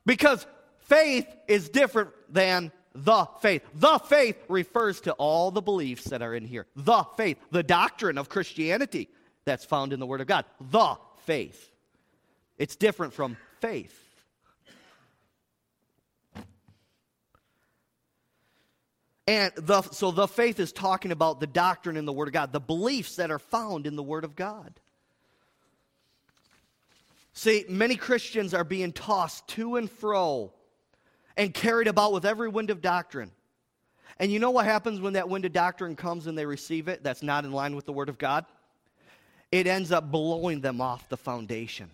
Because 0.04 0.46
faith 0.80 1.26
is 1.46 1.68
different 1.68 2.10
than 2.28 2.72
the 2.94 3.26
faith. 3.40 3.62
The 3.74 3.98
faith 3.98 4.36
refers 4.48 5.00
to 5.02 5.12
all 5.12 5.50
the 5.50 5.60
beliefs 5.60 6.04
that 6.04 6.22
are 6.22 6.34
in 6.34 6.44
here. 6.44 6.66
The 6.76 7.04
faith, 7.16 7.38
the 7.50 7.62
doctrine 7.62 8.18
of 8.18 8.28
Christianity 8.28 9.08
that's 9.44 9.64
found 9.64 9.92
in 9.92 10.00
the 10.00 10.06
Word 10.06 10.20
of 10.20 10.26
God. 10.26 10.44
The 10.60 10.96
faith. 11.24 11.70
It's 12.58 12.76
different 12.76 13.12
from 13.12 13.36
faith. 13.60 14.04
And 19.28 19.52
the, 19.56 19.82
so 19.82 20.10
the 20.10 20.26
faith 20.26 20.58
is 20.58 20.72
talking 20.72 21.12
about 21.12 21.38
the 21.38 21.46
doctrine 21.46 21.98
in 21.98 22.06
the 22.06 22.12
Word 22.14 22.28
of 22.28 22.32
God, 22.32 22.50
the 22.50 22.60
beliefs 22.60 23.16
that 23.16 23.30
are 23.30 23.38
found 23.38 23.86
in 23.86 23.94
the 23.94 24.02
Word 24.02 24.24
of 24.24 24.34
God. 24.34 24.80
See, 27.34 27.66
many 27.68 27.94
Christians 27.94 28.54
are 28.54 28.64
being 28.64 28.90
tossed 28.90 29.46
to 29.48 29.76
and 29.76 29.90
fro 29.90 30.50
and 31.36 31.52
carried 31.52 31.88
about 31.88 32.14
with 32.14 32.24
every 32.24 32.48
wind 32.48 32.70
of 32.70 32.80
doctrine. 32.80 33.30
And 34.18 34.32
you 34.32 34.38
know 34.38 34.50
what 34.50 34.64
happens 34.64 34.98
when 34.98 35.12
that 35.12 35.28
wind 35.28 35.44
of 35.44 35.52
doctrine 35.52 35.94
comes 35.94 36.26
and 36.26 36.36
they 36.36 36.46
receive 36.46 36.88
it 36.88 37.04
that's 37.04 37.22
not 37.22 37.44
in 37.44 37.52
line 37.52 37.76
with 37.76 37.84
the 37.84 37.92
Word 37.92 38.08
of 38.08 38.16
God? 38.16 38.46
It 39.52 39.66
ends 39.66 39.92
up 39.92 40.10
blowing 40.10 40.62
them 40.62 40.80
off 40.80 41.06
the 41.10 41.18
foundation. 41.18 41.90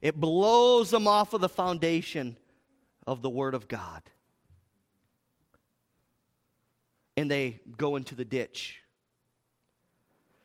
It 0.00 0.16
blows 0.16 0.90
them 0.90 1.08
off 1.08 1.32
of 1.32 1.40
the 1.40 1.48
foundation 1.48 2.36
of 3.06 3.22
the 3.22 3.30
Word 3.30 3.54
of 3.54 3.68
God. 3.68 4.02
And 7.16 7.30
they 7.30 7.60
go 7.78 7.96
into 7.96 8.14
the 8.14 8.24
ditch. 8.24 8.82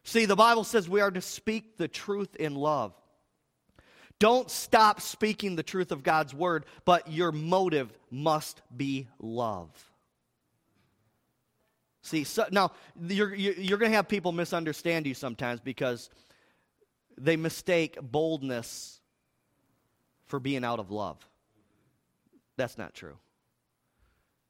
See, 0.04 0.26
the 0.26 0.36
Bible 0.36 0.64
says 0.64 0.88
we 0.88 1.02
are 1.02 1.12
to 1.12 1.22
speak 1.22 1.78
the 1.78 1.88
truth 1.88 2.36
in 2.36 2.56
love. 2.56 2.94
Don't 4.20 4.50
stop 4.50 5.02
speaking 5.02 5.56
the 5.56 5.64
truth 5.64 5.92
of 5.92 6.04
God's 6.04 6.34
word, 6.34 6.66
but 6.86 7.12
your 7.12 7.32
motive 7.32 7.92
must 8.12 8.62
be 8.76 9.08
love. 9.20 9.70
See, 12.04 12.24
so, 12.24 12.46
now 12.52 12.72
you're, 13.00 13.34
you're 13.34 13.78
going 13.78 13.92
to 13.92 13.96
have 13.96 14.08
people 14.08 14.32
misunderstand 14.32 15.08
you 15.08 15.14
sometimes 15.14 15.60
because 15.60 16.10
they 17.18 17.36
mistake 17.36 17.98
boldness 18.02 19.01
for 20.32 20.40
being 20.40 20.64
out 20.64 20.80
of 20.80 20.90
love. 20.90 21.18
That's 22.56 22.78
not 22.78 22.94
true. 22.96 23.18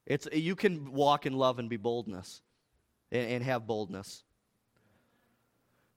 It's, 0.06 0.28
you 0.32 0.56
can 0.56 0.94
walk 0.94 1.26
in 1.26 1.34
love 1.34 1.58
and 1.58 1.70
be 1.70 1.78
boldness 1.78 2.42
and, 3.12 3.28
and 3.28 3.44
have 3.44 3.66
boldness. 3.66 4.24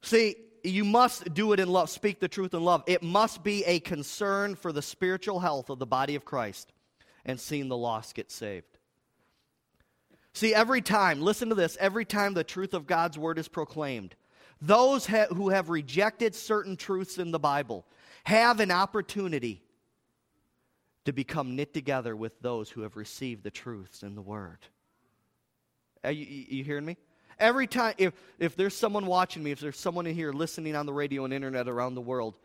See, 0.03 0.37
you 0.62 0.85
must 0.85 1.35
do 1.35 1.53
it 1.53 1.61
in 1.61 1.68
love, 1.68 1.91
speak 1.91 2.18
the 2.18 2.28
truth 2.28 2.55
in 2.55 2.64
love. 2.64 2.82
It 2.87 3.03
must 3.03 3.43
be 3.43 3.62
a 3.64 3.78
concern 3.78 4.55
for 4.55 4.72
the 4.72 4.80
spiritual 4.80 5.39
health 5.39 5.68
of 5.68 5.78
the 5.78 5.87
body 5.87 6.14
of 6.14 6.24
Christ 6.24 6.72
and 7.26 7.39
seeing 7.39 7.68
the 7.68 7.76
lost 7.76 8.14
get 8.14 8.30
saved. 8.30 8.78
See, 10.32 10.55
every 10.55 10.80
time, 10.80 11.20
listen 11.20 11.51
to 11.51 11.55
this, 11.55 11.76
every 11.78 12.07
time 12.07 12.32
the 12.32 12.43
truth 12.43 12.72
of 12.72 12.87
God's 12.87 13.18
word 13.18 13.39
is 13.39 13.49
proclaimed, 13.49 14.14
those 14.62 15.07
ha- 15.07 15.26
who 15.28 15.51
have 15.51 15.68
rejected 15.68 16.35
certain 16.35 16.76
truths 16.76 17.18
in 17.18 17.32
the 17.32 17.39
Bible 17.39 17.85
have 18.24 18.61
an 18.61 18.70
opportunity 18.70 19.64
to 21.05 21.12
become 21.12 21.57
knit 21.57 21.74
together 21.74 22.16
with 22.16 22.40
those 22.40 22.70
who 22.70 22.82
have 22.82 22.96
received 22.96 23.42
the 23.42 23.50
truths 23.50 24.02
in 24.02 24.14
the 24.14 24.22
word. 24.22 24.59
Are 26.02 26.12
you, 26.12 26.26
you 26.26 26.64
hearing 26.64 26.84
me? 26.84 26.96
Every 27.38 27.66
time, 27.66 27.94
if, 27.98 28.14
if 28.38 28.57
there's 28.57 28.76
someone 28.76 29.07
watching 29.07 29.42
me, 29.42 29.50
if 29.50 29.61
there's 29.61 29.78
someone 29.78 30.07
in 30.07 30.14
here 30.14 30.32
listening 30.32 30.76
on 30.76 30.86
the 30.86 30.92
radio 30.92 31.24
and 31.24 31.34
internet 31.34 31.68
around 31.68 31.94
the 31.94 32.00
world, 32.00 32.38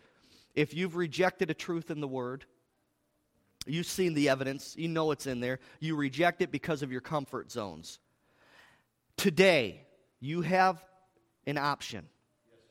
if 0.56 0.74
you've 0.74 0.96
rejected 0.96 1.50
a 1.50 1.54
truth 1.54 1.92
in 1.92 2.02
the 2.02 2.08
Word, 2.08 2.46
you've 3.66 3.86
seen 3.86 4.14
the 4.14 4.30
evidence, 4.30 4.76
you 4.78 4.88
know 4.88 5.12
it's 5.12 5.28
in 5.28 5.40
there, 5.40 5.60
you 5.80 5.96
reject 5.96 6.42
it 6.42 6.52
because 6.52 6.82
of 6.82 6.92
your 6.92 7.02
comfort 7.02 7.52
zones. 7.52 8.00
Today, 9.16 9.86
you 10.20 10.42
have 10.42 10.84
an 11.46 11.58
option. 11.58 12.08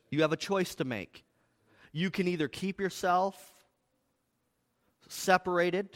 You 0.09 0.23
have 0.23 0.33
a 0.33 0.37
choice 0.37 0.75
to 0.75 0.83
make. 0.83 1.23
You 1.91 2.09
can 2.09 2.27
either 2.27 2.47
keep 2.47 2.79
yourself 2.81 3.53
separated 5.09 5.89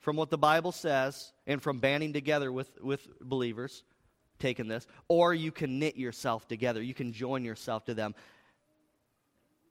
from 0.00 0.16
what 0.16 0.30
the 0.30 0.38
Bible 0.38 0.72
says 0.72 1.32
and 1.46 1.62
from 1.62 1.78
banding 1.78 2.12
together 2.12 2.50
with, 2.50 2.70
with 2.82 3.06
believers, 3.20 3.84
taking 4.38 4.68
this, 4.68 4.86
or 5.08 5.34
you 5.34 5.52
can 5.52 5.78
knit 5.78 5.96
yourself 5.96 6.48
together. 6.48 6.82
You 6.82 6.94
can 6.94 7.12
join 7.12 7.44
yourself 7.44 7.84
to 7.86 7.94
them. 7.94 8.14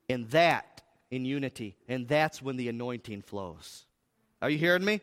And 0.09 0.29
that 0.29 0.81
in 1.09 1.25
unity, 1.25 1.75
and 1.87 2.07
that's 2.07 2.41
when 2.41 2.57
the 2.57 2.69
anointing 2.69 3.21
flows. 3.21 3.85
Are 4.41 4.49
you 4.49 4.57
hearing 4.57 4.85
me? 4.85 5.01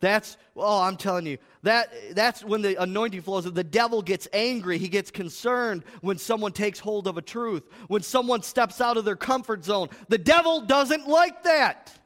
That's 0.00 0.36
oh, 0.54 0.82
I'm 0.82 0.96
telling 0.96 1.26
you 1.26 1.38
that 1.62 1.90
that's 2.14 2.44
when 2.44 2.60
the 2.60 2.80
anointing 2.80 3.22
flows. 3.22 3.50
The 3.50 3.64
devil 3.64 4.02
gets 4.02 4.28
angry. 4.32 4.76
He 4.76 4.88
gets 4.88 5.10
concerned 5.10 5.84
when 6.02 6.18
someone 6.18 6.52
takes 6.52 6.78
hold 6.78 7.06
of 7.06 7.16
a 7.16 7.22
truth. 7.22 7.62
When 7.88 8.02
someone 8.02 8.42
steps 8.42 8.80
out 8.80 8.98
of 8.98 9.06
their 9.06 9.16
comfort 9.16 9.64
zone, 9.64 9.88
the 10.08 10.18
devil 10.18 10.60
doesn't 10.60 11.08
like 11.08 11.44
that. 11.44 11.98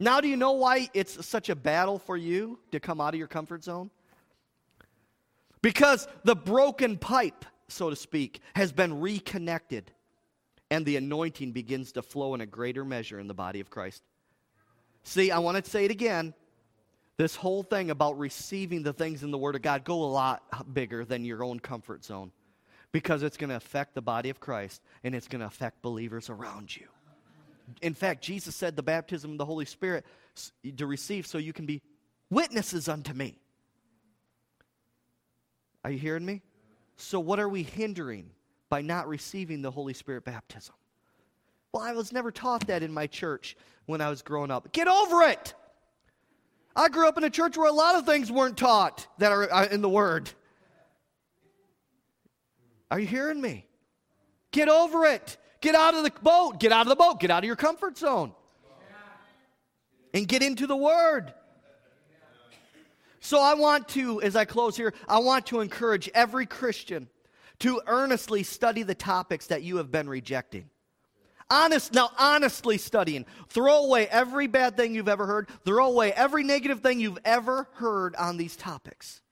Now, 0.00 0.20
do 0.20 0.28
you 0.28 0.36
know 0.36 0.52
why 0.52 0.88
it's 0.94 1.26
such 1.26 1.48
a 1.48 1.56
battle 1.56 1.98
for 1.98 2.16
you 2.16 2.58
to 2.70 2.78
come 2.78 3.00
out 3.00 3.14
of 3.14 3.18
your 3.18 3.28
comfort 3.28 3.64
zone? 3.64 3.90
Because 5.60 6.06
the 6.24 6.36
broken 6.36 6.96
pipe, 6.96 7.44
so 7.68 7.90
to 7.90 7.96
speak, 7.96 8.40
has 8.54 8.70
been 8.70 9.00
reconnected, 9.00 9.90
and 10.70 10.86
the 10.86 10.96
anointing 10.96 11.52
begins 11.52 11.92
to 11.92 12.02
flow 12.02 12.34
in 12.34 12.40
a 12.40 12.46
greater 12.46 12.84
measure 12.84 13.18
in 13.18 13.26
the 13.26 13.34
body 13.34 13.58
of 13.58 13.70
Christ. 13.70 14.02
See, 15.02 15.30
I 15.30 15.38
want 15.38 15.62
to 15.62 15.68
say 15.68 15.84
it 15.84 15.90
again. 15.90 16.32
This 17.16 17.34
whole 17.34 17.64
thing 17.64 17.90
about 17.90 18.16
receiving 18.16 18.84
the 18.84 18.92
things 18.92 19.24
in 19.24 19.32
the 19.32 19.38
Word 19.38 19.56
of 19.56 19.62
God 19.62 19.82
go 19.82 20.04
a 20.04 20.06
lot 20.06 20.72
bigger 20.72 21.04
than 21.04 21.24
your 21.24 21.42
own 21.42 21.58
comfort 21.58 22.04
zone 22.04 22.30
because 22.92 23.24
it's 23.24 23.36
going 23.36 23.50
to 23.50 23.56
affect 23.56 23.94
the 23.94 24.02
body 24.02 24.30
of 24.30 24.38
Christ 24.38 24.80
and 25.02 25.14
it's 25.14 25.26
going 25.26 25.40
to 25.40 25.46
affect 25.46 25.82
believers 25.82 26.30
around 26.30 26.74
you. 26.76 26.86
In 27.82 27.94
fact, 27.94 28.22
Jesus 28.22 28.54
said 28.56 28.76
the 28.76 28.82
baptism 28.82 29.32
of 29.32 29.38
the 29.38 29.44
Holy 29.44 29.64
Spirit 29.64 30.04
to 30.76 30.86
receive 30.86 31.26
so 31.26 31.38
you 31.38 31.52
can 31.52 31.66
be 31.66 31.82
witnesses 32.30 32.88
unto 32.88 33.12
me. 33.12 33.38
Are 35.84 35.90
you 35.90 35.98
hearing 35.98 36.24
me? 36.24 36.42
So, 36.96 37.20
what 37.20 37.38
are 37.38 37.48
we 37.48 37.62
hindering 37.62 38.30
by 38.68 38.82
not 38.82 39.08
receiving 39.08 39.62
the 39.62 39.70
Holy 39.70 39.94
Spirit 39.94 40.24
baptism? 40.24 40.74
Well, 41.72 41.82
I 41.82 41.92
was 41.92 42.12
never 42.12 42.30
taught 42.30 42.66
that 42.66 42.82
in 42.82 42.92
my 42.92 43.06
church 43.06 43.56
when 43.86 44.00
I 44.00 44.10
was 44.10 44.22
growing 44.22 44.50
up. 44.50 44.72
Get 44.72 44.88
over 44.88 45.22
it! 45.22 45.54
I 46.74 46.88
grew 46.88 47.08
up 47.08 47.18
in 47.18 47.24
a 47.24 47.30
church 47.30 47.56
where 47.56 47.68
a 47.68 47.72
lot 47.72 47.96
of 47.96 48.06
things 48.06 48.30
weren't 48.30 48.56
taught 48.56 49.06
that 49.18 49.32
are 49.32 49.52
uh, 49.52 49.66
in 49.66 49.82
the 49.82 49.88
Word. 49.88 50.30
Are 52.90 52.98
you 52.98 53.06
hearing 53.06 53.40
me? 53.40 53.66
Get 54.50 54.68
over 54.68 55.04
it. 55.04 55.36
Get 55.60 55.74
out 55.74 55.94
of 55.94 56.04
the 56.04 56.12
boat. 56.22 56.60
Get 56.60 56.72
out 56.72 56.82
of 56.82 56.88
the 56.88 56.96
boat. 56.96 57.20
Get 57.20 57.30
out 57.30 57.42
of 57.42 57.46
your 57.46 57.56
comfort 57.56 57.98
zone. 57.98 58.32
And 60.14 60.26
get 60.26 60.42
into 60.42 60.66
the 60.66 60.76
Word. 60.76 61.32
So 63.20 63.40
I 63.40 63.54
want 63.54 63.88
to, 63.88 64.22
as 64.22 64.36
I 64.36 64.44
close 64.44 64.76
here, 64.76 64.94
I 65.08 65.18
want 65.18 65.46
to 65.46 65.60
encourage 65.60 66.08
every 66.14 66.46
Christian 66.46 67.08
to 67.58 67.82
earnestly 67.86 68.42
study 68.42 68.84
the 68.84 68.94
topics 68.94 69.48
that 69.48 69.62
you 69.62 69.78
have 69.78 69.90
been 69.90 70.08
rejecting. 70.08 70.70
Honest, 71.50 71.94
now 71.94 72.10
honestly 72.18 72.78
studying. 72.78 73.26
Throw 73.48 73.84
away 73.84 74.06
every 74.08 74.46
bad 74.46 74.76
thing 74.76 74.94
you've 74.94 75.08
ever 75.08 75.26
heard. 75.26 75.48
Throw 75.64 75.86
away 75.86 76.12
every 76.12 76.44
negative 76.44 76.80
thing 76.80 77.00
you've 77.00 77.18
ever 77.24 77.68
heard 77.74 78.14
on 78.16 78.36
these 78.36 78.54
topics. 78.54 79.22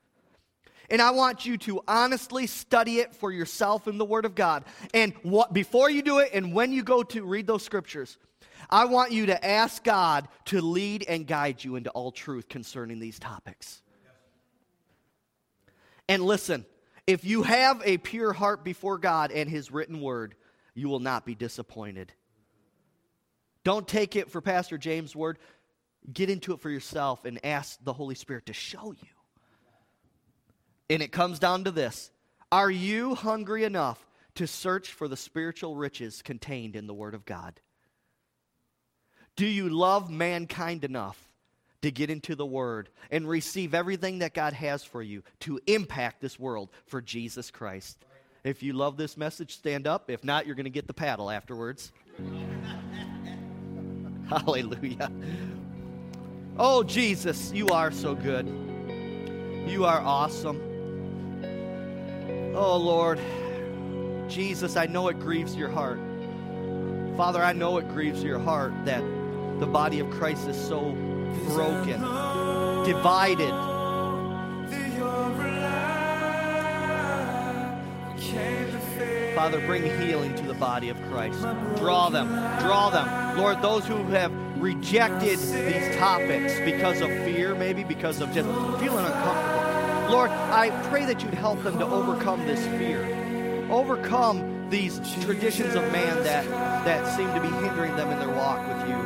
And 0.90 1.02
I 1.02 1.10
want 1.10 1.46
you 1.46 1.56
to 1.58 1.80
honestly 1.88 2.46
study 2.46 2.98
it 2.98 3.14
for 3.14 3.32
yourself 3.32 3.88
in 3.88 3.98
the 3.98 4.04
Word 4.04 4.24
of 4.24 4.34
God. 4.34 4.64
And 4.94 5.12
what, 5.22 5.52
before 5.52 5.90
you 5.90 6.02
do 6.02 6.18
it, 6.18 6.30
and 6.32 6.52
when 6.52 6.72
you 6.72 6.82
go 6.82 7.02
to 7.02 7.24
read 7.24 7.46
those 7.46 7.64
scriptures, 7.64 8.18
I 8.70 8.86
want 8.86 9.12
you 9.12 9.26
to 9.26 9.46
ask 9.46 9.82
God 9.84 10.28
to 10.46 10.60
lead 10.60 11.04
and 11.08 11.26
guide 11.26 11.62
you 11.62 11.76
into 11.76 11.90
all 11.90 12.10
truth 12.10 12.48
concerning 12.48 12.98
these 12.98 13.18
topics. 13.18 13.82
And 16.08 16.22
listen, 16.22 16.64
if 17.06 17.24
you 17.24 17.42
have 17.42 17.82
a 17.84 17.98
pure 17.98 18.32
heart 18.32 18.64
before 18.64 18.98
God 18.98 19.30
and 19.30 19.50
His 19.50 19.70
written 19.70 20.00
word, 20.00 20.34
you 20.74 20.88
will 20.88 21.00
not 21.00 21.24
be 21.24 21.34
disappointed. 21.34 22.12
Don't 23.64 23.88
take 23.88 24.14
it 24.14 24.30
for 24.30 24.40
Pastor 24.40 24.78
James' 24.78 25.16
word. 25.16 25.38
Get 26.12 26.30
into 26.30 26.52
it 26.52 26.60
for 26.60 26.70
yourself 26.70 27.24
and 27.24 27.44
ask 27.44 27.78
the 27.82 27.92
Holy 27.92 28.14
Spirit 28.14 28.46
to 28.46 28.52
show 28.52 28.92
you. 28.92 29.15
And 30.88 31.02
it 31.02 31.12
comes 31.12 31.38
down 31.38 31.64
to 31.64 31.70
this 31.70 32.10
Are 32.52 32.70
you 32.70 33.14
hungry 33.14 33.64
enough 33.64 34.06
to 34.36 34.46
search 34.46 34.92
for 34.92 35.08
the 35.08 35.16
spiritual 35.16 35.76
riches 35.76 36.22
contained 36.22 36.76
in 36.76 36.86
the 36.86 36.94
Word 36.94 37.14
of 37.14 37.24
God? 37.24 37.60
Do 39.34 39.46
you 39.46 39.68
love 39.68 40.10
mankind 40.10 40.84
enough 40.84 41.28
to 41.82 41.90
get 41.90 42.10
into 42.10 42.34
the 42.34 42.46
Word 42.46 42.88
and 43.10 43.28
receive 43.28 43.74
everything 43.74 44.20
that 44.20 44.34
God 44.34 44.52
has 44.54 44.82
for 44.82 45.02
you 45.02 45.22
to 45.40 45.60
impact 45.66 46.20
this 46.20 46.38
world 46.38 46.70
for 46.86 47.02
Jesus 47.02 47.50
Christ? 47.50 47.98
If 48.44 48.62
you 48.62 48.72
love 48.74 48.96
this 48.96 49.16
message, 49.16 49.56
stand 49.56 49.86
up. 49.86 50.08
If 50.08 50.22
not, 50.22 50.46
you're 50.46 50.54
going 50.54 50.64
to 50.64 50.70
get 50.70 50.86
the 50.86 50.94
paddle 50.94 51.30
afterwards. 51.30 51.92
Hallelujah. 54.28 55.10
Oh, 56.58 56.82
Jesus, 56.82 57.52
you 57.52 57.68
are 57.68 57.90
so 57.90 58.14
good. 58.14 58.46
You 59.66 59.84
are 59.84 60.00
awesome. 60.00 60.65
Oh, 62.56 62.78
Lord. 62.78 63.20
Jesus, 64.28 64.76
I 64.76 64.86
know 64.86 65.08
it 65.08 65.20
grieves 65.20 65.54
your 65.54 65.68
heart. 65.68 66.00
Father, 67.16 67.42
I 67.42 67.52
know 67.52 67.76
it 67.76 67.88
grieves 67.90 68.22
your 68.22 68.38
heart 68.38 68.72
that 68.86 69.02
the 69.60 69.66
body 69.66 70.00
of 70.00 70.10
Christ 70.10 70.48
is 70.48 70.56
so 70.56 70.92
broken, 71.48 72.00
divided. 72.84 73.52
Father, 79.34 79.60
bring 79.66 79.84
healing 80.00 80.34
to 80.36 80.42
the 80.44 80.54
body 80.54 80.88
of 80.88 80.96
Christ. 81.10 81.40
Draw 81.76 82.08
them, 82.08 82.28
draw 82.60 82.88
them. 82.88 83.36
Lord, 83.36 83.60
those 83.60 83.86
who 83.86 84.02
have 84.04 84.32
rejected 84.58 85.38
these 85.38 85.96
topics 85.98 86.58
because 86.60 87.02
of 87.02 87.08
fear, 87.08 87.54
maybe 87.54 87.84
because 87.84 88.22
of 88.22 88.32
just 88.32 88.48
feeling 88.80 89.04
uncomfortable. 89.04 89.45
Lord, 90.10 90.30
I 90.30 90.70
pray 90.88 91.04
that 91.06 91.22
you'd 91.22 91.34
help 91.34 91.62
them 91.62 91.78
to 91.78 91.84
overcome 91.84 92.46
this 92.46 92.64
fear, 92.78 93.66
overcome 93.70 94.68
these 94.70 95.00
traditions 95.22 95.74
of 95.74 95.82
man 95.92 96.22
that, 96.24 96.48
that 96.84 97.16
seem 97.16 97.32
to 97.34 97.40
be 97.40 97.48
hindering 97.48 97.94
them 97.96 98.10
in 98.10 98.18
their 98.18 98.34
walk 98.34 98.66
with 98.68 98.88
you. 98.88 98.96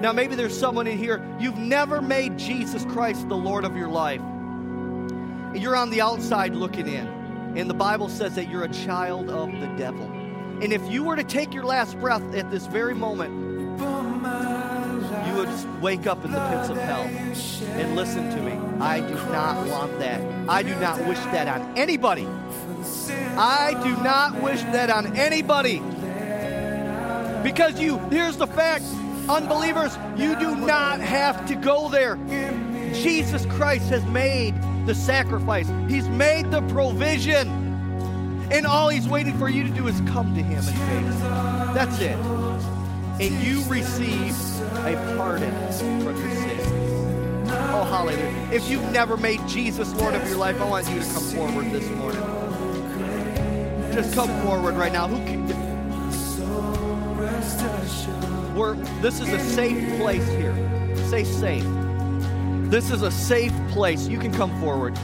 Now, 0.00 0.12
maybe 0.12 0.36
there's 0.36 0.56
someone 0.56 0.86
in 0.86 0.96
here, 0.96 1.24
you've 1.40 1.58
never 1.58 2.00
made 2.00 2.38
Jesus 2.38 2.84
Christ 2.84 3.28
the 3.28 3.36
Lord 3.36 3.64
of 3.64 3.76
your 3.76 3.88
life. 3.88 4.20
You're 5.54 5.76
on 5.76 5.90
the 5.90 6.00
outside 6.00 6.54
looking 6.54 6.86
in. 6.86 7.06
And 7.56 7.68
the 7.68 7.74
Bible 7.74 8.08
says 8.08 8.34
that 8.34 8.48
you're 8.48 8.64
a 8.64 8.72
child 8.72 9.30
of 9.30 9.50
the 9.60 9.66
devil. 9.78 10.04
And 10.60 10.72
if 10.72 10.88
you 10.90 11.02
were 11.02 11.16
to 11.16 11.24
take 11.24 11.54
your 11.54 11.64
last 11.64 11.98
breath 11.98 12.22
at 12.34 12.50
this 12.50 12.66
very 12.66 12.94
moment, 12.94 13.32
you 15.26 15.34
would 15.34 15.82
wake 15.82 16.06
up 16.06 16.24
in 16.24 16.30
the 16.32 16.48
pits 16.48 16.68
of 16.68 16.76
hell. 16.76 17.02
And 17.02 17.96
listen 17.96 18.30
to 18.30 18.42
me, 18.42 18.52
I 18.80 19.00
do 19.00 19.14
not 19.14 19.66
want 19.68 19.98
that. 19.98 20.20
I 20.48 20.62
do 20.62 20.74
not 20.76 20.98
wish 21.06 21.18
that 21.18 21.48
on 21.48 21.76
anybody. 21.76 22.26
I 23.36 23.78
do 23.84 24.02
not 24.02 24.40
wish 24.42 24.60
that 24.62 24.90
on 24.90 25.16
anybody. 25.16 25.78
Because 27.42 27.80
you, 27.80 27.98
here's 28.10 28.36
the 28.36 28.46
fact 28.46 28.84
Unbelievers, 29.28 29.94
you 30.16 30.34
do 30.38 30.56
not 30.56 31.00
have 31.00 31.46
to 31.48 31.54
go 31.54 31.90
there. 31.90 32.16
Jesus 32.94 33.44
Christ 33.44 33.90
has 33.90 34.02
made 34.06 34.54
the 34.86 34.94
sacrifice, 34.94 35.68
He's 35.86 36.08
made 36.08 36.50
the 36.50 36.62
provision. 36.68 37.48
And 38.50 38.66
all 38.66 38.88
He's 38.88 39.06
waiting 39.06 39.36
for 39.38 39.50
you 39.50 39.64
to 39.64 39.70
do 39.70 39.86
is 39.86 40.00
come 40.12 40.34
to 40.34 40.42
Him 40.42 40.66
in 40.66 40.74
faith. 40.74 41.20
That's 41.74 42.00
it. 42.00 42.16
And 43.20 43.44
you 43.44 43.62
receive 43.64 44.34
a 44.86 45.14
pardon 45.18 45.52
from 46.00 46.16
your. 46.16 46.37
Oh, 47.70 47.84
hallelujah. 47.84 48.48
If 48.50 48.70
you've 48.70 48.90
never 48.92 49.16
made 49.16 49.46
Jesus 49.46 49.94
Lord 49.94 50.14
of 50.14 50.26
your 50.26 50.38
life, 50.38 50.60
I 50.60 50.68
want 50.68 50.88
you 50.88 51.00
to 51.00 51.04
come 51.04 51.22
forward 51.22 51.70
this 51.70 51.88
morning. 51.90 52.22
Just 53.92 54.14
come 54.14 54.30
forward 54.42 54.74
right 54.74 54.92
now. 54.92 55.06
Who 55.06 55.16
can, 55.26 55.46
we're, 58.54 58.74
this 59.02 59.20
is 59.20 59.28
a 59.28 59.38
safe 59.38 59.98
place 60.00 60.26
here. 60.28 60.54
Say 61.08 61.24
safe. 61.24 61.64
This 62.70 62.90
is 62.90 63.02
a 63.02 63.10
safe 63.10 63.52
place. 63.68 64.08
You 64.08 64.18
can 64.18 64.32
come 64.32 64.58
forward. 64.60 64.98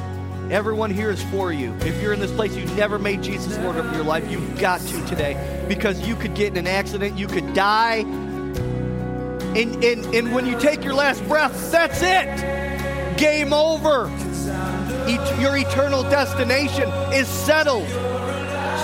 Everyone 0.50 0.90
here 0.90 1.10
is 1.10 1.22
for 1.24 1.52
you. 1.52 1.74
If 1.80 2.00
you're 2.02 2.12
in 2.12 2.20
this 2.20 2.32
place, 2.32 2.54
you've 2.56 2.76
never 2.76 2.98
made 2.98 3.22
Jesus 3.22 3.58
Lord 3.58 3.76
of 3.76 3.94
your 3.94 4.04
life, 4.04 4.30
you've 4.30 4.58
got 4.58 4.80
to 4.80 5.06
today 5.06 5.64
because 5.68 6.06
you 6.06 6.16
could 6.16 6.34
get 6.34 6.48
in 6.48 6.58
an 6.58 6.66
accident, 6.66 7.18
you 7.18 7.26
could 7.26 7.54
die. 7.54 8.04
And, 9.56 9.84
and, 9.84 10.14
and 10.14 10.34
when 10.34 10.46
you 10.46 10.58
take 10.58 10.82
your 10.82 10.94
last 10.94 11.26
breath, 11.28 11.70
that's 11.70 12.02
it. 12.02 13.16
Game 13.16 13.52
over. 13.52 14.10
Your 15.40 15.56
eternal 15.56 16.02
destination 16.02 16.88
is 17.12 17.28
settled. 17.28 17.88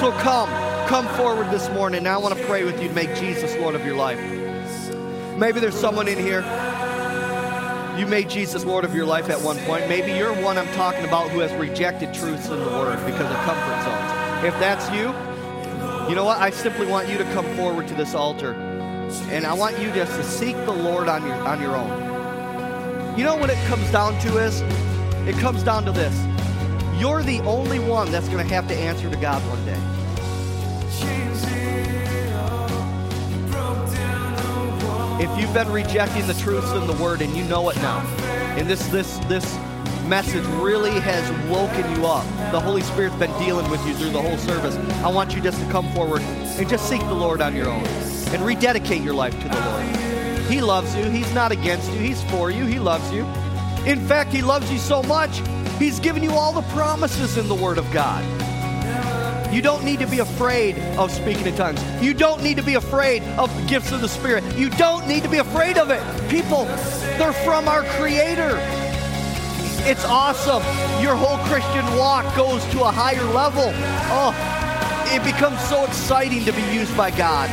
So 0.00 0.12
come, 0.20 0.48
come 0.86 1.08
forward 1.16 1.50
this 1.50 1.68
morning. 1.70 2.04
Now 2.04 2.14
I 2.14 2.22
want 2.22 2.38
to 2.38 2.44
pray 2.46 2.64
with 2.64 2.80
you 2.80 2.88
to 2.88 2.94
make 2.94 3.14
Jesus 3.16 3.54
Lord 3.56 3.74
of 3.74 3.84
your 3.84 3.96
life. 3.96 4.18
Maybe 5.36 5.58
there's 5.58 5.74
someone 5.74 6.06
in 6.06 6.18
here. 6.18 6.42
You 7.98 8.06
made 8.06 8.30
Jesus 8.30 8.64
Lord 8.64 8.84
of 8.84 8.94
your 8.94 9.06
life 9.06 9.28
at 9.28 9.40
one 9.40 9.58
point. 9.60 9.88
Maybe 9.88 10.12
you're 10.12 10.32
one 10.42 10.56
I'm 10.56 10.72
talking 10.74 11.04
about 11.04 11.30
who 11.30 11.40
has 11.40 11.52
rejected 11.54 12.14
truths 12.14 12.48
in 12.48 12.58
the 12.60 12.66
Word 12.66 13.04
because 13.04 13.30
of 13.30 13.36
comfort 13.38 13.82
zones. 13.84 14.46
If 14.46 14.54
that's 14.60 14.88
you, 14.90 15.08
you 16.08 16.14
know 16.14 16.24
what? 16.24 16.38
I 16.38 16.50
simply 16.50 16.86
want 16.86 17.08
you 17.08 17.18
to 17.18 17.24
come 17.34 17.44
forward 17.56 17.88
to 17.88 17.94
this 17.94 18.14
altar, 18.14 18.54
and 19.30 19.46
I 19.46 19.52
want 19.52 19.78
you 19.78 19.92
just 19.92 20.12
to 20.12 20.24
seek 20.24 20.56
the 20.56 20.72
Lord 20.72 21.08
on 21.08 21.26
your 21.26 21.36
on 21.36 21.60
your 21.60 21.76
own. 21.76 23.18
You 23.18 23.24
know 23.24 23.36
what 23.36 23.50
it 23.50 23.58
comes 23.66 23.90
down 23.90 24.18
to 24.20 24.38
is, 24.38 24.60
it 25.26 25.36
comes 25.40 25.62
down 25.62 25.84
to 25.84 25.92
this: 25.92 26.16
you're 27.00 27.22
the 27.22 27.40
only 27.40 27.78
one 27.78 28.10
that's 28.10 28.28
going 28.28 28.46
to 28.46 28.54
have 28.54 28.68
to 28.68 28.74
answer 28.74 29.10
to 29.10 29.16
God 29.16 29.42
one 29.48 29.64
day. 29.64 30.00
if 35.20 35.38
you've 35.38 35.52
been 35.52 35.70
rejecting 35.70 36.26
the 36.26 36.32
truths 36.34 36.72
in 36.72 36.86
the 36.86 36.94
word 36.94 37.20
and 37.20 37.36
you 37.36 37.44
know 37.44 37.68
it 37.68 37.76
now 37.76 37.98
and 38.56 38.66
this 38.66 38.86
this 38.86 39.18
this 39.28 39.58
message 40.06 40.44
really 40.62 40.98
has 40.98 41.30
woken 41.50 41.84
you 41.94 42.06
up 42.06 42.24
the 42.52 42.58
holy 42.58 42.80
spirit's 42.80 43.14
been 43.16 43.30
dealing 43.38 43.70
with 43.70 43.86
you 43.86 43.94
through 43.94 44.08
the 44.08 44.20
whole 44.20 44.38
service 44.38 44.76
i 45.04 45.08
want 45.08 45.34
you 45.34 45.42
just 45.42 45.60
to 45.60 45.70
come 45.70 45.86
forward 45.92 46.22
and 46.22 46.66
just 46.70 46.88
seek 46.88 47.00
the 47.02 47.12
lord 47.12 47.42
on 47.42 47.54
your 47.54 47.68
own 47.68 47.84
and 48.32 48.44
rededicate 48.44 49.02
your 49.02 49.14
life 49.14 49.32
to 49.40 49.48
the 49.48 49.60
lord 49.60 50.46
he 50.46 50.60
loves 50.60 50.94
you 50.96 51.04
he's 51.04 51.32
not 51.34 51.52
against 51.52 51.90
you 51.92 51.98
he's 51.98 52.22
for 52.24 52.50
you 52.50 52.64
he 52.64 52.78
loves 52.78 53.12
you 53.12 53.24
in 53.86 54.00
fact 54.06 54.32
he 54.32 54.42
loves 54.42 54.70
you 54.70 54.78
so 54.78 55.02
much 55.02 55.42
he's 55.78 56.00
given 56.00 56.22
you 56.22 56.32
all 56.32 56.52
the 56.52 56.68
promises 56.72 57.36
in 57.36 57.48
the 57.48 57.54
word 57.54 57.78
of 57.78 57.90
god 57.92 58.24
you 59.52 59.62
don't 59.62 59.84
need 59.84 59.98
to 59.98 60.06
be 60.06 60.20
afraid 60.20 60.78
of 60.96 61.10
speaking 61.10 61.44
in 61.44 61.56
tongues. 61.56 61.82
You 62.00 62.14
don't 62.14 62.40
need 62.40 62.56
to 62.58 62.62
be 62.62 62.74
afraid 62.74 63.24
of 63.36 63.54
the 63.56 63.66
gifts 63.66 63.90
of 63.90 64.00
the 64.00 64.08
Spirit. 64.08 64.44
You 64.56 64.70
don't 64.70 65.08
need 65.08 65.24
to 65.24 65.28
be 65.28 65.38
afraid 65.38 65.76
of 65.76 65.90
it. 65.90 66.00
People, 66.30 66.66
they're 67.18 67.32
from 67.32 67.66
our 67.66 67.82
Creator. 67.98 68.58
It's 69.82 70.04
awesome. 70.04 70.62
Your 71.02 71.16
whole 71.16 71.38
Christian 71.48 71.84
walk 71.96 72.36
goes 72.36 72.64
to 72.66 72.82
a 72.84 72.92
higher 72.92 73.24
level. 73.32 73.72
Oh, 74.12 74.32
it 75.08 75.24
becomes 75.24 75.60
so 75.62 75.84
exciting 75.84 76.44
to 76.44 76.52
be 76.52 76.62
used 76.72 76.96
by 76.96 77.10
God. 77.10 77.50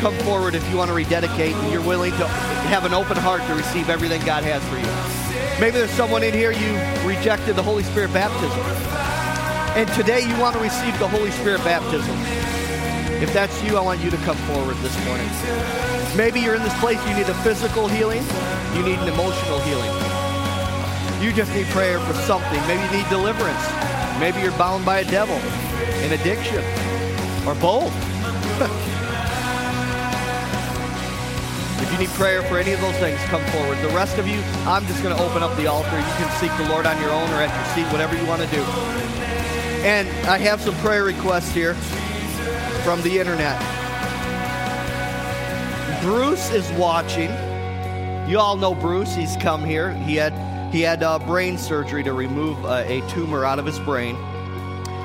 Come 0.00 0.14
forward 0.24 0.54
if 0.54 0.66
you 0.70 0.78
want 0.78 0.88
to 0.88 0.94
rededicate 0.94 1.52
and 1.52 1.70
you're 1.70 1.84
willing 1.84 2.12
to 2.12 2.26
have 2.72 2.86
an 2.86 2.94
open 2.94 3.18
heart 3.18 3.42
to 3.48 3.54
receive 3.54 3.90
everything 3.90 4.24
God 4.24 4.42
has 4.44 4.64
for 4.64 4.80
you. 4.80 5.60
Maybe 5.60 5.76
there's 5.76 5.90
someone 5.90 6.22
in 6.22 6.32
here 6.32 6.52
you 6.52 6.72
rejected 7.06 7.54
the 7.54 7.62
Holy 7.62 7.82
Spirit 7.82 8.10
baptism. 8.14 8.64
And 9.76 9.86
today 9.92 10.26
you 10.26 10.32
want 10.40 10.56
to 10.56 10.62
receive 10.62 10.98
the 10.98 11.06
Holy 11.06 11.30
Spirit 11.30 11.62
baptism. 11.64 12.16
If 13.20 13.30
that's 13.34 13.62
you, 13.62 13.76
I 13.76 13.82
want 13.82 14.00
you 14.00 14.08
to 14.08 14.16
come 14.24 14.38
forward 14.48 14.78
this 14.78 14.96
morning. 15.04 15.28
Maybe 16.16 16.40
you're 16.40 16.56
in 16.56 16.62
this 16.62 16.80
place, 16.80 16.96
you 17.06 17.12
need 17.12 17.28
a 17.28 17.36
physical 17.44 17.86
healing, 17.86 18.24
you 18.72 18.82
need 18.82 18.98
an 19.04 19.08
emotional 19.12 19.60
healing. 19.68 19.92
You 21.20 21.30
just 21.30 21.52
need 21.52 21.66
prayer 21.76 22.00
for 22.00 22.14
something. 22.24 22.60
Maybe 22.66 22.82
you 22.88 23.02
need 23.02 23.08
deliverance. 23.10 23.68
Maybe 24.18 24.40
you're 24.40 24.56
bound 24.56 24.86
by 24.86 25.00
a 25.00 25.04
devil, 25.04 25.36
an 25.36 26.18
addiction, 26.18 26.64
or 27.46 27.54
both. 27.60 28.09
Need 32.00 32.08
prayer 32.10 32.42
for 32.44 32.58
any 32.58 32.72
of 32.72 32.80
those 32.80 32.96
things, 32.96 33.20
come 33.24 33.44
forward. 33.52 33.76
The 33.78 33.94
rest 33.94 34.16
of 34.16 34.26
you, 34.26 34.40
I'm 34.66 34.86
just 34.86 35.02
going 35.02 35.14
to 35.14 35.22
open 35.22 35.42
up 35.42 35.54
the 35.56 35.66
altar. 35.66 35.96
You 35.98 36.04
can 36.16 36.40
seek 36.40 36.50
the 36.56 36.68
Lord 36.72 36.86
on 36.86 37.00
your 37.00 37.10
own 37.10 37.28
or 37.30 37.42
at 37.42 37.54
your 37.54 37.74
seat, 37.74 37.92
whatever 37.92 38.16
you 38.16 38.26
want 38.26 38.40
to 38.40 38.48
do. 38.48 38.62
And 39.82 40.08
I 40.26 40.38
have 40.38 40.62
some 40.62 40.74
prayer 40.76 41.04
requests 41.04 41.52
here 41.52 41.74
from 42.84 43.02
the 43.02 43.18
internet. 43.18 43.60
Bruce 46.02 46.50
is 46.52 46.70
watching. 46.72 47.30
You 48.28 48.38
all 48.38 48.56
know 48.56 48.74
Bruce. 48.74 49.14
He's 49.14 49.36
come 49.36 49.62
here. 49.62 49.92
He 49.92 50.16
had 50.16 50.32
he 50.72 50.80
had 50.80 51.02
uh, 51.02 51.18
brain 51.18 51.58
surgery 51.58 52.02
to 52.04 52.12
remove 52.12 52.64
uh, 52.64 52.84
a 52.86 53.06
tumor 53.10 53.44
out 53.44 53.58
of 53.58 53.66
his 53.66 53.78
brain. 53.80 54.16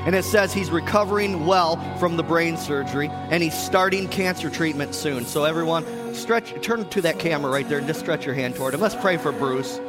And 0.06 0.16
it 0.16 0.24
says 0.24 0.54
he's 0.54 0.70
recovering 0.70 1.48
well 1.48 1.78
from 1.98 2.16
the 2.16 2.24
brain 2.24 2.58
surgery 2.58 3.10
and 3.10 3.42
he's 3.42 3.58
starting 3.58 4.08
cancer 4.08 4.52
treatment 4.52 4.94
soon. 4.94 5.26
So 5.26 5.44
everyone, 5.46 5.84
stretch 6.16 6.54
turn 6.62 6.88
to 6.90 7.02
that 7.02 7.20
camera 7.20 7.52
right 7.52 7.68
there 7.68 7.78
and 7.78 7.88
just 7.88 8.00
stretch 8.00 8.26
your 8.26 8.36
hand 8.36 8.56
toward 8.56 8.74
him. 8.74 8.82
Let's 8.82 8.96
pray 8.96 9.18
for 9.18 9.32
Bruce. 9.32 9.80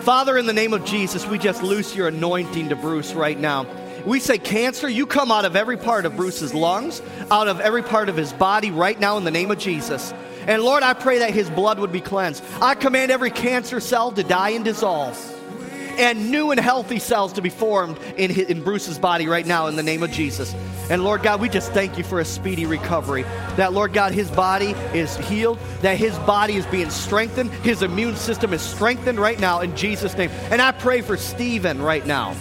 Father, 0.00 0.36
in 0.36 0.46
the 0.46 0.52
name 0.52 0.74
of 0.74 0.84
Jesus, 0.84 1.26
we 1.26 1.38
just 1.38 1.62
loose 1.62 1.94
your 1.94 2.08
anointing 2.08 2.68
to 2.68 2.76
Bruce 2.76 3.14
right 3.14 3.38
now. 3.38 3.66
We 4.04 4.20
say, 4.20 4.36
Cancer, 4.36 4.88
you 4.88 5.06
come 5.06 5.32
out 5.32 5.46
of 5.46 5.56
every 5.56 5.78
part 5.78 6.04
of 6.04 6.16
Bruce's 6.16 6.52
lungs, 6.52 7.00
out 7.30 7.48
of 7.48 7.60
every 7.60 7.82
part 7.82 8.08
of 8.08 8.16
his 8.16 8.32
body 8.32 8.70
right 8.70 8.98
now 9.00 9.16
in 9.16 9.24
the 9.24 9.30
name 9.30 9.50
of 9.50 9.58
Jesus. 9.58 10.12
And 10.46 10.62
Lord, 10.62 10.82
I 10.82 10.92
pray 10.92 11.20
that 11.20 11.30
his 11.30 11.48
blood 11.48 11.78
would 11.78 11.92
be 11.92 12.02
cleansed. 12.02 12.44
I 12.60 12.74
command 12.74 13.10
every 13.10 13.30
cancer 13.30 13.80
cell 13.80 14.12
to 14.12 14.22
die 14.22 14.50
and 14.50 14.64
dissolve 14.64 15.33
and 15.98 16.30
new 16.30 16.50
and 16.50 16.60
healthy 16.60 16.98
cells 16.98 17.32
to 17.34 17.42
be 17.42 17.50
formed 17.50 17.98
in, 18.16 18.30
his, 18.30 18.48
in 18.48 18.62
Bruce's 18.62 18.98
body 18.98 19.26
right 19.26 19.46
now 19.46 19.66
in 19.66 19.76
the 19.76 19.82
name 19.82 20.02
of 20.02 20.10
Jesus. 20.10 20.54
And 20.90 21.02
Lord 21.02 21.22
God, 21.22 21.40
we 21.40 21.48
just 21.48 21.72
thank 21.72 21.96
you 21.96 22.04
for 22.04 22.20
a 22.20 22.24
speedy 22.24 22.66
recovery. 22.66 23.22
That, 23.56 23.72
Lord 23.72 23.92
God, 23.92 24.12
his 24.12 24.30
body 24.30 24.70
is 24.92 25.16
healed, 25.16 25.58
that 25.80 25.96
his 25.96 26.16
body 26.20 26.56
is 26.56 26.66
being 26.66 26.90
strengthened, 26.90 27.50
his 27.50 27.82
immune 27.82 28.16
system 28.16 28.52
is 28.52 28.62
strengthened 28.62 29.18
right 29.18 29.38
now 29.38 29.60
in 29.60 29.76
Jesus' 29.76 30.16
name. 30.16 30.30
And 30.50 30.60
I 30.60 30.72
pray 30.72 31.00
for 31.00 31.16
Stephen 31.16 31.80
right 31.80 32.06
now. 32.06 32.34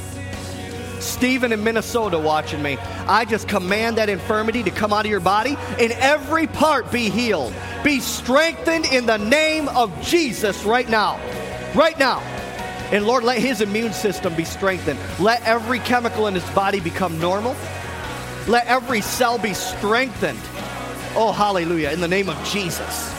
Stephen 1.00 1.52
in 1.52 1.64
Minnesota 1.64 2.18
watching 2.18 2.62
me. 2.64 2.78
I 3.08 3.26
just 3.26 3.48
command 3.48 3.98
that 3.98 4.10
infirmity 4.10 4.64
to 4.64 4.72
come 4.72 4.94
out 4.94 5.06
of 5.06 5.12
your 5.12 5.20
body 5.20 5.58
and 5.80 5.92
every 5.94 6.48
part 6.48 6.92
be 6.92 7.10
healed. 7.10 7.54
Be 7.84 8.00
strengthened 8.00 8.86
in 8.86 9.06
the 9.06 9.18
name 9.18 9.68
of 9.68 10.02
Jesus 10.02 10.64
right 10.64 10.88
now. 10.88 11.20
Right 11.76 11.98
now. 12.00 12.33
And 12.94 13.07
Lord, 13.07 13.24
let 13.24 13.40
his 13.40 13.60
immune 13.61 13.91
system 13.91 14.36
be 14.36 14.44
strengthened. 14.44 14.99
Let 15.20 15.41
every 15.41 15.80
chemical 15.80 16.28
in 16.28 16.36
his 16.36 16.48
body 16.52 16.80
become 16.80 17.20
normal. 17.20 17.56
Let 18.48 18.68
every 18.68 19.02
cell 19.02 19.40
be 19.40 19.56
strengthened. 19.56 20.38
Oh, 21.15 21.32
hallelujah, 21.36 21.90
in 21.90 22.02
the 22.02 22.07
name 22.07 22.30
of 22.30 22.38
Jesus. 22.45 23.11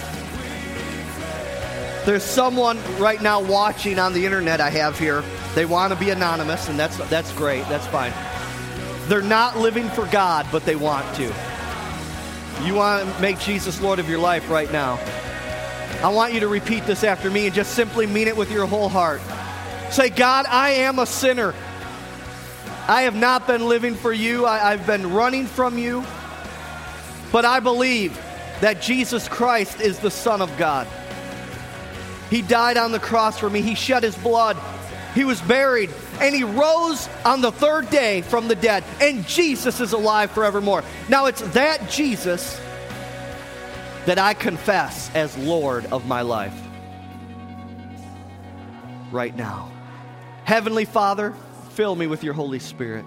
There's 2.05 2.22
someone 2.22 2.78
right 2.98 3.20
now 3.20 3.42
watching 3.42 3.98
on 3.98 4.12
the 4.12 4.24
internet 4.24 4.60
I 4.60 4.70
have 4.70 4.96
here. 4.96 5.24
They 5.56 5.64
want 5.64 5.92
to 5.92 5.98
be 5.98 6.10
anonymous, 6.10 6.68
and 6.68 6.78
that's, 6.78 6.96
that's 7.09 7.32
great. 7.32 7.66
That's 7.68 7.86
fine. 7.88 8.12
They're 9.09 9.22
not 9.22 9.59
living 9.59 9.88
for 9.88 10.06
God, 10.06 10.46
but 10.52 10.64
they 10.64 10.76
want 10.76 11.12
to. 11.16 11.34
You 12.62 12.74
want 12.74 13.12
to 13.12 13.20
make 13.20 13.40
Jesus 13.40 13.80
Lord 13.80 13.98
of 13.98 14.09
your 14.09 14.20
life 14.20 14.48
right 14.51 14.70
now. 14.70 15.01
I 16.01 16.10
want 16.10 16.32
you 16.32 16.38
to 16.40 16.48
repeat 16.48 16.86
this 16.86 17.02
after 17.02 17.28
me 17.28 17.46
and 17.46 17.55
just 17.55 17.74
simply 17.74 18.06
mean 18.06 18.28
it 18.28 18.36
with 18.36 18.52
your 18.52 18.66
whole 18.66 18.88
heart. 18.88 19.20
Say, 19.94 20.10
God, 20.10 20.46
I 20.48 20.70
am 20.70 20.98
a 20.98 21.06
sinner. 21.06 21.54
I 22.88 23.02
have 23.02 23.14
not 23.14 23.46
been 23.46 23.68
living 23.68 23.94
for 23.94 24.12
you, 24.12 24.44
I, 24.44 24.74
have 24.74 24.88
been 24.88 25.12
running 25.12 25.46
from 25.46 25.78
you. 25.78 26.04
But 27.30 27.44
I 27.44 27.60
believe 27.60 28.16
that 28.60 28.82
Jesus 28.82 29.28
Christ 29.28 29.80
is 29.80 30.00
the 30.00 30.10
Son 30.10 30.42
of 30.42 30.50
God. 30.58 30.88
He 32.28 32.42
died 32.42 32.76
on 32.76 32.90
the 32.90 32.98
cross 32.98 33.38
for 33.38 33.48
me, 33.48 33.62
He 33.62 33.76
shed 33.76 34.02
His 34.02 34.18
blood, 34.18 34.56
He 35.14 35.22
was 35.22 35.40
buried, 35.42 35.90
and 36.20 36.34
He 36.34 36.42
rose 36.42 37.08
on 37.24 37.40
the 37.40 37.52
third 37.52 37.88
day 37.88 38.22
from 38.22 38.48
the 38.48 38.56
dead. 38.56 38.82
And 39.00 39.24
Jesus 39.28 39.80
is 39.80 39.92
alive 39.92 40.32
forevermore. 40.32 40.82
Now, 41.08 41.26
it's 41.26 41.42
that 41.52 41.88
Jesus 41.88 42.60
that 44.06 44.18
I 44.18 44.34
confess 44.34 45.08
as 45.14 45.38
Lord 45.38 45.86
of 45.86 46.04
my 46.08 46.22
life. 46.22 46.60
right 49.12 49.36
now. 49.36 49.70
Heavenly 50.44 50.84
Father, 50.84 51.34
fill 51.70 51.96
me 51.96 52.06
with 52.06 52.22
your 52.22 52.34
Holy 52.34 52.58
Spirit. 52.58 53.06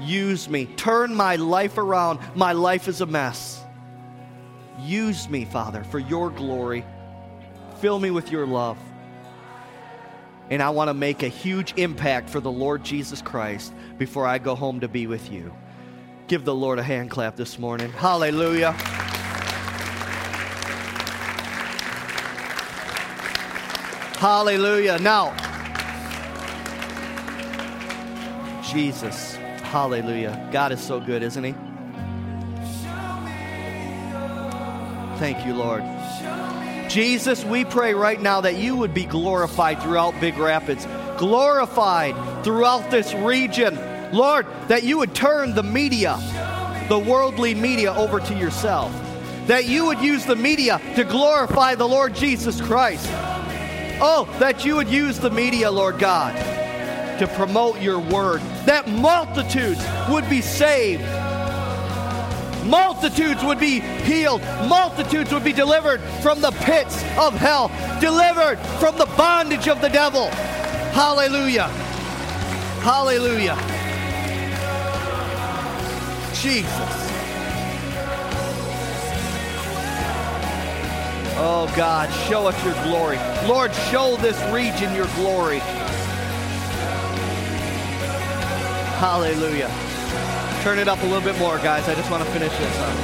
Use 0.00 0.48
me. 0.48 0.66
Turn 0.66 1.14
my 1.14 1.36
life 1.36 1.78
around. 1.78 2.20
My 2.34 2.52
life 2.52 2.88
is 2.88 3.00
a 3.00 3.06
mess. 3.06 3.60
Use 4.80 5.28
me, 5.28 5.44
Father, 5.44 5.84
for 5.84 5.98
your 5.98 6.30
glory. 6.30 6.84
Fill 7.80 7.98
me 7.98 8.10
with 8.10 8.30
your 8.30 8.46
love. 8.46 8.78
And 10.50 10.62
I 10.62 10.70
want 10.70 10.88
to 10.88 10.94
make 10.94 11.22
a 11.22 11.28
huge 11.28 11.74
impact 11.76 12.28
for 12.28 12.40
the 12.40 12.50
Lord 12.50 12.84
Jesus 12.84 13.22
Christ 13.22 13.72
before 13.98 14.26
I 14.26 14.38
go 14.38 14.54
home 14.54 14.80
to 14.80 14.88
be 14.88 15.06
with 15.06 15.32
you. 15.32 15.52
Give 16.28 16.44
the 16.44 16.54
Lord 16.54 16.78
a 16.78 16.82
hand 16.82 17.10
clap 17.10 17.36
this 17.36 17.58
morning. 17.58 17.90
Hallelujah. 17.92 18.72
Hallelujah. 24.18 24.98
Now, 25.00 25.34
Jesus. 28.74 29.36
Hallelujah. 29.62 30.48
God 30.50 30.72
is 30.72 30.80
so 30.80 30.98
good, 30.98 31.22
isn't 31.22 31.44
He? 31.44 31.52
Thank 35.20 35.46
you, 35.46 35.54
Lord. 35.54 35.84
Jesus, 36.90 37.44
we 37.44 37.64
pray 37.64 37.94
right 37.94 38.20
now 38.20 38.40
that 38.40 38.56
you 38.56 38.74
would 38.74 38.92
be 38.92 39.04
glorified 39.04 39.80
throughout 39.80 40.20
Big 40.20 40.36
Rapids, 40.36 40.88
glorified 41.18 42.16
throughout 42.42 42.90
this 42.90 43.14
region. 43.14 43.78
Lord, 44.12 44.44
that 44.66 44.82
you 44.82 44.98
would 44.98 45.14
turn 45.14 45.54
the 45.54 45.62
media, 45.62 46.18
the 46.88 46.98
worldly 46.98 47.54
media, 47.54 47.94
over 47.94 48.18
to 48.18 48.34
yourself. 48.34 48.92
That 49.46 49.66
you 49.66 49.86
would 49.86 50.00
use 50.00 50.26
the 50.26 50.34
media 50.34 50.80
to 50.96 51.04
glorify 51.04 51.76
the 51.76 51.86
Lord 51.86 52.12
Jesus 52.12 52.60
Christ. 52.60 53.06
Oh, 54.00 54.28
that 54.40 54.64
you 54.64 54.74
would 54.74 54.88
use 54.88 55.20
the 55.20 55.30
media, 55.30 55.70
Lord 55.70 56.00
God, 56.00 56.34
to 57.18 57.26
promote 57.26 57.80
your 57.80 57.98
word. 57.98 58.40
That 58.66 58.88
multitudes 58.88 59.84
would 60.08 60.28
be 60.28 60.40
saved 60.40 61.04
Multitudes 62.64 63.44
would 63.44 63.60
be 63.60 63.80
healed. 63.80 64.40
Multitudes 64.68 65.32
would 65.32 65.44
be 65.44 65.52
delivered 65.52 66.00
from 66.22 66.40
the 66.40 66.50
pits 66.50 67.02
of 67.18 67.34
hell, 67.34 67.68
delivered 68.00 68.58
from 68.80 68.96
the 68.96 69.06
bondage 69.16 69.68
of 69.68 69.80
the 69.80 69.88
devil. 69.88 70.28
Hallelujah. 70.92 71.68
Hallelujah. 72.80 73.56
Jesus. 76.34 77.04
Oh 81.36 81.70
God, 81.76 82.10
show 82.28 82.46
us 82.46 82.64
your 82.64 82.74
glory. 82.84 83.18
Lord, 83.46 83.74
show 83.90 84.16
this 84.16 84.40
region 84.52 84.94
your 84.94 85.08
glory. 85.16 85.60
Hallelujah. 88.98 89.70
Turn 90.62 90.78
it 90.78 90.88
up 90.88 91.02
a 91.02 91.06
little 91.06 91.20
bit 91.20 91.36
more, 91.38 91.58
guys. 91.58 91.88
I 91.88 91.94
just 91.94 92.10
want 92.10 92.24
to 92.24 92.30
finish 92.30 92.52
this 92.56 92.78
up. 92.78 92.96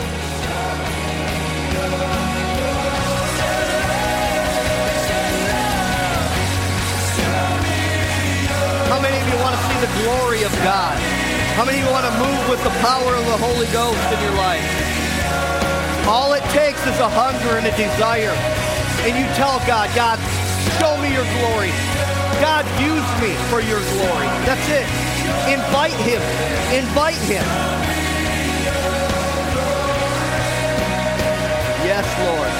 How 8.86 9.00
many 9.02 9.18
of 9.18 9.26
you 9.28 9.36
want 9.42 9.58
to 9.58 9.62
see 9.66 9.78
the 9.82 9.92
glory 10.02 10.42
of 10.46 10.52
God? 10.62 10.96
How 11.58 11.64
many 11.66 11.82
of 11.82 11.84
you 11.84 11.90
want 11.90 12.06
to 12.06 12.14
move 12.22 12.48
with 12.48 12.62
the 12.62 12.74
power 12.80 13.10
of 13.12 13.26
the 13.26 13.38
Holy 13.42 13.66
Ghost 13.74 14.06
in 14.14 14.18
your 14.22 14.36
life? 14.38 14.64
All 16.06 16.32
it 16.32 16.44
takes 16.54 16.80
is 16.86 16.98
a 16.98 17.10
hunger 17.10 17.58
and 17.58 17.66
a 17.66 17.74
desire. 17.76 18.32
And 19.04 19.18
you 19.18 19.26
tell 19.34 19.58
God, 19.66 19.90
God, 19.94 20.18
show 20.78 20.96
me 21.02 21.12
your 21.12 21.26
glory. 21.42 21.74
God, 22.40 22.64
use 22.80 23.10
me 23.20 23.34
for 23.50 23.60
your 23.60 23.82
glory. 23.98 24.26
That's 24.46 24.64
it. 24.70 25.09
Invite 25.50 25.92
him. 25.92 26.22
Invite 26.72 27.22
him. 27.28 27.44
Yes, 31.84 32.06
Lord. 32.20 32.50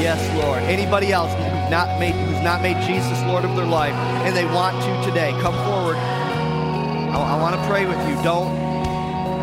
Yes, 0.00 0.44
Lord. 0.44 0.62
Anybody 0.64 1.12
else 1.12 1.32
who's 1.32 1.70
not 1.70 1.98
made 1.98 2.14
who's 2.14 2.42
not 2.42 2.62
made 2.62 2.80
Jesus 2.86 3.20
Lord 3.24 3.44
of 3.44 3.56
their 3.56 3.66
life 3.66 3.94
and 4.24 4.36
they 4.36 4.44
want 4.44 4.80
to 4.82 5.08
today, 5.08 5.32
come 5.42 5.54
forward. 5.64 5.96
I, 5.96 7.36
I 7.36 7.40
want 7.40 7.56
to 7.56 7.66
pray 7.66 7.86
with 7.86 7.98
you. 8.08 8.14
Don't 8.22 8.66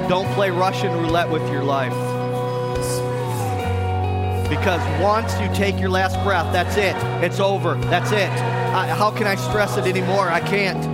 don't 0.08 0.28
play 0.34 0.52
Russian 0.52 0.92
roulette 0.94 1.30
with 1.30 1.48
your 1.52 1.64
life. 1.64 1.94
Because 4.50 5.02
once 5.02 5.34
you 5.40 5.48
take 5.56 5.80
your 5.80 5.90
last 5.90 6.22
breath, 6.24 6.52
that's 6.54 6.78
it. 6.78 6.96
It's 7.24 7.40
over. 7.40 7.76
That's 7.76 8.12
it. 8.12 8.30
I, 8.30 8.88
how 8.88 9.10
can 9.10 9.26
I 9.26 9.36
stress 9.36 9.78
it 9.78 9.86
anymore? 9.86 10.30
I 10.30 10.40
can't. 10.40 10.93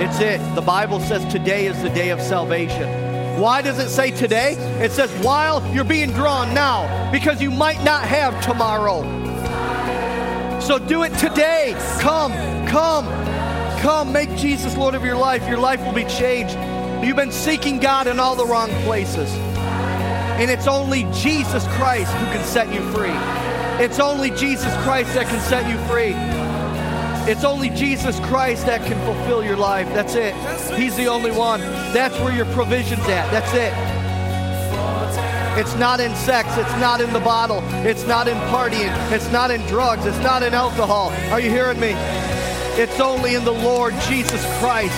It's 0.00 0.20
it. 0.20 0.38
The 0.54 0.62
Bible 0.62 1.00
says 1.00 1.24
today 1.32 1.66
is 1.66 1.82
the 1.82 1.90
day 1.90 2.10
of 2.10 2.20
salvation. 2.20 3.40
Why 3.40 3.62
does 3.62 3.78
it 3.78 3.88
say 3.88 4.12
today? 4.12 4.52
It 4.82 4.92
says 4.92 5.10
while 5.24 5.66
you're 5.74 5.84
being 5.84 6.12
drawn 6.12 6.54
now, 6.54 7.10
because 7.10 7.42
you 7.42 7.50
might 7.50 7.82
not 7.82 8.02
have 8.04 8.40
tomorrow. 8.44 9.02
So 10.60 10.78
do 10.78 11.02
it 11.02 11.12
today. 11.18 11.74
Come, 12.00 12.32
come, 12.68 13.06
come. 13.80 14.12
Make 14.12 14.34
Jesus 14.36 14.76
Lord 14.76 14.94
of 14.94 15.04
your 15.04 15.16
life. 15.16 15.48
Your 15.48 15.58
life 15.58 15.80
will 15.80 15.92
be 15.92 16.04
changed. 16.04 16.54
You've 17.04 17.16
been 17.16 17.32
seeking 17.32 17.80
God 17.80 18.06
in 18.06 18.20
all 18.20 18.36
the 18.36 18.46
wrong 18.46 18.70
places. 18.84 19.32
And 20.38 20.48
it's 20.48 20.68
only 20.68 21.04
Jesus 21.12 21.66
Christ 21.70 22.12
who 22.12 22.26
can 22.26 22.44
set 22.44 22.72
you 22.72 22.80
free. 22.92 23.14
It's 23.84 23.98
only 23.98 24.30
Jesus 24.30 24.72
Christ 24.84 25.14
that 25.14 25.26
can 25.26 25.40
set 25.40 25.68
you 25.68 25.76
free. 25.86 26.37
It's 27.28 27.44
only 27.44 27.68
Jesus 27.68 28.18
Christ 28.20 28.64
that 28.64 28.82
can 28.86 28.98
fulfill 29.04 29.44
your 29.44 29.58
life. 29.58 29.86
That's 29.88 30.14
it. 30.14 30.34
He's 30.78 30.96
the 30.96 31.08
only 31.08 31.30
one. 31.30 31.60
That's 31.92 32.18
where 32.20 32.34
your 32.34 32.46
provision's 32.46 33.02
at. 33.02 33.30
That's 33.30 33.52
it. 33.52 33.74
It's 35.60 35.74
not 35.74 36.00
in 36.00 36.14
sex. 36.14 36.48
It's 36.56 36.80
not 36.80 37.02
in 37.02 37.12
the 37.12 37.20
bottle. 37.20 37.62
It's 37.84 38.06
not 38.06 38.28
in 38.28 38.38
partying. 38.48 38.90
It's 39.12 39.30
not 39.30 39.50
in 39.50 39.60
drugs. 39.66 40.06
It's 40.06 40.18
not 40.20 40.42
in 40.42 40.54
alcohol. 40.54 41.12
Are 41.30 41.38
you 41.38 41.50
hearing 41.50 41.78
me? 41.78 41.92
It's 42.80 42.98
only 42.98 43.34
in 43.34 43.44
the 43.44 43.52
Lord 43.52 43.92
Jesus 44.08 44.42
Christ. 44.58 44.96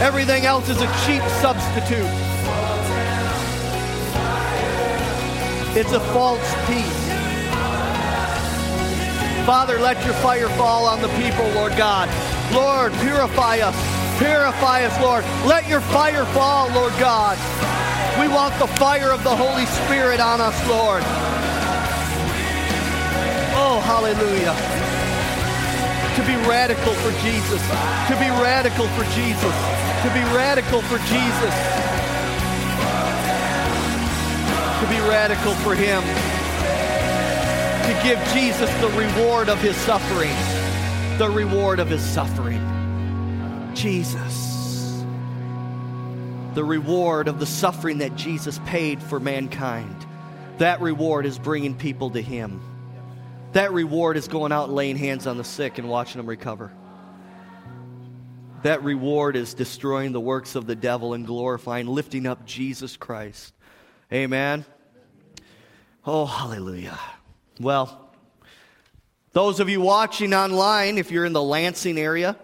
Everything 0.00 0.46
else 0.46 0.70
is 0.70 0.80
a 0.80 0.86
cheap 1.04 1.22
substitute. 1.42 2.08
It's 5.76 5.92
a 5.92 6.00
false 6.14 6.54
peace. 6.66 7.01
Father, 9.46 9.80
let 9.80 10.04
your 10.04 10.14
fire 10.14 10.48
fall 10.50 10.86
on 10.86 11.02
the 11.02 11.08
people, 11.18 11.44
Lord 11.50 11.76
God. 11.76 12.08
Lord, 12.54 12.92
purify 13.00 13.58
us. 13.58 13.74
Purify 14.18 14.84
us, 14.84 14.94
Lord. 15.02 15.24
Let 15.44 15.68
your 15.68 15.80
fire 15.80 16.24
fall, 16.26 16.70
Lord 16.70 16.92
God. 17.00 17.36
We 18.20 18.28
want 18.28 18.56
the 18.60 18.68
fire 18.78 19.10
of 19.10 19.24
the 19.24 19.34
Holy 19.34 19.66
Spirit 19.66 20.20
on 20.20 20.40
us, 20.40 20.54
Lord. 20.68 21.02
Oh, 23.58 23.82
hallelujah. 23.82 24.54
To 26.14 26.22
be 26.22 26.36
radical 26.48 26.94
for 27.02 27.10
Jesus. 27.18 27.62
To 28.06 28.14
be 28.22 28.30
radical 28.38 28.86
for 28.94 29.02
Jesus. 29.10 29.56
To 30.06 30.08
be 30.14 30.22
radical 30.30 30.82
for 30.82 30.98
Jesus. 31.10 31.54
To 34.78 34.86
be 34.86 35.00
radical 35.10 35.54
for 35.66 35.74
Him 35.74 36.41
to 37.82 38.00
give 38.04 38.18
Jesus 38.32 38.70
the 38.80 38.88
reward 38.88 39.48
of 39.48 39.60
his 39.60 39.76
suffering. 39.76 40.34
The 41.18 41.28
reward 41.28 41.80
of 41.80 41.88
his 41.88 42.02
suffering. 42.02 42.60
Jesus. 43.74 45.04
The 46.54 46.62
reward 46.62 47.26
of 47.26 47.40
the 47.40 47.46
suffering 47.46 47.98
that 47.98 48.14
Jesus 48.14 48.60
paid 48.66 49.02
for 49.02 49.18
mankind. 49.18 50.06
That 50.58 50.80
reward 50.80 51.26
is 51.26 51.38
bringing 51.38 51.74
people 51.74 52.10
to 52.10 52.22
him. 52.22 52.60
That 53.52 53.72
reward 53.72 54.16
is 54.16 54.28
going 54.28 54.52
out 54.52 54.66
and 54.66 54.76
laying 54.76 54.96
hands 54.96 55.26
on 55.26 55.36
the 55.36 55.44
sick 55.44 55.78
and 55.78 55.88
watching 55.88 56.18
them 56.18 56.28
recover. 56.28 56.72
That 58.62 58.84
reward 58.84 59.34
is 59.34 59.54
destroying 59.54 60.12
the 60.12 60.20
works 60.20 60.54
of 60.54 60.66
the 60.66 60.76
devil 60.76 61.14
and 61.14 61.26
glorifying, 61.26 61.88
lifting 61.88 62.26
up 62.26 62.46
Jesus 62.46 62.96
Christ. 62.96 63.52
Amen. 64.12 64.64
Oh, 66.06 66.26
hallelujah. 66.26 66.98
Well, 67.62 68.10
those 69.34 69.60
of 69.60 69.68
you 69.68 69.80
watching 69.80 70.34
online, 70.34 70.98
if 70.98 71.12
you're 71.12 71.24
in 71.24 71.32
the 71.32 71.42
Lansing 71.42 71.96
area, 71.96 72.36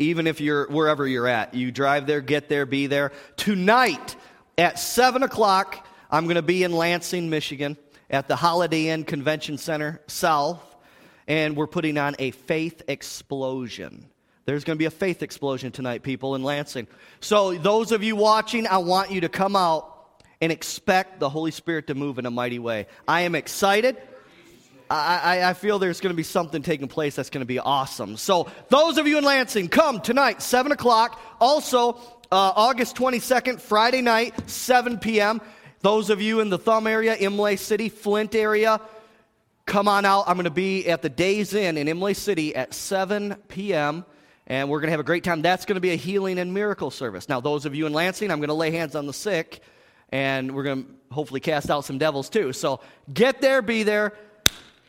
even 0.00 0.26
if 0.26 0.40
you're 0.40 0.68
wherever 0.68 1.06
you're 1.06 1.28
at, 1.28 1.54
you 1.54 1.70
drive 1.70 2.08
there, 2.08 2.20
get 2.20 2.48
there, 2.48 2.66
be 2.66 2.88
there. 2.88 3.12
Tonight 3.36 4.16
at 4.58 4.80
7 4.80 5.22
o'clock, 5.22 5.86
I'm 6.10 6.24
going 6.24 6.34
to 6.34 6.42
be 6.42 6.64
in 6.64 6.72
Lansing, 6.72 7.30
Michigan 7.30 7.76
at 8.10 8.26
the 8.26 8.34
Holiday 8.34 8.88
Inn 8.88 9.04
Convention 9.04 9.56
Center 9.56 10.00
South, 10.08 10.60
and 11.28 11.56
we're 11.56 11.68
putting 11.68 11.96
on 11.96 12.16
a 12.18 12.32
faith 12.32 12.82
explosion. 12.88 14.04
There's 14.46 14.64
going 14.64 14.76
to 14.76 14.80
be 14.80 14.86
a 14.86 14.90
faith 14.90 15.22
explosion 15.22 15.70
tonight, 15.70 16.02
people, 16.02 16.34
in 16.34 16.42
Lansing. 16.42 16.88
So, 17.20 17.54
those 17.54 17.92
of 17.92 18.02
you 18.02 18.16
watching, 18.16 18.66
I 18.66 18.78
want 18.78 19.12
you 19.12 19.20
to 19.20 19.28
come 19.28 19.54
out 19.54 20.24
and 20.40 20.50
expect 20.50 21.20
the 21.20 21.28
Holy 21.28 21.52
Spirit 21.52 21.86
to 21.86 21.94
move 21.94 22.18
in 22.18 22.26
a 22.26 22.32
mighty 22.32 22.58
way. 22.58 22.88
I 23.06 23.20
am 23.20 23.36
excited. 23.36 23.96
I, 24.94 25.50
I, 25.50 25.54
feel 25.54 25.78
there's 25.78 26.00
going 26.00 26.12
to 26.12 26.16
be 26.16 26.22
something 26.22 26.62
taking 26.62 26.88
place 26.88 27.16
that's 27.16 27.30
going 27.30 27.40
to 27.40 27.46
be 27.46 27.58
awesome. 27.58 28.16
So, 28.16 28.48
those 28.68 28.98
of 28.98 29.06
you 29.06 29.18
in 29.18 29.24
Lansing, 29.24 29.68
come 29.68 30.00
tonight, 30.00 30.40
7 30.40 30.72
o'clock. 30.72 31.20
Also, 31.40 31.92
uh, 32.30 32.52
August 32.56 32.96
22nd, 32.96 33.60
Friday 33.60 34.02
night, 34.02 34.48
7 34.48 34.98
p.m. 34.98 35.40
Those 35.80 36.10
of 36.10 36.22
you 36.22 36.40
in 36.40 36.48
the 36.48 36.58
Thumb 36.58 36.86
area, 36.86 37.14
Imlay 37.14 37.56
City, 37.56 37.88
Flint 37.88 38.34
area, 38.34 38.80
come 39.66 39.88
on 39.88 40.04
out. 40.04 40.24
I'm 40.28 40.36
going 40.36 40.44
to 40.44 40.50
be 40.50 40.88
at 40.88 41.02
the 41.02 41.08
Days 41.08 41.54
Inn 41.54 41.76
in 41.76 41.88
Imlay 41.88 42.14
City 42.14 42.54
at 42.54 42.72
7 42.72 43.36
p.m. 43.48 44.04
And 44.46 44.68
we're 44.68 44.80
going 44.80 44.88
to 44.88 44.92
have 44.92 45.00
a 45.00 45.04
great 45.04 45.24
time. 45.24 45.42
That's 45.42 45.64
going 45.64 45.76
to 45.76 45.80
be 45.80 45.90
a 45.90 45.96
healing 45.96 46.38
and 46.38 46.54
miracle 46.54 46.90
service. 46.90 47.28
Now, 47.28 47.40
those 47.40 47.66
of 47.66 47.74
you 47.74 47.86
in 47.86 47.92
Lansing, 47.92 48.30
I'm 48.30 48.38
going 48.38 48.48
to 48.48 48.54
lay 48.54 48.70
hands 48.70 48.94
on 48.94 49.06
the 49.06 49.12
sick, 49.12 49.60
and 50.10 50.54
we're 50.54 50.62
going 50.62 50.84
to 50.84 50.90
hopefully 51.10 51.40
cast 51.40 51.70
out 51.70 51.84
some 51.84 51.98
devils 51.98 52.28
too. 52.28 52.52
So 52.52 52.80
get 53.12 53.40
there, 53.40 53.62
be 53.62 53.82
there. 53.82 54.12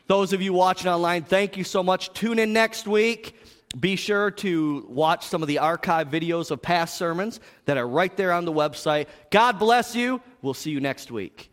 Those 0.06 0.32
of 0.32 0.40
you 0.40 0.52
watching 0.52 0.88
online, 0.88 1.24
thank 1.24 1.56
you 1.56 1.64
so 1.64 1.82
much. 1.82 2.12
Tune 2.12 2.38
in 2.38 2.52
next 2.52 2.86
week. 2.86 3.36
Be 3.78 3.96
sure 3.96 4.30
to 4.30 4.86
watch 4.88 5.26
some 5.26 5.42
of 5.42 5.48
the 5.48 5.58
archive 5.58 6.08
videos 6.08 6.50
of 6.50 6.62
past 6.62 6.96
sermons 6.96 7.40
that 7.64 7.76
are 7.76 7.86
right 7.86 8.16
there 8.16 8.32
on 8.32 8.44
the 8.44 8.52
website. 8.52 9.06
God 9.30 9.58
bless 9.58 9.96
you. 9.96 10.20
We'll 10.42 10.54
see 10.54 10.70
you 10.70 10.80
next 10.80 11.10
week. 11.10 11.50